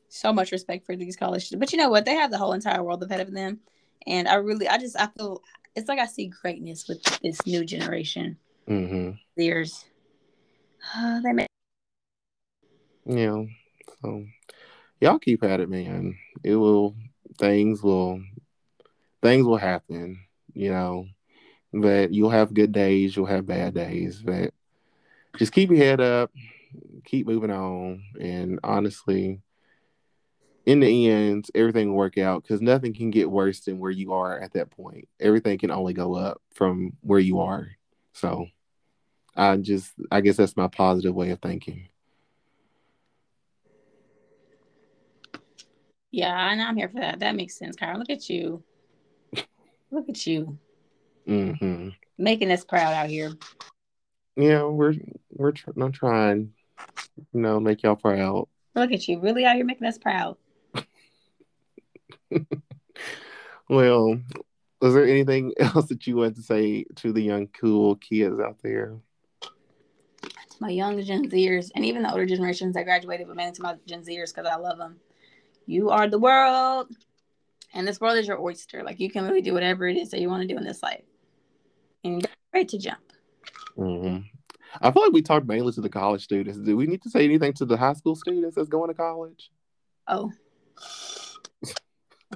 so 0.09 0.33
much 0.33 0.51
respect 0.51 0.85
for 0.85 0.95
these 0.95 1.15
colleges, 1.15 1.53
but 1.57 1.71
you 1.71 1.77
know 1.77 1.89
what? 1.89 2.05
They 2.05 2.15
have 2.15 2.31
the 2.31 2.37
whole 2.37 2.53
entire 2.53 2.83
world 2.83 3.03
ahead 3.03 3.21
of 3.21 3.33
them, 3.33 3.59
and 4.07 4.27
I 4.27 4.35
really, 4.35 4.67
I 4.67 4.77
just, 4.77 4.99
I 4.99 5.07
feel 5.17 5.41
it's 5.75 5.87
like 5.87 5.99
I 5.99 6.07
see 6.07 6.27
greatness 6.27 6.87
with 6.87 7.01
this 7.21 7.45
new 7.45 7.63
generation. 7.63 8.37
Mm-hmm. 8.67 9.11
Years, 9.35 9.85
uh, 10.95 11.19
they 11.21 11.33
make. 11.33 11.47
Yeah, 13.05 13.43
so 14.01 14.25
y'all 14.99 15.19
keep 15.19 15.43
at 15.43 15.59
it, 15.59 15.69
man. 15.69 16.17
It 16.43 16.55
will 16.55 16.95
things 17.37 17.81
will 17.81 18.21
things 19.21 19.45
will 19.45 19.57
happen, 19.57 20.19
you 20.53 20.71
know 20.71 21.07
that 21.73 22.13
you'll 22.13 22.31
have 22.31 22.53
good 22.53 22.71
days, 22.71 23.15
you'll 23.15 23.25
have 23.27 23.45
bad 23.45 23.73
days, 23.73 24.21
but 24.23 24.53
just 25.37 25.51
keep 25.51 25.69
your 25.69 25.77
head 25.77 26.01
up, 26.01 26.31
keep 27.05 27.27
moving 27.27 27.51
on, 27.51 28.03
and 28.19 28.59
honestly, 28.63 29.39
in 30.65 30.79
the 30.79 31.09
end, 31.09 31.47
everything 31.55 31.89
will 31.89 31.97
work 31.97 32.17
out 32.17 32.43
because 32.43 32.61
nothing 32.61 32.93
can 32.93 33.11
get 33.11 33.29
worse 33.29 33.61
than 33.61 33.79
where 33.79 33.91
you 33.91 34.13
are 34.13 34.39
at 34.39 34.53
that 34.53 34.71
point. 34.71 35.07
Everything 35.19 35.57
can 35.57 35.71
only 35.71 35.93
go 35.93 36.15
up 36.15 36.41
from 36.53 36.93
where 37.01 37.19
you 37.19 37.39
are. 37.39 37.69
So, 38.13 38.47
I 39.39 39.55
just, 39.55 39.93
I 40.11 40.19
guess 40.19 40.35
that's 40.35 40.57
my 40.57 40.67
positive 40.67 41.15
way 41.15 41.29
of 41.29 41.39
thinking. 41.39 41.87
Yeah, 46.11 46.51
and 46.51 46.61
I'm 46.61 46.75
here 46.75 46.89
for 46.89 46.99
that. 46.99 47.19
That 47.19 47.35
makes 47.35 47.57
sense, 47.57 47.77
Kyle. 47.77 47.97
Look 47.97 48.09
at 48.09 48.29
you. 48.29 48.61
Look 49.91 50.09
at 50.09 50.27
you. 50.27 50.57
Mm-hmm. 51.25 51.89
Making 52.17 52.51
us 52.51 52.65
proud 52.65 52.91
out 52.93 53.09
here. 53.09 53.31
Yeah, 54.35 54.63
we're 54.63 54.95
we're 55.31 55.53
tr- 55.53 55.71
not 55.75 55.93
trying, 55.93 56.51
you 57.33 57.39
know, 57.39 57.61
make 57.61 57.83
y'all 57.83 57.95
proud. 57.95 58.49
Look 58.75 58.91
at 58.91 59.07
you, 59.07 59.21
really 59.21 59.45
out 59.45 59.55
here 59.55 59.63
making 59.63 59.87
us 59.87 59.97
proud. 59.97 60.35
well, 63.69 64.19
was 64.81 64.93
there 64.93 65.07
anything 65.07 65.53
else 65.59 65.87
that 65.87 66.07
you 66.07 66.17
want 66.17 66.35
to 66.35 66.41
say 66.41 66.83
to 66.97 67.13
the 67.13 67.21
young 67.21 67.47
cool 67.47 67.95
kids 67.95 68.37
out 68.39 68.57
there? 68.61 68.97
My 70.59 70.69
young 70.69 71.01
Gen 71.01 71.29
Zers 71.29 71.71
and 71.75 71.85
even 71.85 72.03
the 72.03 72.11
older 72.11 72.25
generations 72.25 72.73
that 72.75 72.83
graduated, 72.83 73.27
but 73.27 73.35
mainly 73.35 73.53
to 73.53 73.61
my 73.61 73.75
Gen 73.85 74.01
Zers 74.01 74.33
because 74.33 74.49
I 74.49 74.55
love 74.55 74.77
them. 74.77 74.97
You 75.65 75.89
are 75.89 76.07
the 76.07 76.19
world, 76.19 76.87
and 77.73 77.87
this 77.87 78.01
world 78.01 78.17
is 78.17 78.27
your 78.27 78.41
oyster. 78.41 78.83
Like 78.83 78.99
you 78.99 79.09
can 79.09 79.25
really 79.25 79.41
do 79.41 79.53
whatever 79.53 79.87
it 79.87 79.97
is 79.97 80.09
that 80.11 80.19
you 80.19 80.29
want 80.29 80.41
to 80.41 80.47
do 80.47 80.57
in 80.57 80.63
this 80.63 80.83
life 80.83 81.03
and 82.03 82.27
ready 82.53 82.65
to 82.65 82.77
jump. 82.77 83.13
Mm-hmm. 83.77 84.23
I 84.81 84.91
feel 84.91 85.03
like 85.03 85.13
we 85.13 85.21
talked 85.21 85.47
mainly 85.47 85.71
to 85.73 85.81
the 85.81 85.89
college 85.89 86.23
students. 86.23 86.59
Do 86.59 86.75
we 86.75 86.87
need 86.87 87.01
to 87.03 87.09
say 87.09 87.23
anything 87.23 87.53
to 87.53 87.65
the 87.65 87.77
high 87.77 87.93
school 87.93 88.15
students 88.15 88.55
that's 88.55 88.69
going 88.69 88.89
to 88.89 88.93
college? 88.93 89.51
Oh, 90.07 90.31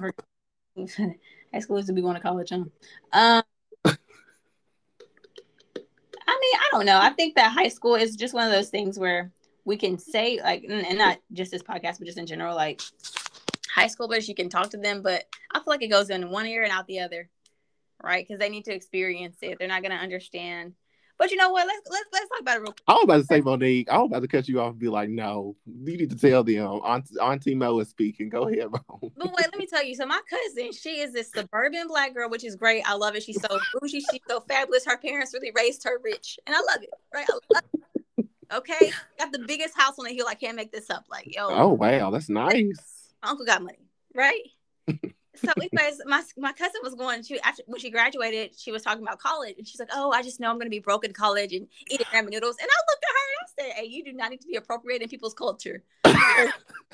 high 0.78 1.60
school 1.60 1.76
is 1.76 1.86
to 1.86 1.92
be 1.92 2.02
going 2.02 2.14
to 2.14 2.20
college, 2.20 2.50
huh? 2.50 2.64
Um, 3.12 3.42
I 6.26 6.38
mean, 6.40 6.54
I 6.60 6.63
don't 6.74 6.86
know. 6.86 6.98
I 6.98 7.10
think 7.10 7.34
that 7.36 7.52
high 7.52 7.68
school 7.68 7.94
is 7.94 8.16
just 8.16 8.34
one 8.34 8.46
of 8.46 8.52
those 8.52 8.68
things 8.68 8.98
where 8.98 9.30
we 9.64 9.76
can 9.76 9.98
say 9.98 10.40
like, 10.42 10.64
and 10.68 10.98
not 10.98 11.18
just 11.32 11.50
this 11.50 11.62
podcast, 11.62 11.98
but 11.98 12.06
just 12.06 12.18
in 12.18 12.26
general, 12.26 12.54
like 12.54 12.82
high 13.74 13.86
schoolers, 13.86 14.28
you 14.28 14.34
can 14.34 14.48
talk 14.48 14.70
to 14.70 14.76
them, 14.76 15.02
but 15.02 15.24
I 15.52 15.58
feel 15.58 15.64
like 15.66 15.82
it 15.82 15.88
goes 15.88 16.10
in 16.10 16.30
one 16.30 16.46
ear 16.46 16.62
and 16.62 16.72
out 16.72 16.86
the 16.86 17.00
other 17.00 17.30
right? 18.04 18.26
Because 18.26 18.38
they 18.38 18.48
need 18.48 18.64
to 18.66 18.74
experience 18.74 19.38
it. 19.42 19.58
They're 19.58 19.68
not 19.68 19.82
going 19.82 19.92
to 19.92 20.02
understand. 20.02 20.74
But 21.16 21.30
you 21.30 21.36
know 21.36 21.50
what? 21.50 21.66
Let's 21.66 21.88
let's 21.90 22.06
let's 22.12 22.28
talk 22.28 22.40
about 22.40 22.56
it 22.56 22.60
real 22.60 22.72
quick. 22.72 22.82
I 22.88 22.94
was 22.94 23.04
about 23.04 23.16
to 23.18 23.24
say, 23.24 23.40
Monique. 23.40 23.88
I 23.88 23.98
was 23.98 24.08
about 24.08 24.22
to 24.22 24.28
cut 24.28 24.48
you 24.48 24.60
off 24.60 24.70
and 24.70 24.78
be 24.78 24.88
like, 24.88 25.08
"No, 25.08 25.54
you 25.64 25.96
need 25.96 26.10
to 26.10 26.16
tell 26.16 26.42
them." 26.42 26.80
Auntie, 26.84 27.18
Auntie 27.20 27.54
Mo 27.54 27.78
is 27.78 27.88
speaking. 27.88 28.28
Go 28.28 28.48
ahead, 28.48 28.70
Mo. 28.70 28.80
But 29.16 29.28
wait, 29.28 29.46
let 29.46 29.56
me 29.56 29.66
tell 29.66 29.84
you. 29.84 29.94
So 29.94 30.06
my 30.06 30.20
cousin, 30.28 30.72
she 30.72 31.00
is 31.00 31.12
this 31.12 31.30
suburban 31.30 31.86
black 31.86 32.14
girl, 32.14 32.28
which 32.28 32.44
is 32.44 32.56
great. 32.56 32.82
I 32.84 32.94
love 32.94 33.14
it. 33.14 33.22
She's 33.22 33.40
so 33.40 33.48
bougie. 33.80 34.00
She's 34.10 34.20
so 34.28 34.40
fabulous. 34.40 34.84
Her 34.84 34.98
parents 34.98 35.32
really 35.32 35.52
raised 35.54 35.84
her 35.84 35.98
rich, 36.02 36.38
and 36.46 36.56
I 36.56 36.60
love 36.60 36.82
it. 36.82 36.90
Right? 37.12 37.26
I 37.28 37.32
love 37.32 37.64
it. 37.72 37.80
Okay, 38.52 38.92
got 39.18 39.32
the 39.32 39.44
biggest 39.46 39.76
house 39.76 39.98
on 39.98 40.04
the 40.06 40.12
hill. 40.12 40.26
I 40.28 40.34
can't 40.34 40.56
make 40.56 40.72
this 40.72 40.90
up. 40.90 41.04
Like, 41.08 41.34
yo. 41.34 41.48
Oh 41.48 41.68
wow, 41.68 42.10
that's 42.10 42.28
nice. 42.28 43.12
My 43.22 43.30
uncle 43.30 43.46
got 43.46 43.62
money, 43.62 43.88
right? 44.14 44.42
so 45.36 45.52
anyways, 45.56 46.00
my 46.06 46.22
my 46.36 46.52
cousin 46.52 46.80
was 46.82 46.94
going 46.94 47.22
to 47.24 47.46
after 47.46 47.62
when 47.66 47.80
she 47.80 47.90
graduated, 47.90 48.58
she 48.58 48.72
was 48.72 48.82
talking 48.82 49.02
about 49.02 49.18
college, 49.18 49.56
and 49.58 49.66
she's 49.66 49.80
like, 49.80 49.90
"Oh, 49.92 50.10
I 50.12 50.22
just 50.22 50.40
know 50.40 50.50
I'm 50.50 50.56
going 50.56 50.66
to 50.66 50.70
be 50.70 50.78
broke 50.78 51.04
in 51.04 51.12
college 51.12 51.52
and 51.52 51.66
eating 51.88 52.06
ramen 52.12 52.30
noodles." 52.30 52.56
And 52.60 52.68
I 52.70 52.80
looked 52.90 53.04
at 53.04 53.10
her 53.10 53.66
and 53.66 53.70
I 53.70 53.72
said, 53.72 53.80
"Hey, 53.80 53.86
you 53.88 54.04
do 54.04 54.12
not 54.12 54.30
need 54.30 54.40
to 54.40 54.46
be 54.46 54.56
appropriating 54.56 55.08
people's 55.08 55.34
culture. 55.34 55.82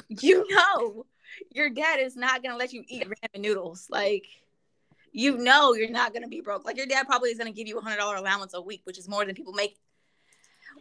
you 0.09 0.47
know, 0.51 1.07
your 1.53 1.71
dad 1.71 2.01
is 2.01 2.17
not 2.17 2.43
going 2.43 2.53
to 2.53 2.59
let 2.59 2.73
you 2.73 2.85
eat 2.89 3.07
ramen 3.07 3.41
noodles. 3.41 3.87
Like, 3.91 4.27
you 5.13 5.37
know, 5.37 5.75
you're 5.75 5.91
not 5.91 6.13
going 6.13 6.23
to 6.23 6.29
be 6.29 6.41
broke. 6.41 6.65
Like, 6.65 6.77
your 6.77 6.87
dad 6.87 7.07
probably 7.07 7.31
is 7.31 7.39
going 7.39 7.53
to 7.53 7.57
give 7.57 7.69
you 7.69 7.79
a 7.79 7.83
hundred 7.83 7.99
dollar 7.99 8.17
allowance 8.17 8.55
a 8.55 8.61
week, 8.61 8.83
which 8.85 8.99
is 8.99 9.09
more 9.09 9.25
than 9.25 9.35
people 9.35 9.53
make 9.53 9.77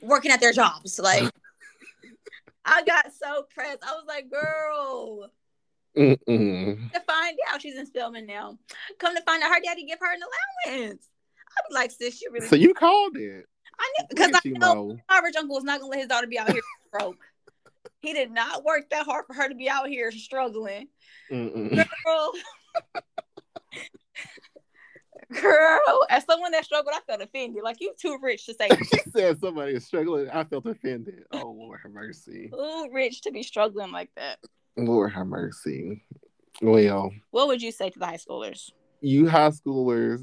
working 0.01 0.31
at 0.31 0.39
their 0.39 0.53
jobs. 0.53 0.99
Like, 0.99 1.29
I 2.65 2.83
got 2.83 3.07
so 3.13 3.43
pressed. 3.53 3.83
I 3.83 3.93
was 3.93 4.05
like, 4.07 4.29
"Girl." 4.29 5.31
Mm-mm. 5.97 6.91
To 6.91 6.99
find 7.01 7.37
out 7.49 7.61
she's 7.61 7.77
in 7.77 7.85
Spelman 7.85 8.25
now. 8.25 8.57
Come 8.99 9.15
to 9.15 9.21
find 9.23 9.43
out 9.43 9.53
her 9.53 9.61
daddy 9.63 9.85
give 9.85 9.99
her 9.99 10.13
an 10.13 10.21
allowance. 10.67 11.07
I'd 11.57 11.69
be 11.69 11.75
like, 11.75 11.91
sis, 11.91 12.21
you 12.21 12.29
really. 12.31 12.47
So 12.47 12.55
you 12.55 12.73
called 12.73 13.17
it. 13.17 13.45
I 13.79 13.91
knew 13.99 14.07
because 14.09 14.31
I 14.33 14.49
know, 14.49 14.73
know 14.73 14.97
my 15.09 15.19
rich 15.19 15.35
uncle 15.35 15.55
was 15.55 15.63
not 15.63 15.79
gonna 15.79 15.91
let 15.91 15.99
his 15.99 16.07
daughter 16.07 16.27
be 16.27 16.37
out 16.37 16.51
here 16.51 16.61
broke. 16.91 17.17
He 18.01 18.13
did 18.13 18.31
not 18.31 18.63
work 18.63 18.89
that 18.91 19.05
hard 19.05 19.25
for 19.25 19.33
her 19.33 19.49
to 19.49 19.55
be 19.55 19.69
out 19.69 19.87
here 19.87 20.11
struggling. 20.11 20.87
Mm-mm. 21.31 21.85
Girl. 22.05 22.31
Girl, 25.41 26.05
as 26.09 26.25
someone 26.25 26.51
that 26.53 26.65
struggled, 26.65 26.95
I 26.95 27.01
felt 27.05 27.21
offended. 27.21 27.61
Like 27.63 27.77
you 27.79 27.93
too 27.99 28.17
rich 28.21 28.47
to 28.47 28.53
say. 28.53 28.67
she 28.93 28.99
said 29.11 29.39
somebody 29.39 29.73
is 29.73 29.85
struggling. 29.85 30.29
I 30.29 30.43
felt 30.43 30.65
offended. 30.65 31.23
Oh 31.31 31.51
Lord 31.51 31.79
have 31.83 31.91
mercy. 31.91 32.49
Too 32.51 32.89
rich 32.91 33.21
to 33.21 33.31
be 33.31 33.43
struggling 33.43 33.91
like 33.91 34.09
that. 34.15 34.39
Lord 34.85 35.13
have 35.13 35.27
mercy. 35.27 36.03
Well, 36.61 37.11
what 37.31 37.47
would 37.47 37.61
you 37.61 37.71
say 37.71 37.89
to 37.89 37.99
the 37.99 38.05
high 38.05 38.17
schoolers? 38.17 38.71
You 39.01 39.27
high 39.29 39.51
schoolers, 39.51 40.21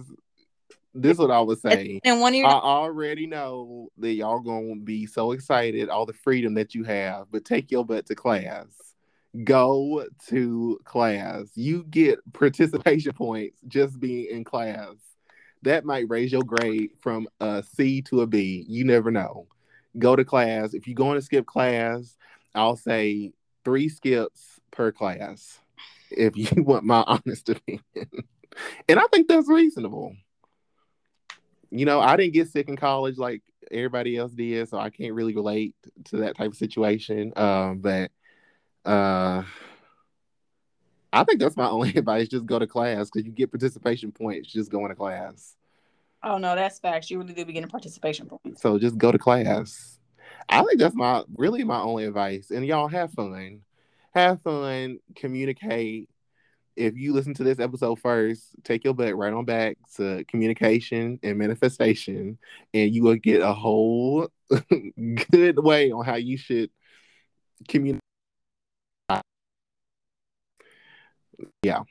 this 0.95 1.13
is 1.13 1.19
what 1.19 1.31
I 1.31 1.41
would 1.41 1.59
say. 1.59 2.01
And 2.05 2.21
one 2.21 2.35
of 2.35 2.39
your- 2.39 2.47
I 2.49 2.59
already 2.59 3.27
know 3.27 3.91
that 3.99 4.13
y'all 4.13 4.41
gonna 4.41 4.77
be 4.77 5.07
so 5.07 5.33
excited, 5.33 5.89
all 5.89 6.07
the 6.07 6.13
freedom 6.13 6.55
that 6.55 6.75
you 6.75 6.85
have, 6.85 7.31
but 7.31 7.45
take 7.45 7.71
your 7.71 7.85
butt 7.85 8.07
to 8.07 8.15
class. 8.15 8.95
Go 9.45 10.07
to 10.29 10.81
class. 10.85 11.51
You 11.55 11.85
get 11.85 12.21
participation 12.33 13.13
points 13.13 13.59
just 13.69 13.99
being 14.01 14.27
in 14.31 14.45
class. 14.45 14.95
That 15.63 15.85
might 15.85 16.09
raise 16.09 16.33
your 16.33 16.45
grade 16.45 16.91
from 17.01 17.29
a 17.41 17.63
C 17.63 18.01
to 18.03 18.21
a 18.21 18.27
B. 18.27 18.65
You 18.69 18.85
never 18.85 19.11
know. 19.11 19.47
Go 19.99 20.17
to 20.17 20.25
class. 20.25 20.75
If 20.75 20.87
you're 20.87 20.95
going 20.95 21.17
to 21.19 21.23
skip 21.23 21.45
class, 21.47 22.17
I'll 22.55 22.77
say 22.77 23.33
three 23.67 23.89
skips 23.89 24.61
per 24.71 24.93
class, 24.93 25.59
if 26.13 26.37
you 26.37 26.47
want 26.63 26.85
my 26.85 27.03
honest 27.07 27.49
opinion. 27.49 27.83
and 28.89 29.01
I 29.01 29.05
think 29.13 29.27
that's 29.27 29.49
reasonable. 29.49 30.15
You 31.71 31.85
know, 31.85 32.01
I 32.01 32.17
didn't 32.17 32.35
get 32.35 32.49
sick 32.49 32.69
in 32.69 32.77
college 32.77 33.19
like 33.19 33.43
everybody 33.73 34.17
else 34.17 34.31
did, 34.31 34.69
so 34.69 34.79
I 34.79 34.91
can't 34.91 35.15
really 35.15 35.35
relate 35.35 35.75
to 36.05 36.19
that 36.19 36.37
type 36.37 36.53
of 36.53 36.57
situation. 36.57 37.33
Um, 37.35 37.79
but 37.79 38.13
uh, 38.85 39.43
I 41.13 41.25
think 41.25 41.41
that's 41.41 41.57
my 41.57 41.69
only 41.69 41.91
advice: 41.97 42.29
just 42.29 42.47
go 42.47 42.61
to 42.61 42.69
class 42.69 43.11
because 43.11 43.27
you 43.27 43.33
get 43.33 43.51
participation 43.51 44.13
points 44.13 44.49
just 44.49 44.71
going 44.71 44.91
to 44.91 44.95
class. 44.95 45.57
Oh 46.23 46.39
no, 46.39 46.55
that's 46.55 46.79
facts. 46.79 47.11
You 47.11 47.19
really 47.19 47.35
do 47.35 47.45
be 47.45 47.53
getting 47.53 47.69
participation 47.69 48.27
points. 48.27 48.63
So 48.63 48.79
just 48.79 48.97
go 48.97 49.11
to 49.11 49.19
class. 49.19 49.99
I 50.49 50.63
think 50.63 50.79
that's 50.79 50.95
my 50.95 51.25
really 51.37 51.65
my 51.65 51.81
only 51.81 52.05
advice. 52.05 52.51
And 52.51 52.65
y'all 52.67 52.89
have 52.89 53.13
fun. 53.13 53.63
Have 54.15 54.41
fun, 54.43 54.99
communicate. 55.15 56.09
If 56.77 56.97
you 56.97 57.15
listen 57.15 57.35
to 57.35 57.45
this 57.45 57.59
episode 57.59 57.99
first, 57.99 58.45
take 58.63 58.85
your 58.85 58.93
butt 58.95 59.17
right 59.17 59.33
on 59.33 59.45
back 59.47 59.79
to 59.97 60.25
communication 60.25 61.19
and 61.23 61.39
manifestation, 61.39 62.39
and 62.75 62.95
you 62.95 63.03
will 63.03 63.17
get 63.17 63.41
a 63.41 63.53
whole 63.55 64.29
good 65.33 65.59
way 65.59 65.91
on 65.91 66.05
how 66.05 66.17
you 66.17 66.37
should 66.37 66.71
communicate. 67.67 68.03
Yeah. 71.63 71.83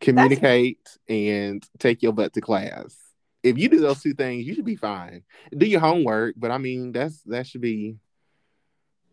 Communicate 0.00 0.78
That's- 0.84 0.98
and 1.08 1.68
take 1.78 2.02
your 2.02 2.12
butt 2.12 2.32
to 2.34 2.40
class 2.40 3.03
if 3.44 3.58
you 3.58 3.68
do 3.68 3.78
those 3.78 4.02
two 4.02 4.14
things, 4.14 4.46
you 4.46 4.54
should 4.54 4.64
be 4.64 4.74
fine. 4.74 5.22
Do 5.56 5.66
your 5.66 5.80
homework, 5.80 6.34
but 6.36 6.50
I 6.50 6.58
mean 6.58 6.92
that's 6.92 7.20
that 7.24 7.46
should 7.46 7.60
be 7.60 7.96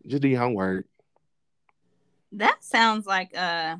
just 0.06 0.22
do 0.22 0.28
your 0.28 0.40
homework. 0.40 0.86
That 2.32 2.64
sounds 2.64 3.06
like 3.06 3.36
uh 3.36 3.76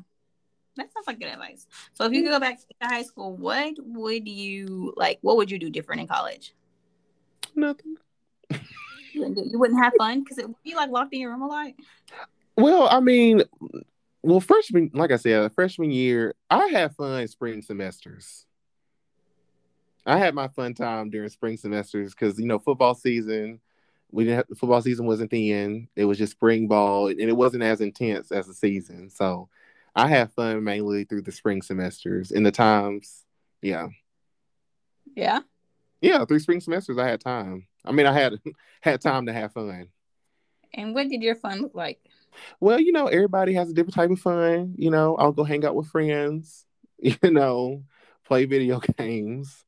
that 0.75 0.91
sounds 0.93 1.07
like 1.07 1.19
good 1.19 1.29
advice. 1.29 1.67
So 1.93 2.05
if 2.05 2.13
you 2.13 2.21
could 2.21 2.29
go 2.29 2.39
back 2.39 2.59
to 2.59 2.87
high 2.87 3.03
school, 3.03 3.35
what 3.35 3.73
would 3.79 4.27
you 4.27 4.93
like 4.95 5.17
what 5.21 5.37
would 5.37 5.49
you 5.49 5.57
do 5.57 5.71
different 5.71 6.01
in 6.01 6.07
college? 6.07 6.53
Nothing. 7.55 7.97
You 9.13 9.59
wouldn't 9.59 9.83
have 9.83 9.93
fun 9.97 10.23
because 10.23 10.37
it 10.37 10.47
would 10.47 10.55
be 10.63 10.75
like 10.75 10.89
locked 10.89 11.13
in 11.13 11.19
your 11.19 11.31
room 11.31 11.41
a 11.41 11.47
lot. 11.47 11.73
Well, 12.57 12.87
I 12.89 12.99
mean, 12.99 13.43
well, 14.21 14.39
freshman, 14.39 14.91
like 14.93 15.11
I 15.11 15.17
said, 15.17 15.51
freshman 15.53 15.91
year, 15.91 16.35
I 16.49 16.67
had 16.67 16.95
fun 16.95 17.27
spring 17.27 17.61
semesters. 17.61 18.45
I 20.05 20.17
had 20.17 20.35
my 20.35 20.47
fun 20.49 20.73
time 20.73 21.09
during 21.09 21.29
spring 21.29 21.57
semesters 21.57 22.13
because 22.13 22.37
you 22.39 22.45
know 22.45 22.59
football 22.59 22.95
season. 22.95 23.59
We 24.11 24.25
didn't 24.25 24.47
have 24.49 24.57
football 24.59 24.81
season 24.81 25.07
wasn't 25.07 25.31
the 25.31 25.51
end. 25.53 25.87
It 25.95 26.05
was 26.05 26.17
just 26.17 26.33
spring 26.33 26.67
ball, 26.67 27.07
and 27.07 27.19
it 27.19 27.35
wasn't 27.35 27.63
as 27.63 27.81
intense 27.81 28.31
as 28.31 28.45
the 28.47 28.53
season. 28.53 29.09
So 29.09 29.49
I 29.95 30.07
had 30.07 30.31
fun 30.33 30.63
mainly 30.63 31.05
through 31.05 31.23
the 31.23 31.31
spring 31.31 31.61
semesters 31.61 32.31
and 32.31 32.45
the 32.45 32.51
times. 32.51 33.25
Yeah. 33.61 33.87
Yeah. 35.15 35.39
Yeah, 36.01 36.25
through 36.25 36.39
spring 36.39 36.59
semesters, 36.59 36.97
I 36.97 37.07
had 37.07 37.21
time. 37.21 37.65
I 37.85 37.91
mean, 37.91 38.05
I 38.05 38.13
had 38.13 38.33
had 38.81 39.01
time 39.01 39.25
to 39.27 39.33
have 39.33 39.53
fun. 39.53 39.87
And 40.73 40.93
what 40.93 41.07
did 41.09 41.23
your 41.23 41.35
fun 41.35 41.61
look 41.61 41.75
like? 41.75 41.99
Well, 42.59 42.79
you 42.79 42.91
know, 42.91 43.07
everybody 43.07 43.53
has 43.53 43.69
a 43.69 43.73
different 43.73 43.95
type 43.95 44.09
of 44.09 44.19
fun. 44.19 44.75
You 44.77 44.91
know, 44.91 45.15
I'll 45.15 45.31
go 45.31 45.43
hang 45.43 45.65
out 45.65 45.75
with 45.75 45.87
friends. 45.87 46.65
You 46.99 47.31
know, 47.31 47.83
play 48.23 48.45
video 48.45 48.79
games 48.97 49.62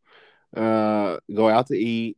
uh, 0.55 1.19
go 1.33 1.49
out 1.49 1.67
to 1.67 1.77
eat. 1.77 2.17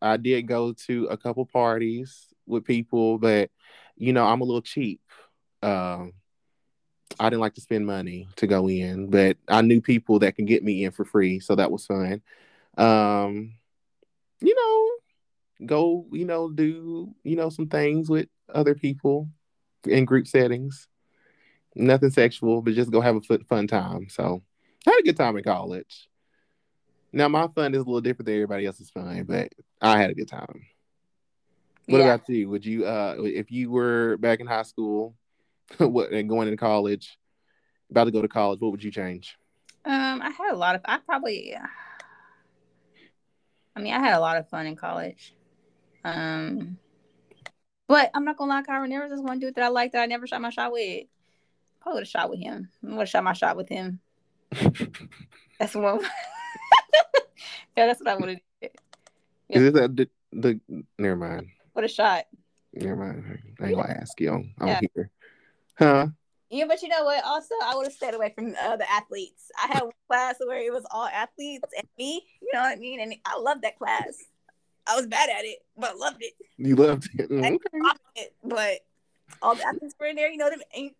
I 0.00 0.16
did 0.16 0.48
go 0.48 0.72
to 0.86 1.06
a 1.06 1.16
couple 1.16 1.46
parties 1.46 2.26
with 2.46 2.64
people, 2.64 3.18
but 3.18 3.50
you 3.96 4.12
know, 4.12 4.26
I'm 4.26 4.40
a 4.40 4.44
little 4.44 4.62
cheap. 4.62 5.00
Um, 5.62 6.12
I 7.20 7.28
didn't 7.28 7.40
like 7.40 7.54
to 7.54 7.60
spend 7.60 7.86
money 7.86 8.28
to 8.36 8.46
go 8.46 8.68
in, 8.68 9.10
but 9.10 9.36
I 9.48 9.62
knew 9.62 9.80
people 9.80 10.18
that 10.20 10.34
can 10.34 10.44
get 10.44 10.64
me 10.64 10.84
in 10.84 10.92
for 10.92 11.04
free, 11.04 11.40
so 11.40 11.54
that 11.54 11.70
was 11.70 11.86
fun. 11.86 12.22
Um, 12.76 13.54
you 14.40 14.54
know, 14.54 15.66
go, 15.66 16.06
you 16.10 16.24
know, 16.24 16.50
do, 16.50 17.14
you 17.22 17.36
know, 17.36 17.50
some 17.50 17.68
things 17.68 18.08
with 18.08 18.28
other 18.52 18.74
people 18.74 19.28
in 19.84 20.04
group 20.04 20.26
settings. 20.26 20.88
Nothing 21.74 22.10
sexual, 22.10 22.60
but 22.60 22.74
just 22.74 22.90
go 22.90 23.00
have 23.00 23.16
a 23.16 23.38
fun 23.44 23.66
time. 23.66 24.08
So, 24.10 24.42
I 24.86 24.90
had 24.90 25.00
a 25.00 25.04
good 25.04 25.16
time 25.16 25.36
in 25.36 25.44
college. 25.44 26.08
Now 27.12 27.28
my 27.28 27.46
fun 27.48 27.74
is 27.74 27.80
a 27.80 27.84
little 27.84 28.00
different 28.00 28.26
than 28.26 28.36
everybody 28.36 28.66
else's 28.66 28.90
fun, 28.90 29.24
but 29.24 29.52
I 29.80 29.98
had 29.98 30.10
a 30.10 30.14
good 30.14 30.28
time. 30.28 30.66
What 31.86 31.98
yeah. 31.98 32.04
about 32.04 32.28
you? 32.28 32.48
Would 32.48 32.64
you 32.64 32.86
uh 32.86 33.16
if 33.18 33.50
you 33.50 33.70
were 33.70 34.16
back 34.18 34.40
in 34.40 34.46
high 34.46 34.62
school 34.62 35.14
what 35.78 36.10
and 36.12 36.28
going 36.28 36.48
into 36.48 36.56
college, 36.56 37.18
about 37.90 38.04
to 38.04 38.10
go 38.10 38.22
to 38.22 38.28
college, 38.28 38.60
what 38.60 38.72
would 38.72 38.82
you 38.82 38.90
change? 38.90 39.36
Um, 39.84 40.22
I 40.22 40.30
had 40.30 40.52
a 40.52 40.56
lot 40.56 40.76
of 40.76 40.82
I 40.84 40.98
probably 40.98 41.56
I 43.76 43.80
mean 43.80 43.92
I 43.92 43.98
had 43.98 44.14
a 44.14 44.20
lot 44.20 44.36
of 44.36 44.48
fun 44.48 44.66
in 44.66 44.76
college. 44.76 45.34
Um 46.04 46.78
but 47.88 48.10
I'm 48.14 48.24
not 48.24 48.38
gonna 48.38 48.54
lie, 48.54 48.62
Kyron, 48.62 48.88
there 48.88 49.02
was 49.02 49.10
this 49.10 49.20
one 49.20 49.38
dude 49.38 49.54
that 49.56 49.64
I 49.64 49.68
liked 49.68 49.92
that 49.92 50.02
I 50.02 50.06
never 50.06 50.26
shot 50.26 50.40
my 50.40 50.50
shot 50.50 50.72
with. 50.72 51.04
Probably 51.80 51.98
would 51.98 52.02
have 52.02 52.08
shot 52.08 52.30
with 52.30 52.38
him. 52.38 52.70
I 52.82 52.90
would 52.90 53.00
have 53.00 53.08
shot 53.08 53.24
my 53.24 53.32
shot 53.32 53.56
with 53.56 53.68
him. 53.68 54.00
That's 55.58 55.74
one 55.74 56.00
yeah, 57.76 57.86
that's 57.86 58.00
what 58.00 58.08
I 58.08 58.16
would 58.16 58.28
have 58.28 58.38
did. 58.60 58.70
Yeah. 59.48 59.58
Is 59.58 59.62
it 59.64 59.74
that 59.74 59.96
the, 59.96 60.08
the 60.32 60.60
never 60.98 61.16
mind. 61.16 61.48
What 61.72 61.84
a 61.84 61.88
shot. 61.88 62.24
Never 62.74 62.96
mind. 62.96 63.38
I 63.60 63.66
ain't 63.66 63.76
gonna 63.76 63.98
ask 64.00 64.20
you. 64.20 64.32
I'm, 64.32 64.54
I'm 64.58 64.68
yeah. 64.68 64.80
here. 64.94 65.10
Huh? 65.78 66.06
Yeah, 66.50 66.66
but 66.68 66.82
you 66.82 66.88
know 66.88 67.04
what? 67.04 67.24
Also, 67.24 67.54
I 67.64 67.74
would 67.74 67.86
have 67.86 67.94
stayed 67.94 68.12
away 68.14 68.32
from 68.34 68.54
uh, 68.62 68.76
the 68.76 68.90
athletes. 68.90 69.50
I 69.56 69.68
had 69.68 69.82
one 69.84 69.92
class 70.06 70.36
where 70.44 70.58
it 70.58 70.72
was 70.72 70.84
all 70.90 71.06
athletes 71.06 71.64
and 71.76 71.88
me. 71.98 72.22
You 72.42 72.48
know 72.52 72.60
what 72.60 72.76
I 72.76 72.76
mean? 72.76 73.00
And 73.00 73.14
I 73.24 73.38
loved 73.38 73.62
that 73.62 73.78
class. 73.78 74.18
I 74.86 74.96
was 74.96 75.06
bad 75.06 75.30
at 75.30 75.44
it, 75.44 75.58
but 75.76 75.90
I 75.90 75.94
loved 75.94 76.18
it. 76.20 76.34
You 76.58 76.76
loved 76.76 77.08
it, 77.18 77.30
mm-hmm. 77.30 77.56
it 78.16 78.34
but 78.44 78.80
all 79.40 79.54
the 79.54 79.64
athletes 79.64 79.94
were 79.98 80.06
in 80.06 80.16
there. 80.16 80.30
You 80.30 80.36
know, 80.36 80.50
them, 80.50 80.60
and, 80.76 80.90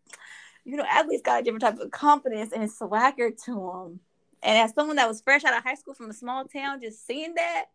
you 0.64 0.76
know, 0.76 0.84
athletes 0.88 1.22
got 1.22 1.40
a 1.40 1.42
different 1.42 1.62
type 1.62 1.78
of 1.78 1.90
confidence 1.90 2.52
and 2.52 2.70
swagger 2.70 3.30
to 3.44 3.54
them. 3.54 4.00
And 4.42 4.58
as 4.58 4.74
someone 4.74 4.96
that 4.96 5.08
was 5.08 5.20
fresh 5.20 5.44
out 5.44 5.56
of 5.56 5.62
high 5.62 5.74
school 5.74 5.94
from 5.94 6.10
a 6.10 6.14
small 6.14 6.44
town, 6.44 6.80
just 6.80 7.06
seeing 7.06 7.34
that, 7.34 7.66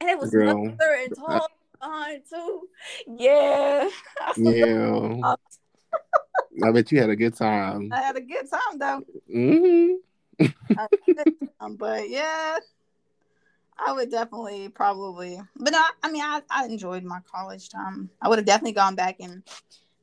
and 0.00 0.10
it 0.10 0.18
was 0.18 0.30
Girl, 0.30 0.50
and 0.50 1.16
tall 1.16 1.48
behind 1.80 2.22
too. 2.28 2.68
Yeah. 3.06 3.88
Yeah. 4.36 5.34
I 6.64 6.72
bet 6.72 6.90
you 6.90 7.00
had 7.00 7.10
a 7.10 7.16
good 7.16 7.36
time. 7.36 7.90
I 7.92 8.00
had 8.00 8.16
a 8.16 8.20
good 8.20 8.46
time 8.50 8.78
though. 8.78 9.02
Mm-hmm. 9.32 10.46
time, 11.60 11.76
but 11.76 12.08
yeah, 12.08 12.58
I 13.78 13.92
would 13.92 14.10
definitely 14.10 14.70
probably, 14.70 15.38
but 15.54 15.72
no, 15.72 15.82
I 16.02 16.10
mean, 16.10 16.22
I, 16.22 16.40
I 16.50 16.64
enjoyed 16.64 17.04
my 17.04 17.20
college 17.30 17.68
time. 17.68 18.10
I 18.22 18.28
would 18.28 18.38
have 18.38 18.46
definitely 18.46 18.72
gone 18.72 18.94
back 18.94 19.16
and 19.20 19.42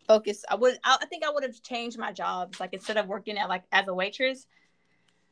focused. 0.07 0.45
I 0.49 0.55
would, 0.55 0.77
I, 0.83 0.97
I 1.01 1.05
think 1.07 1.25
I 1.25 1.31
would 1.31 1.43
have 1.43 1.61
changed 1.63 1.97
my 1.97 2.11
jobs. 2.11 2.59
Like 2.59 2.73
instead 2.73 2.97
of 2.97 3.07
working 3.07 3.37
at 3.37 3.49
like 3.49 3.63
as 3.71 3.87
a 3.87 3.93
waitress, 3.93 4.45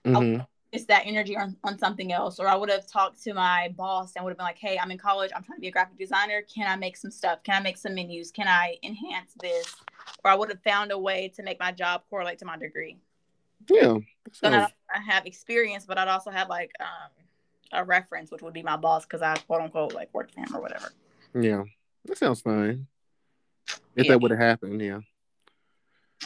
mm-hmm 0.05 0.41
it's 0.71 0.85
that 0.85 1.03
energy 1.05 1.35
on, 1.35 1.57
on 1.63 1.77
something 1.77 2.13
else. 2.13 2.39
Or 2.39 2.47
I 2.47 2.55
would 2.55 2.69
have 2.69 2.87
talked 2.87 3.21
to 3.23 3.33
my 3.33 3.73
boss 3.75 4.13
and 4.15 4.23
would 4.23 4.31
have 4.31 4.37
been 4.37 4.45
like, 4.45 4.57
hey, 4.57 4.79
I'm 4.81 4.89
in 4.91 4.97
college. 4.97 5.31
I'm 5.35 5.43
trying 5.43 5.57
to 5.57 5.61
be 5.61 5.67
a 5.67 5.71
graphic 5.71 5.97
designer. 5.97 6.41
Can 6.43 6.69
I 6.69 6.75
make 6.77 6.95
some 6.95 7.11
stuff? 7.11 7.43
Can 7.43 7.55
I 7.55 7.59
make 7.59 7.77
some 7.77 7.93
menus? 7.93 8.31
Can 8.31 8.47
I 8.47 8.77
enhance 8.81 9.33
this? 9.41 9.75
Or 10.23 10.31
I 10.31 10.35
would 10.35 10.49
have 10.49 10.61
found 10.63 10.91
a 10.91 10.97
way 10.97 11.31
to 11.35 11.43
make 11.43 11.59
my 11.59 11.71
job 11.71 12.03
correlate 12.09 12.39
to 12.39 12.45
my 12.45 12.57
degree. 12.57 12.97
Yeah. 13.69 13.97
So 14.31 14.49
not 14.49 14.71
I 14.93 14.99
have 14.99 15.25
experience, 15.25 15.85
but 15.85 15.97
I'd 15.97 16.07
also 16.07 16.31
have 16.31 16.47
like 16.49 16.71
um, 16.79 17.11
a 17.73 17.83
reference, 17.83 18.31
which 18.31 18.41
would 18.41 18.53
be 18.53 18.63
my 18.63 18.77
boss 18.77 19.05
because 19.05 19.21
I 19.21 19.35
quote 19.35 19.61
unquote 19.61 19.93
like 19.93 20.09
worked 20.13 20.33
for 20.33 20.39
him 20.39 20.55
or 20.55 20.61
whatever. 20.61 20.91
Yeah. 21.33 21.63
That 22.05 22.17
sounds 22.17 22.41
fine. 22.41 22.87
If 23.95 24.05
yeah. 24.05 24.13
that 24.13 24.21
would 24.21 24.31
have 24.31 24.39
happened, 24.39 24.81
yeah. 24.81 24.99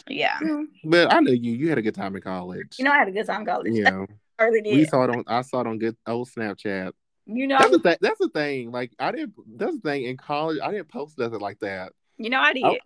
Yeah. 0.08 0.38
yeah. 0.42 0.62
But 0.84 1.12
I 1.12 1.20
know 1.20 1.32
you. 1.32 1.52
You 1.52 1.68
had 1.68 1.78
a 1.78 1.82
good 1.82 1.94
time 1.94 2.14
in 2.14 2.22
college. 2.22 2.76
You 2.78 2.84
know, 2.84 2.92
I 2.92 2.98
had 2.98 3.08
a 3.08 3.12
good 3.12 3.26
time 3.26 3.40
in 3.40 3.46
college. 3.46 3.72
Yeah. 3.72 4.06
Early 4.38 4.60
did. 4.60 4.74
We 4.74 4.84
saw 4.84 5.04
it 5.04 5.10
on. 5.10 5.24
I 5.26 5.42
saw 5.42 5.60
it 5.60 5.66
on 5.66 5.78
good 5.78 5.96
old 6.06 6.28
Snapchat. 6.28 6.92
You 7.26 7.46
know, 7.46 7.58
that's 7.58 7.70
the 7.70 7.78
thing. 7.78 7.96
That's 8.00 8.18
the 8.18 8.28
thing. 8.28 8.70
Like 8.70 8.92
I 8.98 9.10
didn't. 9.12 9.34
That's 9.58 9.74
the 9.74 9.80
thing. 9.80 10.04
In 10.04 10.16
college, 10.16 10.58
I 10.62 10.70
didn't 10.70 10.88
post 10.88 11.18
nothing 11.18 11.40
like 11.40 11.58
that. 11.60 11.92
You 12.18 12.30
know, 12.30 12.40
I 12.40 12.52
did. 12.52 12.64
I, 12.64 12.78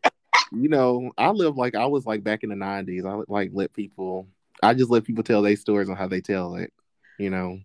you 0.52 0.68
know, 0.68 1.12
I 1.18 1.30
live 1.30 1.56
like 1.56 1.74
I 1.74 1.86
was 1.86 2.06
like 2.06 2.24
back 2.24 2.42
in 2.42 2.50
the 2.50 2.56
'90s. 2.56 3.06
I 3.06 3.24
like 3.28 3.50
let 3.52 3.72
people. 3.72 4.26
I 4.62 4.74
just 4.74 4.90
let 4.90 5.04
people 5.04 5.24
tell 5.24 5.42
their 5.42 5.56
stories 5.56 5.88
on 5.88 5.96
how 5.96 6.08
they 6.08 6.20
tell 6.20 6.54
it. 6.56 6.72
You 7.18 7.30
know, 7.30 7.60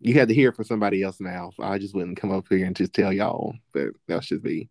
you 0.00 0.14
had 0.14 0.28
to 0.28 0.34
hear 0.34 0.50
it 0.50 0.56
from 0.56 0.64
somebody 0.66 1.02
else 1.02 1.20
now. 1.20 1.50
So 1.56 1.62
I 1.62 1.78
just 1.78 1.94
wouldn't 1.94 2.20
come 2.20 2.30
up 2.30 2.46
here 2.48 2.66
and 2.66 2.76
just 2.76 2.92
tell 2.92 3.12
y'all 3.12 3.54
that 3.72 3.92
that 4.06 4.22
should 4.24 4.42
be. 4.42 4.68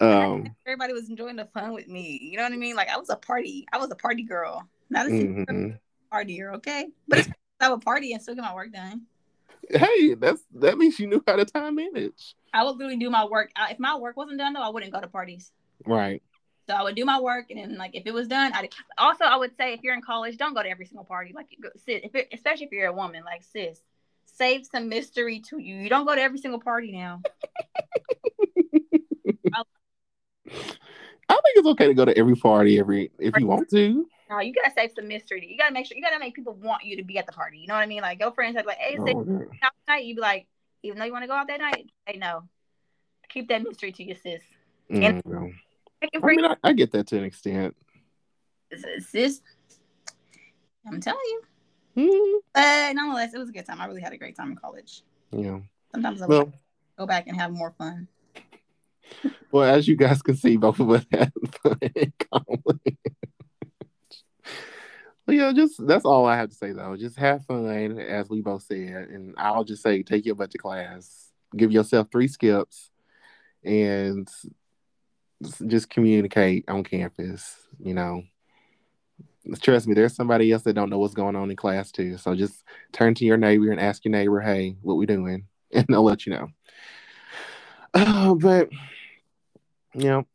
Um, 0.00 0.54
everybody 0.66 0.92
was 0.92 1.08
enjoying 1.08 1.36
the 1.36 1.46
fun 1.46 1.72
with 1.72 1.88
me. 1.88 2.18
You 2.22 2.36
know 2.36 2.44
what 2.44 2.52
I 2.52 2.56
mean? 2.56 2.76
Like 2.76 2.88
I 2.88 2.96
was 2.96 3.10
a 3.10 3.16
party. 3.16 3.66
I 3.72 3.78
was 3.78 3.90
a 3.90 3.96
party 3.96 4.22
girl, 4.22 4.66
not 4.90 5.06
a 5.06 5.10
mm-hmm. 5.10 5.70
partier. 6.12 6.54
Okay, 6.54 6.86
but 7.08 7.20
it's 7.20 7.28
have 7.60 7.72
a 7.72 7.78
party 7.78 8.12
and 8.12 8.22
still 8.22 8.34
get 8.34 8.42
my 8.42 8.54
work 8.54 8.72
done. 8.72 9.02
Hey, 9.68 10.14
that's 10.14 10.42
that 10.54 10.78
means 10.78 10.98
you 10.98 11.06
knew 11.06 11.22
how 11.26 11.36
to 11.36 11.44
time 11.44 11.76
manage. 11.76 12.34
I 12.52 12.64
would 12.64 12.76
literally 12.76 12.96
do 12.96 13.10
my 13.10 13.24
work. 13.24 13.50
If 13.70 13.78
my 13.78 13.96
work 13.96 14.16
wasn't 14.16 14.38
done 14.38 14.52
though, 14.52 14.62
I 14.62 14.68
wouldn't 14.68 14.92
go 14.92 15.00
to 15.00 15.08
parties. 15.08 15.50
Right. 15.84 16.22
So 16.68 16.74
I 16.74 16.82
would 16.82 16.96
do 16.96 17.04
my 17.04 17.20
work, 17.20 17.46
and 17.50 17.60
then 17.60 17.78
like 17.78 17.94
if 17.94 18.06
it 18.06 18.14
was 18.14 18.28
done, 18.28 18.52
I 18.54 18.68
also 18.98 19.24
I 19.24 19.36
would 19.36 19.56
say 19.56 19.72
if 19.72 19.82
you're 19.82 19.94
in 19.94 20.02
college, 20.02 20.36
don't 20.36 20.54
go 20.54 20.62
to 20.62 20.68
every 20.68 20.86
single 20.86 21.04
party. 21.04 21.32
Like 21.34 21.46
sis, 21.76 22.00
if 22.04 22.14
it, 22.14 22.28
especially 22.32 22.66
if 22.66 22.72
you're 22.72 22.86
a 22.86 22.92
woman, 22.92 23.24
like 23.24 23.42
sis, 23.44 23.80
save 24.24 24.66
some 24.66 24.88
mystery 24.88 25.40
to 25.48 25.58
you. 25.58 25.76
You 25.76 25.88
don't 25.88 26.06
go 26.06 26.14
to 26.14 26.20
every 26.20 26.38
single 26.38 26.60
party 26.60 26.92
now. 26.92 27.22
I 31.28 31.34
think 31.34 31.56
it's 31.56 31.68
okay 31.68 31.88
to 31.88 31.94
go 31.94 32.04
to 32.04 32.16
every 32.16 32.36
party 32.36 32.78
every 32.78 33.10
if 33.18 33.34
you 33.36 33.46
want 33.46 33.68
to. 33.70 34.06
No, 34.28 34.40
you 34.40 34.52
gotta 34.52 34.72
save 34.74 34.90
some 34.96 35.06
mystery. 35.08 35.46
You 35.48 35.56
gotta 35.56 35.72
make 35.72 35.86
sure 35.86 35.96
you 35.96 36.02
gotta 36.02 36.18
make 36.18 36.34
people 36.34 36.54
want 36.54 36.84
you 36.84 36.96
to 36.96 37.04
be 37.04 37.18
at 37.18 37.26
the 37.26 37.32
party. 37.32 37.58
You 37.58 37.68
know 37.68 37.74
what 37.74 37.80
I 37.80 37.86
mean? 37.86 38.02
Like 38.02 38.20
your 38.20 38.32
friends 38.32 38.56
are 38.56 38.64
like, 38.64 38.78
"Hey, 38.78 38.96
oh, 38.98 39.04
out 39.62 39.72
tonight," 39.86 40.04
you 40.04 40.16
be 40.16 40.20
like, 40.20 40.48
even 40.82 40.98
though 40.98 41.04
you 41.04 41.12
want 41.12 41.22
to 41.22 41.28
go 41.28 41.34
out 41.34 41.48
that 41.48 41.60
night, 41.60 41.90
hey, 42.06 42.18
no, 42.18 42.42
keep 43.28 43.48
that 43.48 43.62
mystery 43.62 43.92
to 43.92 44.04
your 44.04 44.16
sis. 44.16 44.42
Mm, 44.90 45.24
no. 45.26 45.50
I 46.02 46.26
mean, 46.26 46.44
I, 46.44 46.56
I, 46.62 46.72
get 46.72 46.92
that 46.92 47.06
to 47.08 47.18
an 47.18 47.24
extent. 47.24 47.74
Sis, 49.00 49.40
I'm 50.86 51.00
telling 51.00 51.18
you. 51.24 51.42
Mm-hmm. 51.96 52.38
But 52.54 52.92
nonetheless, 52.94 53.34
it 53.34 53.38
was 53.38 53.48
a 53.48 53.52
good 53.52 53.66
time. 53.66 53.80
I 53.80 53.86
really 53.86 54.02
had 54.02 54.12
a 54.12 54.18
great 54.18 54.36
time 54.36 54.50
in 54.50 54.56
college. 54.56 55.02
Yeah. 55.32 55.60
Sometimes 55.92 56.22
I 56.22 56.26
well, 56.26 56.52
go 56.98 57.06
back 57.06 57.26
and 57.26 57.36
have 57.36 57.52
more 57.52 57.72
fun. 57.78 58.08
Well, 59.50 59.64
as 59.64 59.88
you 59.88 59.96
guys 59.96 60.20
can 60.20 60.36
see, 60.36 60.56
both 60.56 60.80
of 60.80 60.90
us 60.90 61.06
had 61.10 61.32
fun 61.62 61.78
in 61.80 62.12
college. 62.32 62.96
Yeah, 65.34 65.52
just 65.52 65.84
that's 65.86 66.04
all 66.04 66.24
I 66.26 66.36
have 66.36 66.50
to 66.50 66.54
say 66.54 66.72
though. 66.72 66.96
Just 66.96 67.18
have 67.18 67.44
fun, 67.46 67.98
as 67.98 68.28
we 68.28 68.40
both 68.40 68.62
said, 68.62 69.08
and 69.08 69.34
I'll 69.36 69.64
just 69.64 69.82
say 69.82 70.02
take 70.02 70.24
your 70.24 70.36
butt 70.36 70.52
to 70.52 70.58
class, 70.58 71.30
give 71.56 71.72
yourself 71.72 72.08
three 72.12 72.28
skips, 72.28 72.90
and 73.64 74.28
just 75.66 75.90
communicate 75.90 76.64
on 76.68 76.84
campus. 76.84 77.56
You 77.80 77.94
know, 77.94 78.22
trust 79.60 79.88
me, 79.88 79.94
there's 79.94 80.14
somebody 80.14 80.52
else 80.52 80.62
that 80.62 80.74
don't 80.74 80.90
know 80.90 80.98
what's 80.98 81.14
going 81.14 81.34
on 81.34 81.50
in 81.50 81.56
class 81.56 81.90
too. 81.90 82.18
So 82.18 82.36
just 82.36 82.62
turn 82.92 83.14
to 83.14 83.24
your 83.24 83.36
neighbor 83.36 83.72
and 83.72 83.80
ask 83.80 84.04
your 84.04 84.12
neighbor, 84.12 84.40
"Hey, 84.40 84.76
what 84.82 84.94
we 84.94 85.06
doing?" 85.06 85.46
and 85.72 85.86
they'll 85.88 86.04
let 86.04 86.26
you 86.26 86.32
know. 86.32 86.48
Uh, 87.94 88.34
but 88.34 88.68
you 89.94 90.04
know. 90.04 90.26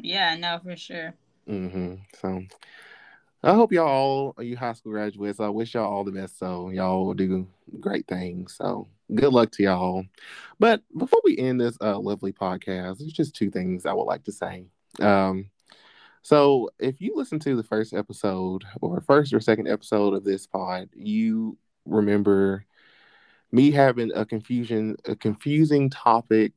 Yeah, 0.00 0.36
no, 0.36 0.60
for 0.62 0.76
sure. 0.76 1.14
Mm-hmm. 1.48 1.94
So 2.20 2.42
I 3.46 3.54
hope 3.54 3.72
y'all 3.72 4.34
all 4.36 4.42
you 4.42 4.56
high 4.56 4.72
school 4.72 4.90
graduates. 4.90 5.38
I 5.38 5.48
wish 5.48 5.74
y'all 5.74 5.84
all 5.84 6.02
the 6.02 6.10
best. 6.10 6.36
So 6.36 6.70
y'all 6.70 7.14
do 7.14 7.46
great 7.78 8.08
things. 8.08 8.56
So 8.56 8.88
good 9.14 9.32
luck 9.32 9.52
to 9.52 9.62
y'all. 9.62 10.04
But 10.58 10.82
before 10.98 11.20
we 11.22 11.38
end 11.38 11.60
this 11.60 11.78
uh, 11.80 11.96
lovely 11.96 12.32
podcast, 12.32 12.98
there's 12.98 13.12
just 13.12 13.36
two 13.36 13.52
things 13.52 13.86
I 13.86 13.92
would 13.92 14.02
like 14.02 14.24
to 14.24 14.32
say. 14.32 14.64
Um, 14.98 15.48
so 16.22 16.70
if 16.80 17.00
you 17.00 17.12
listen 17.14 17.38
to 17.38 17.54
the 17.54 17.62
first 17.62 17.94
episode 17.94 18.64
or 18.80 19.00
first 19.00 19.32
or 19.32 19.38
second 19.38 19.68
episode 19.68 20.14
of 20.14 20.24
this 20.24 20.48
pod, 20.48 20.88
you 20.92 21.56
remember 21.84 22.64
me 23.52 23.70
having 23.70 24.10
a 24.16 24.26
confusion, 24.26 24.96
a 25.04 25.14
confusing 25.14 25.88
topic 25.88 26.54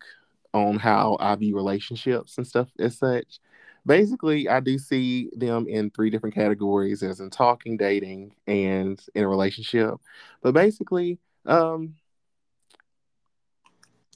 on 0.55 0.79
how 0.79 1.17
I 1.19 1.35
view 1.35 1.55
relationships 1.55 2.39
and 2.39 2.47
stuff 2.47 2.69
as 2.79 2.97
such. 2.97 3.39
Basically, 3.85 4.47
I 4.47 4.59
do 4.59 4.77
see 4.77 5.29
them 5.35 5.67
in 5.67 5.89
three 5.89 6.09
different 6.09 6.35
categories 6.35 7.01
as 7.01 7.19
in 7.19 7.29
talking, 7.29 7.77
dating, 7.77 8.35
and 8.45 8.99
in 9.15 9.23
a 9.23 9.27
relationship. 9.27 9.95
But 10.41 10.53
basically, 10.53 11.19
um, 11.45 11.95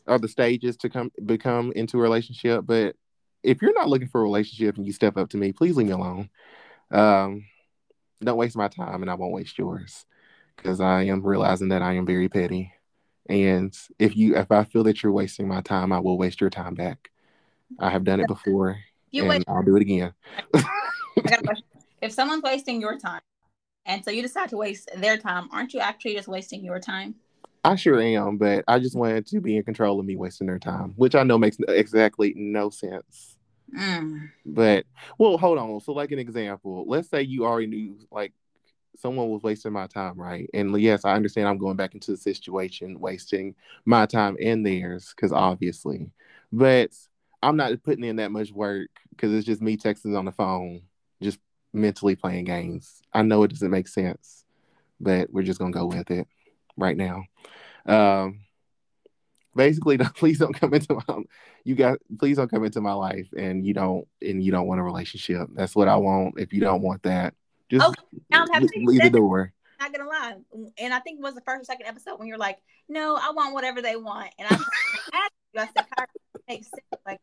are 0.07 0.19
the 0.19 0.27
stages 0.27 0.77
to 0.77 0.89
come 0.89 1.11
become 1.25 1.71
into 1.75 1.97
a 1.97 2.01
relationship. 2.01 2.65
But 2.65 2.95
if 3.41 3.61
you're 3.61 3.73
not 3.73 3.89
looking 3.89 4.07
for 4.07 4.21
a 4.21 4.23
relationship 4.23 4.77
and 4.77 4.85
you 4.85 4.93
step 4.93 5.17
up 5.17 5.29
to 5.29 5.37
me, 5.37 5.51
please 5.51 5.75
leave 5.75 5.87
me 5.87 5.93
alone. 5.93 6.29
Um, 6.91 7.45
don't 8.21 8.37
waste 8.37 8.55
my 8.55 8.67
time 8.67 9.01
and 9.01 9.11
I 9.11 9.15
won't 9.15 9.33
waste 9.33 9.57
yours 9.57 10.05
because 10.55 10.79
I 10.79 11.03
am 11.03 11.25
realizing 11.25 11.69
that 11.69 11.81
I 11.81 11.93
am 11.93 12.05
very 12.05 12.29
petty. 12.29 12.73
And 13.27 13.77
if 13.99 14.15
you 14.15 14.35
if 14.35 14.51
I 14.51 14.65
feel 14.65 14.83
that 14.83 15.01
you're 15.01 15.11
wasting 15.11 15.47
my 15.47 15.61
time, 15.61 15.91
I 15.91 15.99
will 15.99 16.17
waste 16.17 16.41
your 16.41 16.49
time 16.49 16.73
back. 16.73 17.09
I 17.79 17.89
have 17.89 18.03
done 18.03 18.19
it 18.19 18.27
before 18.27 18.77
you 19.13 19.29
and. 19.31 19.43
I'll 19.47 19.63
do 19.63 19.75
it 19.75 19.81
again. 19.81 20.13
if 22.01 22.11
someone's 22.11 22.43
wasting 22.43 22.81
your 22.81 22.97
time 22.97 23.21
and 23.85 24.03
so 24.03 24.11
you 24.11 24.21
decide 24.21 24.49
to 24.49 24.57
waste 24.57 24.89
their 24.95 25.17
time, 25.17 25.49
aren't 25.51 25.73
you 25.73 25.79
actually 25.79 26.15
just 26.15 26.27
wasting 26.27 26.63
your 26.63 26.79
time? 26.79 27.15
I 27.65 27.75
sure 27.75 28.01
am, 28.01 28.37
but 28.37 28.65
I 28.67 28.79
just 28.79 28.95
wanted 28.95 29.25
to 29.27 29.39
be 29.39 29.55
in 29.55 29.63
control 29.63 29.99
of 29.99 30.05
me 30.05 30.17
wasting 30.17 30.47
their 30.47 30.59
time, 30.59 30.93
which 30.97 31.15
I 31.15 31.23
know 31.23 31.37
makes 31.37 31.57
exactly 31.67 32.33
no 32.35 32.69
sense. 32.69 33.37
Mm. 33.77 34.29
But 34.45 34.85
well, 35.17 35.37
hold 35.37 35.57
on. 35.57 35.79
So, 35.79 35.93
like 35.93 36.11
an 36.11 36.19
example, 36.19 36.83
let's 36.87 37.09
say 37.09 37.21
you 37.21 37.45
already 37.45 37.67
knew 37.67 37.97
like 38.11 38.33
someone 38.97 39.29
was 39.29 39.43
wasting 39.43 39.71
my 39.71 39.87
time, 39.87 40.19
right? 40.19 40.49
And 40.53 40.77
yes, 40.79 41.05
I 41.05 41.13
understand 41.13 41.47
I'm 41.47 41.57
going 41.57 41.77
back 41.77 41.93
into 41.93 42.11
the 42.11 42.17
situation, 42.17 42.99
wasting 42.99 43.55
my 43.85 44.05
time 44.05 44.35
and 44.41 44.65
theirs, 44.65 45.13
because 45.15 45.31
obviously, 45.31 46.11
but 46.51 46.91
I'm 47.43 47.57
not 47.57 47.83
putting 47.83 48.05
in 48.05 48.15
that 48.15 48.31
much 48.31 48.51
work 48.51 48.89
because 49.09 49.33
it's 49.33 49.45
just 49.45 49.61
me 49.61 49.77
texting 49.77 50.17
on 50.17 50.25
the 50.25 50.31
phone, 50.31 50.81
just 51.21 51.39
mentally 51.73 52.15
playing 52.15 52.45
games. 52.45 53.01
I 53.13 53.21
know 53.21 53.43
it 53.43 53.49
doesn't 53.49 53.69
make 53.69 53.87
sense, 53.87 54.45
but 54.99 55.31
we're 55.31 55.43
just 55.43 55.59
gonna 55.59 55.71
go 55.71 55.85
with 55.85 56.09
it 56.09 56.27
right 56.77 56.95
now. 56.95 57.23
Um, 57.85 58.39
basically, 59.55 59.97
please 60.15 60.39
don't 60.39 60.53
come 60.53 60.73
into 60.73 60.95
my 61.07 61.23
you 61.65 61.75
got 61.75 61.99
please 62.17 62.37
don't 62.37 62.49
come 62.49 62.63
into 62.63 62.81
my 62.81 62.93
life 62.93 63.27
and 63.37 63.65
you 63.65 63.73
don't 63.73 64.07
and 64.21 64.41
you 64.41 64.51
don't 64.51 64.67
want 64.67 64.79
a 64.79 64.83
relationship. 64.83 65.49
That's 65.53 65.75
what 65.75 65.87
I 65.87 65.97
want. 65.97 66.39
If 66.39 66.53
you 66.53 66.61
don't 66.61 66.81
want 66.81 67.03
that, 67.03 67.33
just 67.69 67.85
okay, 67.85 68.67
leave 68.77 69.01
the 69.01 69.09
door. 69.09 69.53
Not 69.83 69.91
gonna 69.91 70.09
lie, 70.09 70.35
and 70.77 70.93
I 70.93 70.99
think 70.99 71.19
it 71.19 71.23
was 71.23 71.35
the 71.35 71.41
first 71.41 71.63
or 71.63 71.65
second 71.65 71.87
episode 71.87 72.17
when 72.17 72.29
you're 72.29 72.37
like, 72.37 72.57
"No, 72.87 73.17
I 73.21 73.31
want 73.31 73.53
whatever 73.53 73.81
they 73.81 73.97
want," 73.97 74.29
and 74.39 74.47
I 74.49 74.53
asked 75.13 75.33
you, 75.53 75.59
I 75.59 75.65
said, 75.65 75.85
"How 75.97 76.05
makes 76.47 76.69
sense? 76.69 77.01
Like, 77.05 77.19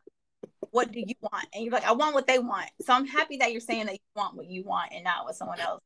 what 0.69 0.91
do 0.91 0.99
you 0.99 1.15
want?" 1.21 1.47
And 1.55 1.63
you're 1.63 1.73
like, 1.73 1.85
"I 1.85 1.93
want 1.93 2.13
what 2.13 2.27
they 2.27 2.37
want." 2.37 2.69
So 2.81 2.93
I'm 2.93 3.07
happy 3.07 3.37
that 3.37 3.51
you're 3.51 3.61
saying 3.61 3.87
that 3.87 3.93
you 3.93 3.99
want 4.15 4.35
what 4.35 4.45
you 4.45 4.63
want 4.63 4.91
and 4.93 5.03
not 5.03 5.25
what 5.25 5.35
someone 5.35 5.59
else. 5.59 5.81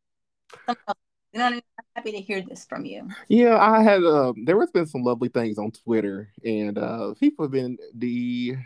You 0.68 1.40
know, 1.40 1.46
I 1.46 1.52
am 1.52 1.62
happy 1.96 2.12
to 2.12 2.20
hear 2.20 2.42
this 2.42 2.66
from 2.66 2.86
you. 2.86 3.08
Yeah, 3.30 3.58
I 3.58 3.82
had. 3.82 4.04
Uh, 4.04 4.34
there 4.44 4.60
has 4.60 4.72
been 4.72 4.86
some 4.86 5.04
lovely 5.04 5.30
things 5.30 5.58
on 5.58 5.72
Twitter, 5.72 6.30
and 6.44 6.78
uh, 6.78 7.14
people 7.18 7.46
have 7.46 7.54
been 7.54 7.78
the 7.94 8.58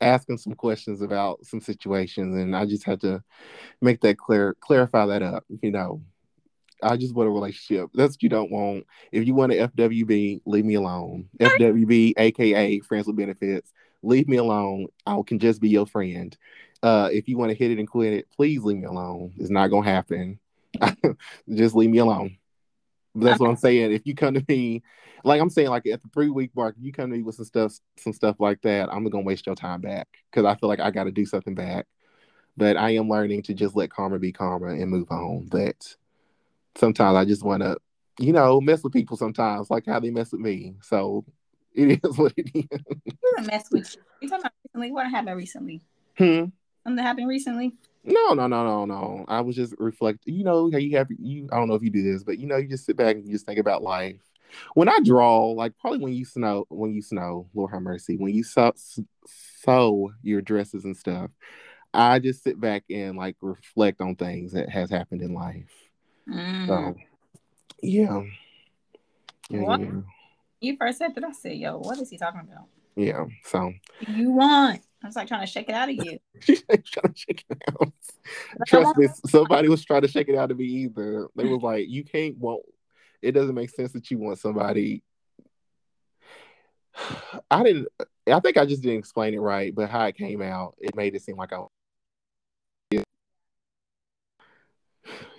asking 0.00 0.38
some 0.38 0.54
questions 0.54 1.02
about 1.02 1.44
some 1.44 1.60
situations, 1.60 2.34
and 2.34 2.56
I 2.56 2.64
just 2.64 2.84
had 2.84 3.02
to 3.02 3.22
make 3.82 4.00
that 4.00 4.16
clear, 4.16 4.56
clarify 4.60 5.04
that 5.04 5.22
up. 5.22 5.44
You 5.60 5.70
know, 5.70 6.02
I 6.82 6.96
just 6.96 7.14
want 7.14 7.28
a 7.28 7.32
relationship. 7.32 7.90
That's 7.94 8.14
what 8.14 8.22
you 8.22 8.28
don't 8.28 8.50
want. 8.50 8.86
If 9.12 9.26
you 9.26 9.34
want 9.34 9.52
an 9.52 9.68
FWB, 9.68 10.42
leave 10.44 10.64
me 10.64 10.74
alone. 10.74 11.28
FWB, 11.40 12.14
aka 12.16 12.80
friends 12.80 13.06
with 13.06 13.16
benefits, 13.16 13.72
leave 14.02 14.28
me 14.28 14.36
alone. 14.36 14.86
I 15.06 15.20
can 15.26 15.38
just 15.38 15.60
be 15.60 15.68
your 15.68 15.86
friend. 15.86 16.36
Uh, 16.82 17.08
if 17.12 17.28
you 17.28 17.38
want 17.38 17.50
to 17.50 17.56
hit 17.56 17.70
it 17.70 17.78
and 17.78 17.88
quit 17.88 18.12
it, 18.12 18.30
please 18.30 18.62
leave 18.62 18.78
me 18.78 18.84
alone. 18.84 19.32
It's 19.38 19.50
not 19.50 19.68
gonna 19.68 19.88
happen. 19.88 20.38
just 21.54 21.74
leave 21.74 21.90
me 21.90 21.98
alone. 21.98 22.36
That's 23.14 23.40
what 23.40 23.48
I'm 23.48 23.56
saying. 23.56 23.92
If 23.92 24.02
you 24.04 24.14
come 24.14 24.34
to 24.34 24.44
me, 24.46 24.82
like 25.24 25.40
I'm 25.40 25.50
saying, 25.50 25.68
like 25.68 25.86
at 25.86 26.02
the 26.02 26.08
three 26.12 26.28
week 26.28 26.50
mark, 26.54 26.76
you 26.78 26.92
come 26.92 27.10
to 27.10 27.16
me 27.16 27.22
with 27.22 27.36
some 27.36 27.46
stuff, 27.46 27.72
some 27.96 28.12
stuff 28.12 28.36
like 28.38 28.60
that, 28.62 28.92
I'm 28.92 29.04
gonna 29.08 29.24
waste 29.24 29.46
your 29.46 29.54
time 29.54 29.80
back 29.80 30.08
because 30.30 30.44
I 30.44 30.54
feel 30.56 30.68
like 30.68 30.80
I 30.80 30.90
got 30.90 31.04
to 31.04 31.12
do 31.12 31.24
something 31.24 31.54
back. 31.54 31.86
But 32.58 32.76
I 32.76 32.90
am 32.90 33.08
learning 33.08 33.42
to 33.44 33.54
just 33.54 33.76
let 33.76 33.90
karma 33.90 34.18
be 34.18 34.32
karma 34.32 34.68
and 34.68 34.90
move 34.90 35.10
on. 35.10 35.46
But 35.50 35.94
sometimes 36.76 37.16
I 37.16 37.24
just 37.24 37.44
want 37.44 37.62
to, 37.62 37.76
you 38.18 38.32
know, 38.32 38.60
mess 38.60 38.82
with 38.82 38.92
people 38.92 39.16
sometimes, 39.16 39.70
like 39.70 39.86
how 39.86 40.00
they 40.00 40.10
mess 40.10 40.32
with 40.32 40.40
me. 40.40 40.74
So 40.82 41.24
it 41.74 42.00
is 42.04 42.18
what 42.18 42.32
it 42.36 42.50
is. 42.54 42.80
You 43.04 43.46
mess 43.46 43.68
with 43.70 43.94
you. 43.94 44.02
You 44.20 44.28
talking 44.28 44.42
about 44.42 44.52
recently? 44.64 44.92
What 44.92 45.10
happened 45.10 45.36
recently? 45.36 45.82
Hmm. 46.18 46.44
Something 46.84 47.04
happened 47.04 47.28
recently. 47.28 47.74
No, 48.04 48.34
no, 48.34 48.46
no, 48.46 48.64
no, 48.64 48.84
no. 48.84 49.24
I 49.26 49.40
was 49.40 49.56
just 49.56 49.74
reflecting. 49.78 50.34
You 50.34 50.44
know, 50.44 50.68
you 50.68 50.96
have 50.96 51.08
you. 51.18 51.48
I 51.52 51.56
don't 51.56 51.68
know 51.68 51.74
if 51.74 51.82
you 51.82 51.90
do 51.90 52.02
this, 52.02 52.22
but 52.22 52.38
you 52.38 52.46
know, 52.46 52.56
you 52.56 52.68
just 52.68 52.86
sit 52.86 52.96
back 52.96 53.16
and 53.16 53.26
you 53.26 53.32
just 53.32 53.46
think 53.46 53.58
about 53.58 53.82
life. 53.82 54.20
When 54.74 54.88
I 54.88 55.00
draw, 55.04 55.50
like 55.50 55.76
probably 55.78 55.98
when 55.98 56.12
you 56.12 56.24
snow, 56.24 56.64
when 56.68 56.94
you 56.94 57.02
snow, 57.02 57.48
Lord 57.54 57.72
have 57.72 57.82
mercy, 57.82 58.16
when 58.16 58.32
you 58.32 58.44
sew, 58.44 58.72
sew 59.26 60.12
your 60.22 60.40
dresses 60.40 60.84
and 60.84 60.96
stuff, 60.96 61.30
I 61.92 62.20
just 62.20 62.44
sit 62.44 62.60
back 62.60 62.84
and 62.88 63.16
like 63.18 63.36
reflect 63.40 64.00
on 64.00 64.14
things 64.14 64.52
that 64.52 64.68
has 64.68 64.88
happened 64.88 65.22
in 65.22 65.34
life. 65.34 65.85
Mm. 66.28 66.66
So, 66.66 66.94
yeah. 67.82 68.22
yeah, 69.48 69.60
what? 69.60 69.80
yeah. 69.80 70.00
You 70.60 70.76
first 70.76 70.98
said 70.98 71.14
that 71.14 71.24
I 71.24 71.32
said, 71.32 71.56
"Yo, 71.56 71.78
what 71.78 71.98
is 71.98 72.10
he 72.10 72.18
talking 72.18 72.40
about?" 72.40 72.66
Yeah. 72.96 73.26
So 73.44 73.72
you 74.08 74.30
want 74.32 74.80
I 75.02 75.06
was 75.06 75.16
like 75.16 75.28
trying 75.28 75.42
to 75.42 75.46
shake 75.46 75.68
it 75.68 75.74
out 75.74 75.88
of 75.88 75.94
you. 75.94 76.18
She's 76.40 76.62
trying 76.62 76.82
to 76.82 77.14
shake 77.14 77.44
it 77.48 77.62
out. 77.68 77.92
Trust 78.66 78.96
me, 78.96 79.08
somebody 79.26 79.68
was 79.68 79.84
trying 79.84 80.02
to 80.02 80.08
shake 80.08 80.28
it 80.28 80.36
out 80.36 80.50
of 80.50 80.58
me 80.58 80.64
either. 80.64 81.28
They 81.36 81.44
was 81.44 81.62
like, 81.62 81.86
you 81.88 82.04
can't 82.04 82.36
want 82.38 82.62
it 83.22 83.32
doesn't 83.32 83.54
make 83.54 83.70
sense 83.70 83.92
that 83.92 84.10
you 84.10 84.18
want 84.18 84.38
somebody. 84.38 85.02
I 87.50 87.62
didn't 87.62 87.88
I 88.26 88.40
think 88.40 88.56
I 88.56 88.66
just 88.66 88.82
didn't 88.82 88.98
explain 88.98 89.34
it 89.34 89.38
right, 89.38 89.74
but 89.74 89.90
how 89.90 90.06
it 90.06 90.16
came 90.16 90.42
out, 90.42 90.74
it 90.80 90.96
made 90.96 91.14
it 91.14 91.22
seem 91.22 91.36
like 91.36 91.52
I 91.52 91.62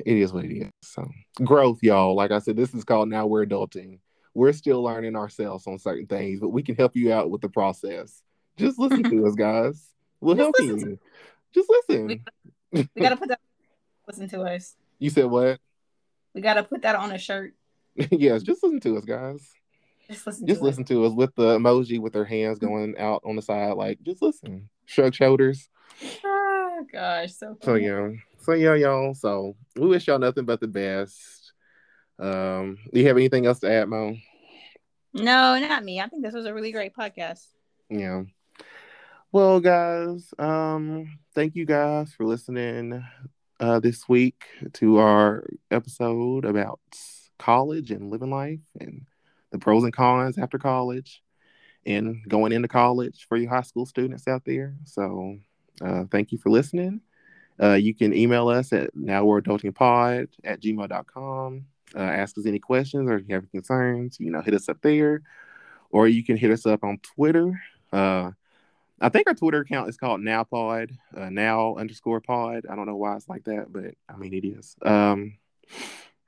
is 0.05 0.33
what 0.33 0.45
it 0.45 0.53
is. 0.53 0.71
So 0.81 1.07
growth, 1.43 1.79
y'all. 1.81 2.15
Like 2.15 2.31
I 2.31 2.39
said, 2.39 2.55
this 2.55 2.73
is 2.73 2.83
called 2.83 3.09
now 3.09 3.25
we're 3.27 3.45
adulting. 3.45 3.99
we're 4.33 4.53
still 4.53 4.83
learning 4.83 5.15
ourselves 5.15 5.65
on 5.67 5.79
certain 5.79 6.05
things, 6.07 6.39
but 6.39 6.49
we 6.49 6.61
can 6.63 6.75
help 6.75 6.95
you 6.95 7.11
out 7.11 7.29
with 7.31 7.41
the 7.41 7.49
process. 7.49 8.21
Just 8.57 8.79
listen 8.79 9.03
to 9.03 9.25
us, 9.27 9.35
guys. 9.35 9.89
We'll 10.21 10.35
Just 10.35 10.45
help 10.45 10.55
you. 10.59 10.79
To- 10.79 10.99
Just 11.53 11.69
listen. 11.69 12.07
We, 12.07 12.23
we 12.95 13.01
gotta 13.01 13.17
put 13.17 13.29
that. 13.29 13.39
Listen 14.07 14.27
to 14.29 14.41
us. 14.41 14.75
You 14.99 15.09
said 15.09 15.25
what? 15.25 15.59
We 16.33 16.41
gotta 16.41 16.63
put 16.63 16.81
that 16.83 16.95
on 16.95 17.11
a 17.11 17.17
shirt. 17.17 17.53
yes, 17.95 18.43
just 18.43 18.63
listen 18.63 18.79
to 18.81 18.97
us, 18.97 19.05
guys. 19.05 19.47
Just 20.09 20.25
listen. 20.25 20.47
Just 20.47 20.59
to 20.61 20.65
listen 20.65 20.83
to 20.85 21.05
us 21.05 21.13
with 21.13 21.35
the 21.35 21.57
emoji 21.57 21.99
with 21.99 22.13
their 22.13 22.25
hands 22.25 22.59
going 22.59 22.95
out 22.97 23.21
on 23.25 23.35
the 23.35 23.41
side, 23.41 23.73
like 23.73 24.01
just 24.03 24.21
listen. 24.21 24.69
Shrug 24.85 25.13
shoulders. 25.13 25.69
Oh 26.23 26.85
gosh, 26.91 27.33
so. 27.33 27.57
So 27.61 27.73
yeah, 27.75 28.11
so 28.47 28.53
yeah, 28.53 28.75
y'all. 28.75 29.13
So 29.13 29.57
we 29.75 29.87
wish 29.87 30.07
y'all 30.07 30.19
nothing 30.19 30.45
but 30.45 30.61
the 30.61 30.69
best. 30.69 31.51
Um, 32.17 32.77
do 32.93 33.01
you 33.01 33.07
have 33.07 33.17
anything 33.17 33.45
else 33.45 33.59
to 33.59 33.69
add, 33.69 33.89
Mo? 33.89 34.15
No, 35.13 35.59
not 35.59 35.83
me. 35.83 35.99
I 35.99 36.07
think 36.07 36.23
this 36.23 36.33
was 36.33 36.45
a 36.45 36.53
really 36.53 36.71
great 36.71 36.95
podcast. 36.95 37.45
Yeah. 37.89 38.23
Well, 39.33 39.59
guys, 39.59 40.33
um, 40.39 41.19
thank 41.35 41.57
you 41.57 41.65
guys 41.65 42.13
for 42.13 42.25
listening 42.25 43.03
uh, 43.59 43.81
this 43.81 44.07
week 44.07 44.45
to 44.75 44.99
our 44.99 45.45
episode 45.69 46.45
about 46.45 46.79
college 47.37 47.91
and 47.91 48.09
living 48.09 48.31
life 48.31 48.61
and 48.79 49.05
the 49.51 49.59
pros 49.59 49.83
and 49.83 49.91
cons 49.91 50.37
after 50.37 50.57
college 50.57 51.21
and 51.85 52.23
going 52.29 52.53
into 52.53 52.69
college 52.69 53.25
for 53.27 53.35
you 53.35 53.49
high 53.49 53.61
school 53.61 53.85
students 53.85 54.25
out 54.25 54.45
there. 54.45 54.73
So, 54.85 55.37
uh, 55.81 56.05
thank 56.09 56.31
you 56.31 56.37
for 56.37 56.49
listening. 56.49 57.01
Uh, 57.61 57.73
you 57.73 57.93
can 57.93 58.13
email 58.13 58.49
us 58.49 58.71
at 58.73 58.95
nowwereadultingpod 58.95 60.27
at 60.43 60.61
gmail.com. 60.61 61.65
Uh, 61.95 61.99
ask 61.99 62.37
us 62.37 62.45
any 62.45 62.59
questions 62.59 63.09
or 63.09 63.17
if 63.17 63.27
you 63.27 63.35
have 63.35 63.49
concerns, 63.51 64.17
you 64.19 64.29
know, 64.29 64.41
hit 64.41 64.53
us 64.53 64.69
up 64.69 64.81
there. 64.81 65.21
Or 65.89 66.07
you 66.07 66.23
can 66.23 66.35
hit 66.35 66.51
us 66.51 66.65
up 66.65 66.83
on 66.83 66.99
Twitter. 66.99 67.59
Uh, 67.93 68.31
I 68.99 69.09
think 69.09 69.27
our 69.27 69.33
Twitter 69.33 69.59
account 69.59 69.89
is 69.89 69.97
called 69.97 70.21
NowPod, 70.21 70.91
uh, 71.15 71.29
now 71.29 71.75
underscore 71.75 72.19
pod. 72.19 72.65
I 72.69 72.75
don't 72.75 72.87
know 72.87 72.95
why 72.95 73.15
it's 73.15 73.29
like 73.29 73.45
that, 73.45 73.67
but 73.71 73.93
I 74.09 74.17
mean, 74.17 74.33
it 74.33 74.45
is. 74.45 74.75
Um, 74.83 75.37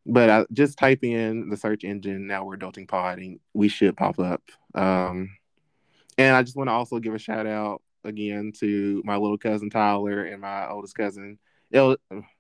but 0.06 0.30
I 0.30 0.46
just 0.54 0.78
type 0.78 1.04
in 1.04 1.50
the 1.50 1.58
search 1.58 1.84
engine, 1.84 2.28
now 2.28 2.46
we're 2.46 2.58
adulting 2.58 2.88
pod, 2.88 3.20
and 3.20 3.40
we 3.54 3.68
should 3.68 3.98
pop 3.98 4.20
up. 4.20 4.42
Um, 4.76 5.32
and 6.18 6.36
I 6.36 6.44
just 6.44 6.56
want 6.56 6.68
to 6.68 6.74
also 6.74 7.00
give 7.00 7.14
a 7.14 7.20
shout 7.20 7.48
out 7.48 7.82
again 8.04 8.52
to 8.60 9.02
my 9.06 9.18
little 9.18 9.38
cousin 9.38 9.70
Tyler 9.70 10.24
and 10.24 10.41
my 10.41 10.70
oldest 10.70 10.95
cousin, 10.95 11.38
El- 11.74 11.97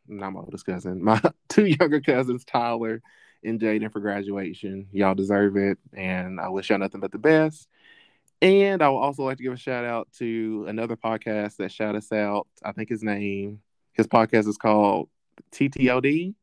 not 0.07 0.31
my 0.31 0.39
oldest 0.39 0.65
cousin, 0.65 1.03
my 1.03 1.21
two 1.47 1.65
younger 1.65 2.01
cousins, 2.01 2.45
Tyler 2.45 3.01
and 3.43 3.59
Jaden, 3.59 3.91
for 3.91 3.99
graduation. 3.99 4.87
Y'all 4.91 5.15
deserve 5.15 5.55
it, 5.57 5.77
and 5.93 6.39
I 6.39 6.49
wish 6.49 6.69
y'all 6.69 6.79
nothing 6.79 7.01
but 7.01 7.11
the 7.11 7.17
best. 7.17 7.67
And 8.41 8.81
I 8.81 8.89
would 8.89 8.99
also 8.99 9.23
like 9.23 9.37
to 9.37 9.43
give 9.43 9.53
a 9.53 9.57
shout 9.57 9.83
out 9.83 10.07
to 10.13 10.65
another 10.67 10.95
podcast 10.95 11.57
that 11.57 11.71
shout 11.71 11.95
us 11.95 12.11
out. 12.11 12.47
I 12.63 12.71
think 12.71 12.89
his 12.89 13.03
name, 13.03 13.59
his 13.93 14.07
podcast 14.07 14.47
is 14.47 14.57
called 14.57 15.09
TTOD. 15.51 16.35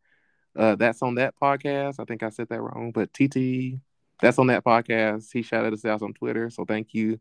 Uh, 0.54 0.74
that's 0.76 1.02
on 1.02 1.14
that 1.16 1.34
podcast. 1.40 1.96
I 1.98 2.04
think 2.04 2.22
I 2.22 2.30
said 2.30 2.48
that 2.48 2.60
wrong, 2.60 2.92
but 2.94 3.12
TT, 3.12 3.80
that's 4.20 4.38
on 4.38 4.48
that 4.48 4.64
podcast. 4.64 5.28
He 5.32 5.42
shouted 5.42 5.72
us 5.72 5.84
out 5.84 6.02
on 6.02 6.12
Twitter. 6.14 6.50
So 6.50 6.64
thank 6.64 6.94
you 6.94 7.18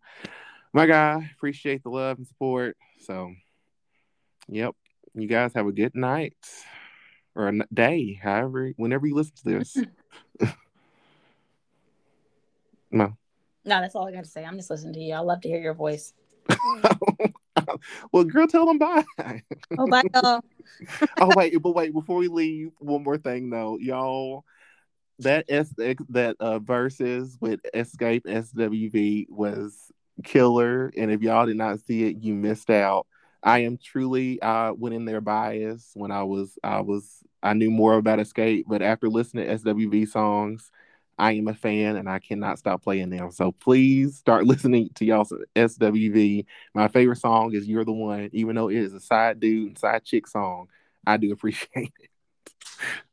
my 0.76 0.86
guy. 0.86 1.32
Appreciate 1.38 1.84
the 1.84 1.90
love 1.90 2.18
and 2.18 2.28
support. 2.28 2.76
So, 3.00 3.34
yep. 4.50 4.76
You 5.14 5.26
guys 5.26 5.54
have 5.56 5.68
a 5.68 5.72
good 5.72 5.96
night 5.96 6.36
or 7.34 7.48
a 7.48 7.54
day, 7.74 8.20
however, 8.22 8.74
whenever 8.76 9.08
you 9.08 9.16
listen 9.16 9.36
to 9.38 9.44
this. 9.58 9.78
no. 12.92 13.16
No, 13.64 13.82
that's 13.82 13.96
all 13.96 14.06
I 14.06 14.12
got 14.12 14.26
to 14.26 14.30
say. 14.30 14.44
I'm 14.44 14.58
just 14.58 14.70
listening 14.70 14.94
to 14.96 15.00
you. 15.00 15.14
I 15.14 15.20
love 15.20 15.40
to 15.42 15.48
hear 15.48 15.62
your 15.62 15.74
voice. 15.74 16.14
well, 18.12 18.26
girl, 18.26 18.46
tell 18.46 18.66
them 18.66 18.78
bye. 18.78 19.06
Oh, 19.78 19.88
bye, 19.88 20.04
y'all. 20.14 20.42
oh, 21.22 21.32
wait, 21.38 21.56
but 21.62 21.72
wait, 21.72 21.94
before 21.94 22.18
we 22.18 22.28
leave, 22.28 22.72
one 22.80 23.04
more 23.04 23.18
thing 23.18 23.50
though, 23.50 23.78
y'all. 23.80 24.44
That 25.20 25.46
S 25.48 25.74
that 25.78 26.36
uh 26.42 26.60
Verzuz 26.60 27.38
with 27.40 27.62
Xscape 27.74 28.26
SWV 28.26 29.30
was 29.30 29.90
killer. 30.24 30.91
And 30.97 31.11
if 31.11 31.22
y'all 31.22 31.45
did 31.45 31.57
not 31.57 31.80
see 31.82 32.05
it, 32.05 32.18
you 32.18 32.34
missed 32.34 32.70
out. 32.70 33.07
I 33.43 33.59
am 33.59 33.78
truly 33.78 34.41
I 34.41 34.72
went 34.72 34.95
in 34.95 35.05
there 35.05 35.22
biased 35.22 35.91
when 35.93 36.11
I 36.11 36.24
was 36.24 36.57
I 36.63 36.82
was 36.82 37.24
I 37.43 37.53
knew 37.53 37.70
more 37.70 37.95
about 37.95 38.18
Xscape, 38.18 38.63
but 38.68 38.82
after 38.82 39.07
listening 39.07 39.45
to 39.45 39.57
SWV 39.57 40.07
songs, 40.07 40.72
I 41.18 41.34
am 41.34 41.47
a 41.47 41.53
fan 41.53 41.95
and 41.95 42.09
I 42.09 42.18
cannot 42.18 42.57
stop 42.57 42.84
playing 42.84 43.11
them. 43.11 43.32
So 43.32 43.51
please 43.51 44.18
start 44.18 44.45
listening 44.47 44.89
to 44.95 45.05
y'all's 45.05 45.32
SWV. 45.55 46.45
My 46.74 46.88
favorite 46.88 47.20
song 47.20 47.53
is 47.53 47.68
You're 47.68 47.86
the 47.86 47.93
One, 47.93 48.30
even 48.34 48.55
though 48.55 48.70
it 48.70 48.78
is 48.78 48.93
a 48.93 48.99
side 48.99 49.39
dude 49.39 49.68
and 49.68 49.78
side 49.78 50.03
chick 50.03 50.28
song. 50.28 50.68
I 51.05 51.18
do 51.18 51.32
appreciate 51.32 51.70
it. 51.99 52.09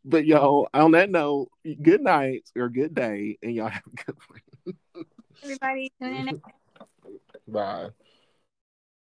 But 0.04 0.26
y'all, 0.26 0.68
on 0.74 0.90
that 0.92 1.08
note, 1.08 1.48
good 1.80 2.00
night 2.00 2.50
or 2.56 2.68
good 2.68 2.94
day, 2.94 3.38
and 3.42 3.54
y'all 3.54 3.68
have 3.68 3.84
a 3.86 4.04
good 4.04 4.16
one. 4.64 5.06
Everybody, 5.44 5.92
Bye. 7.52 7.92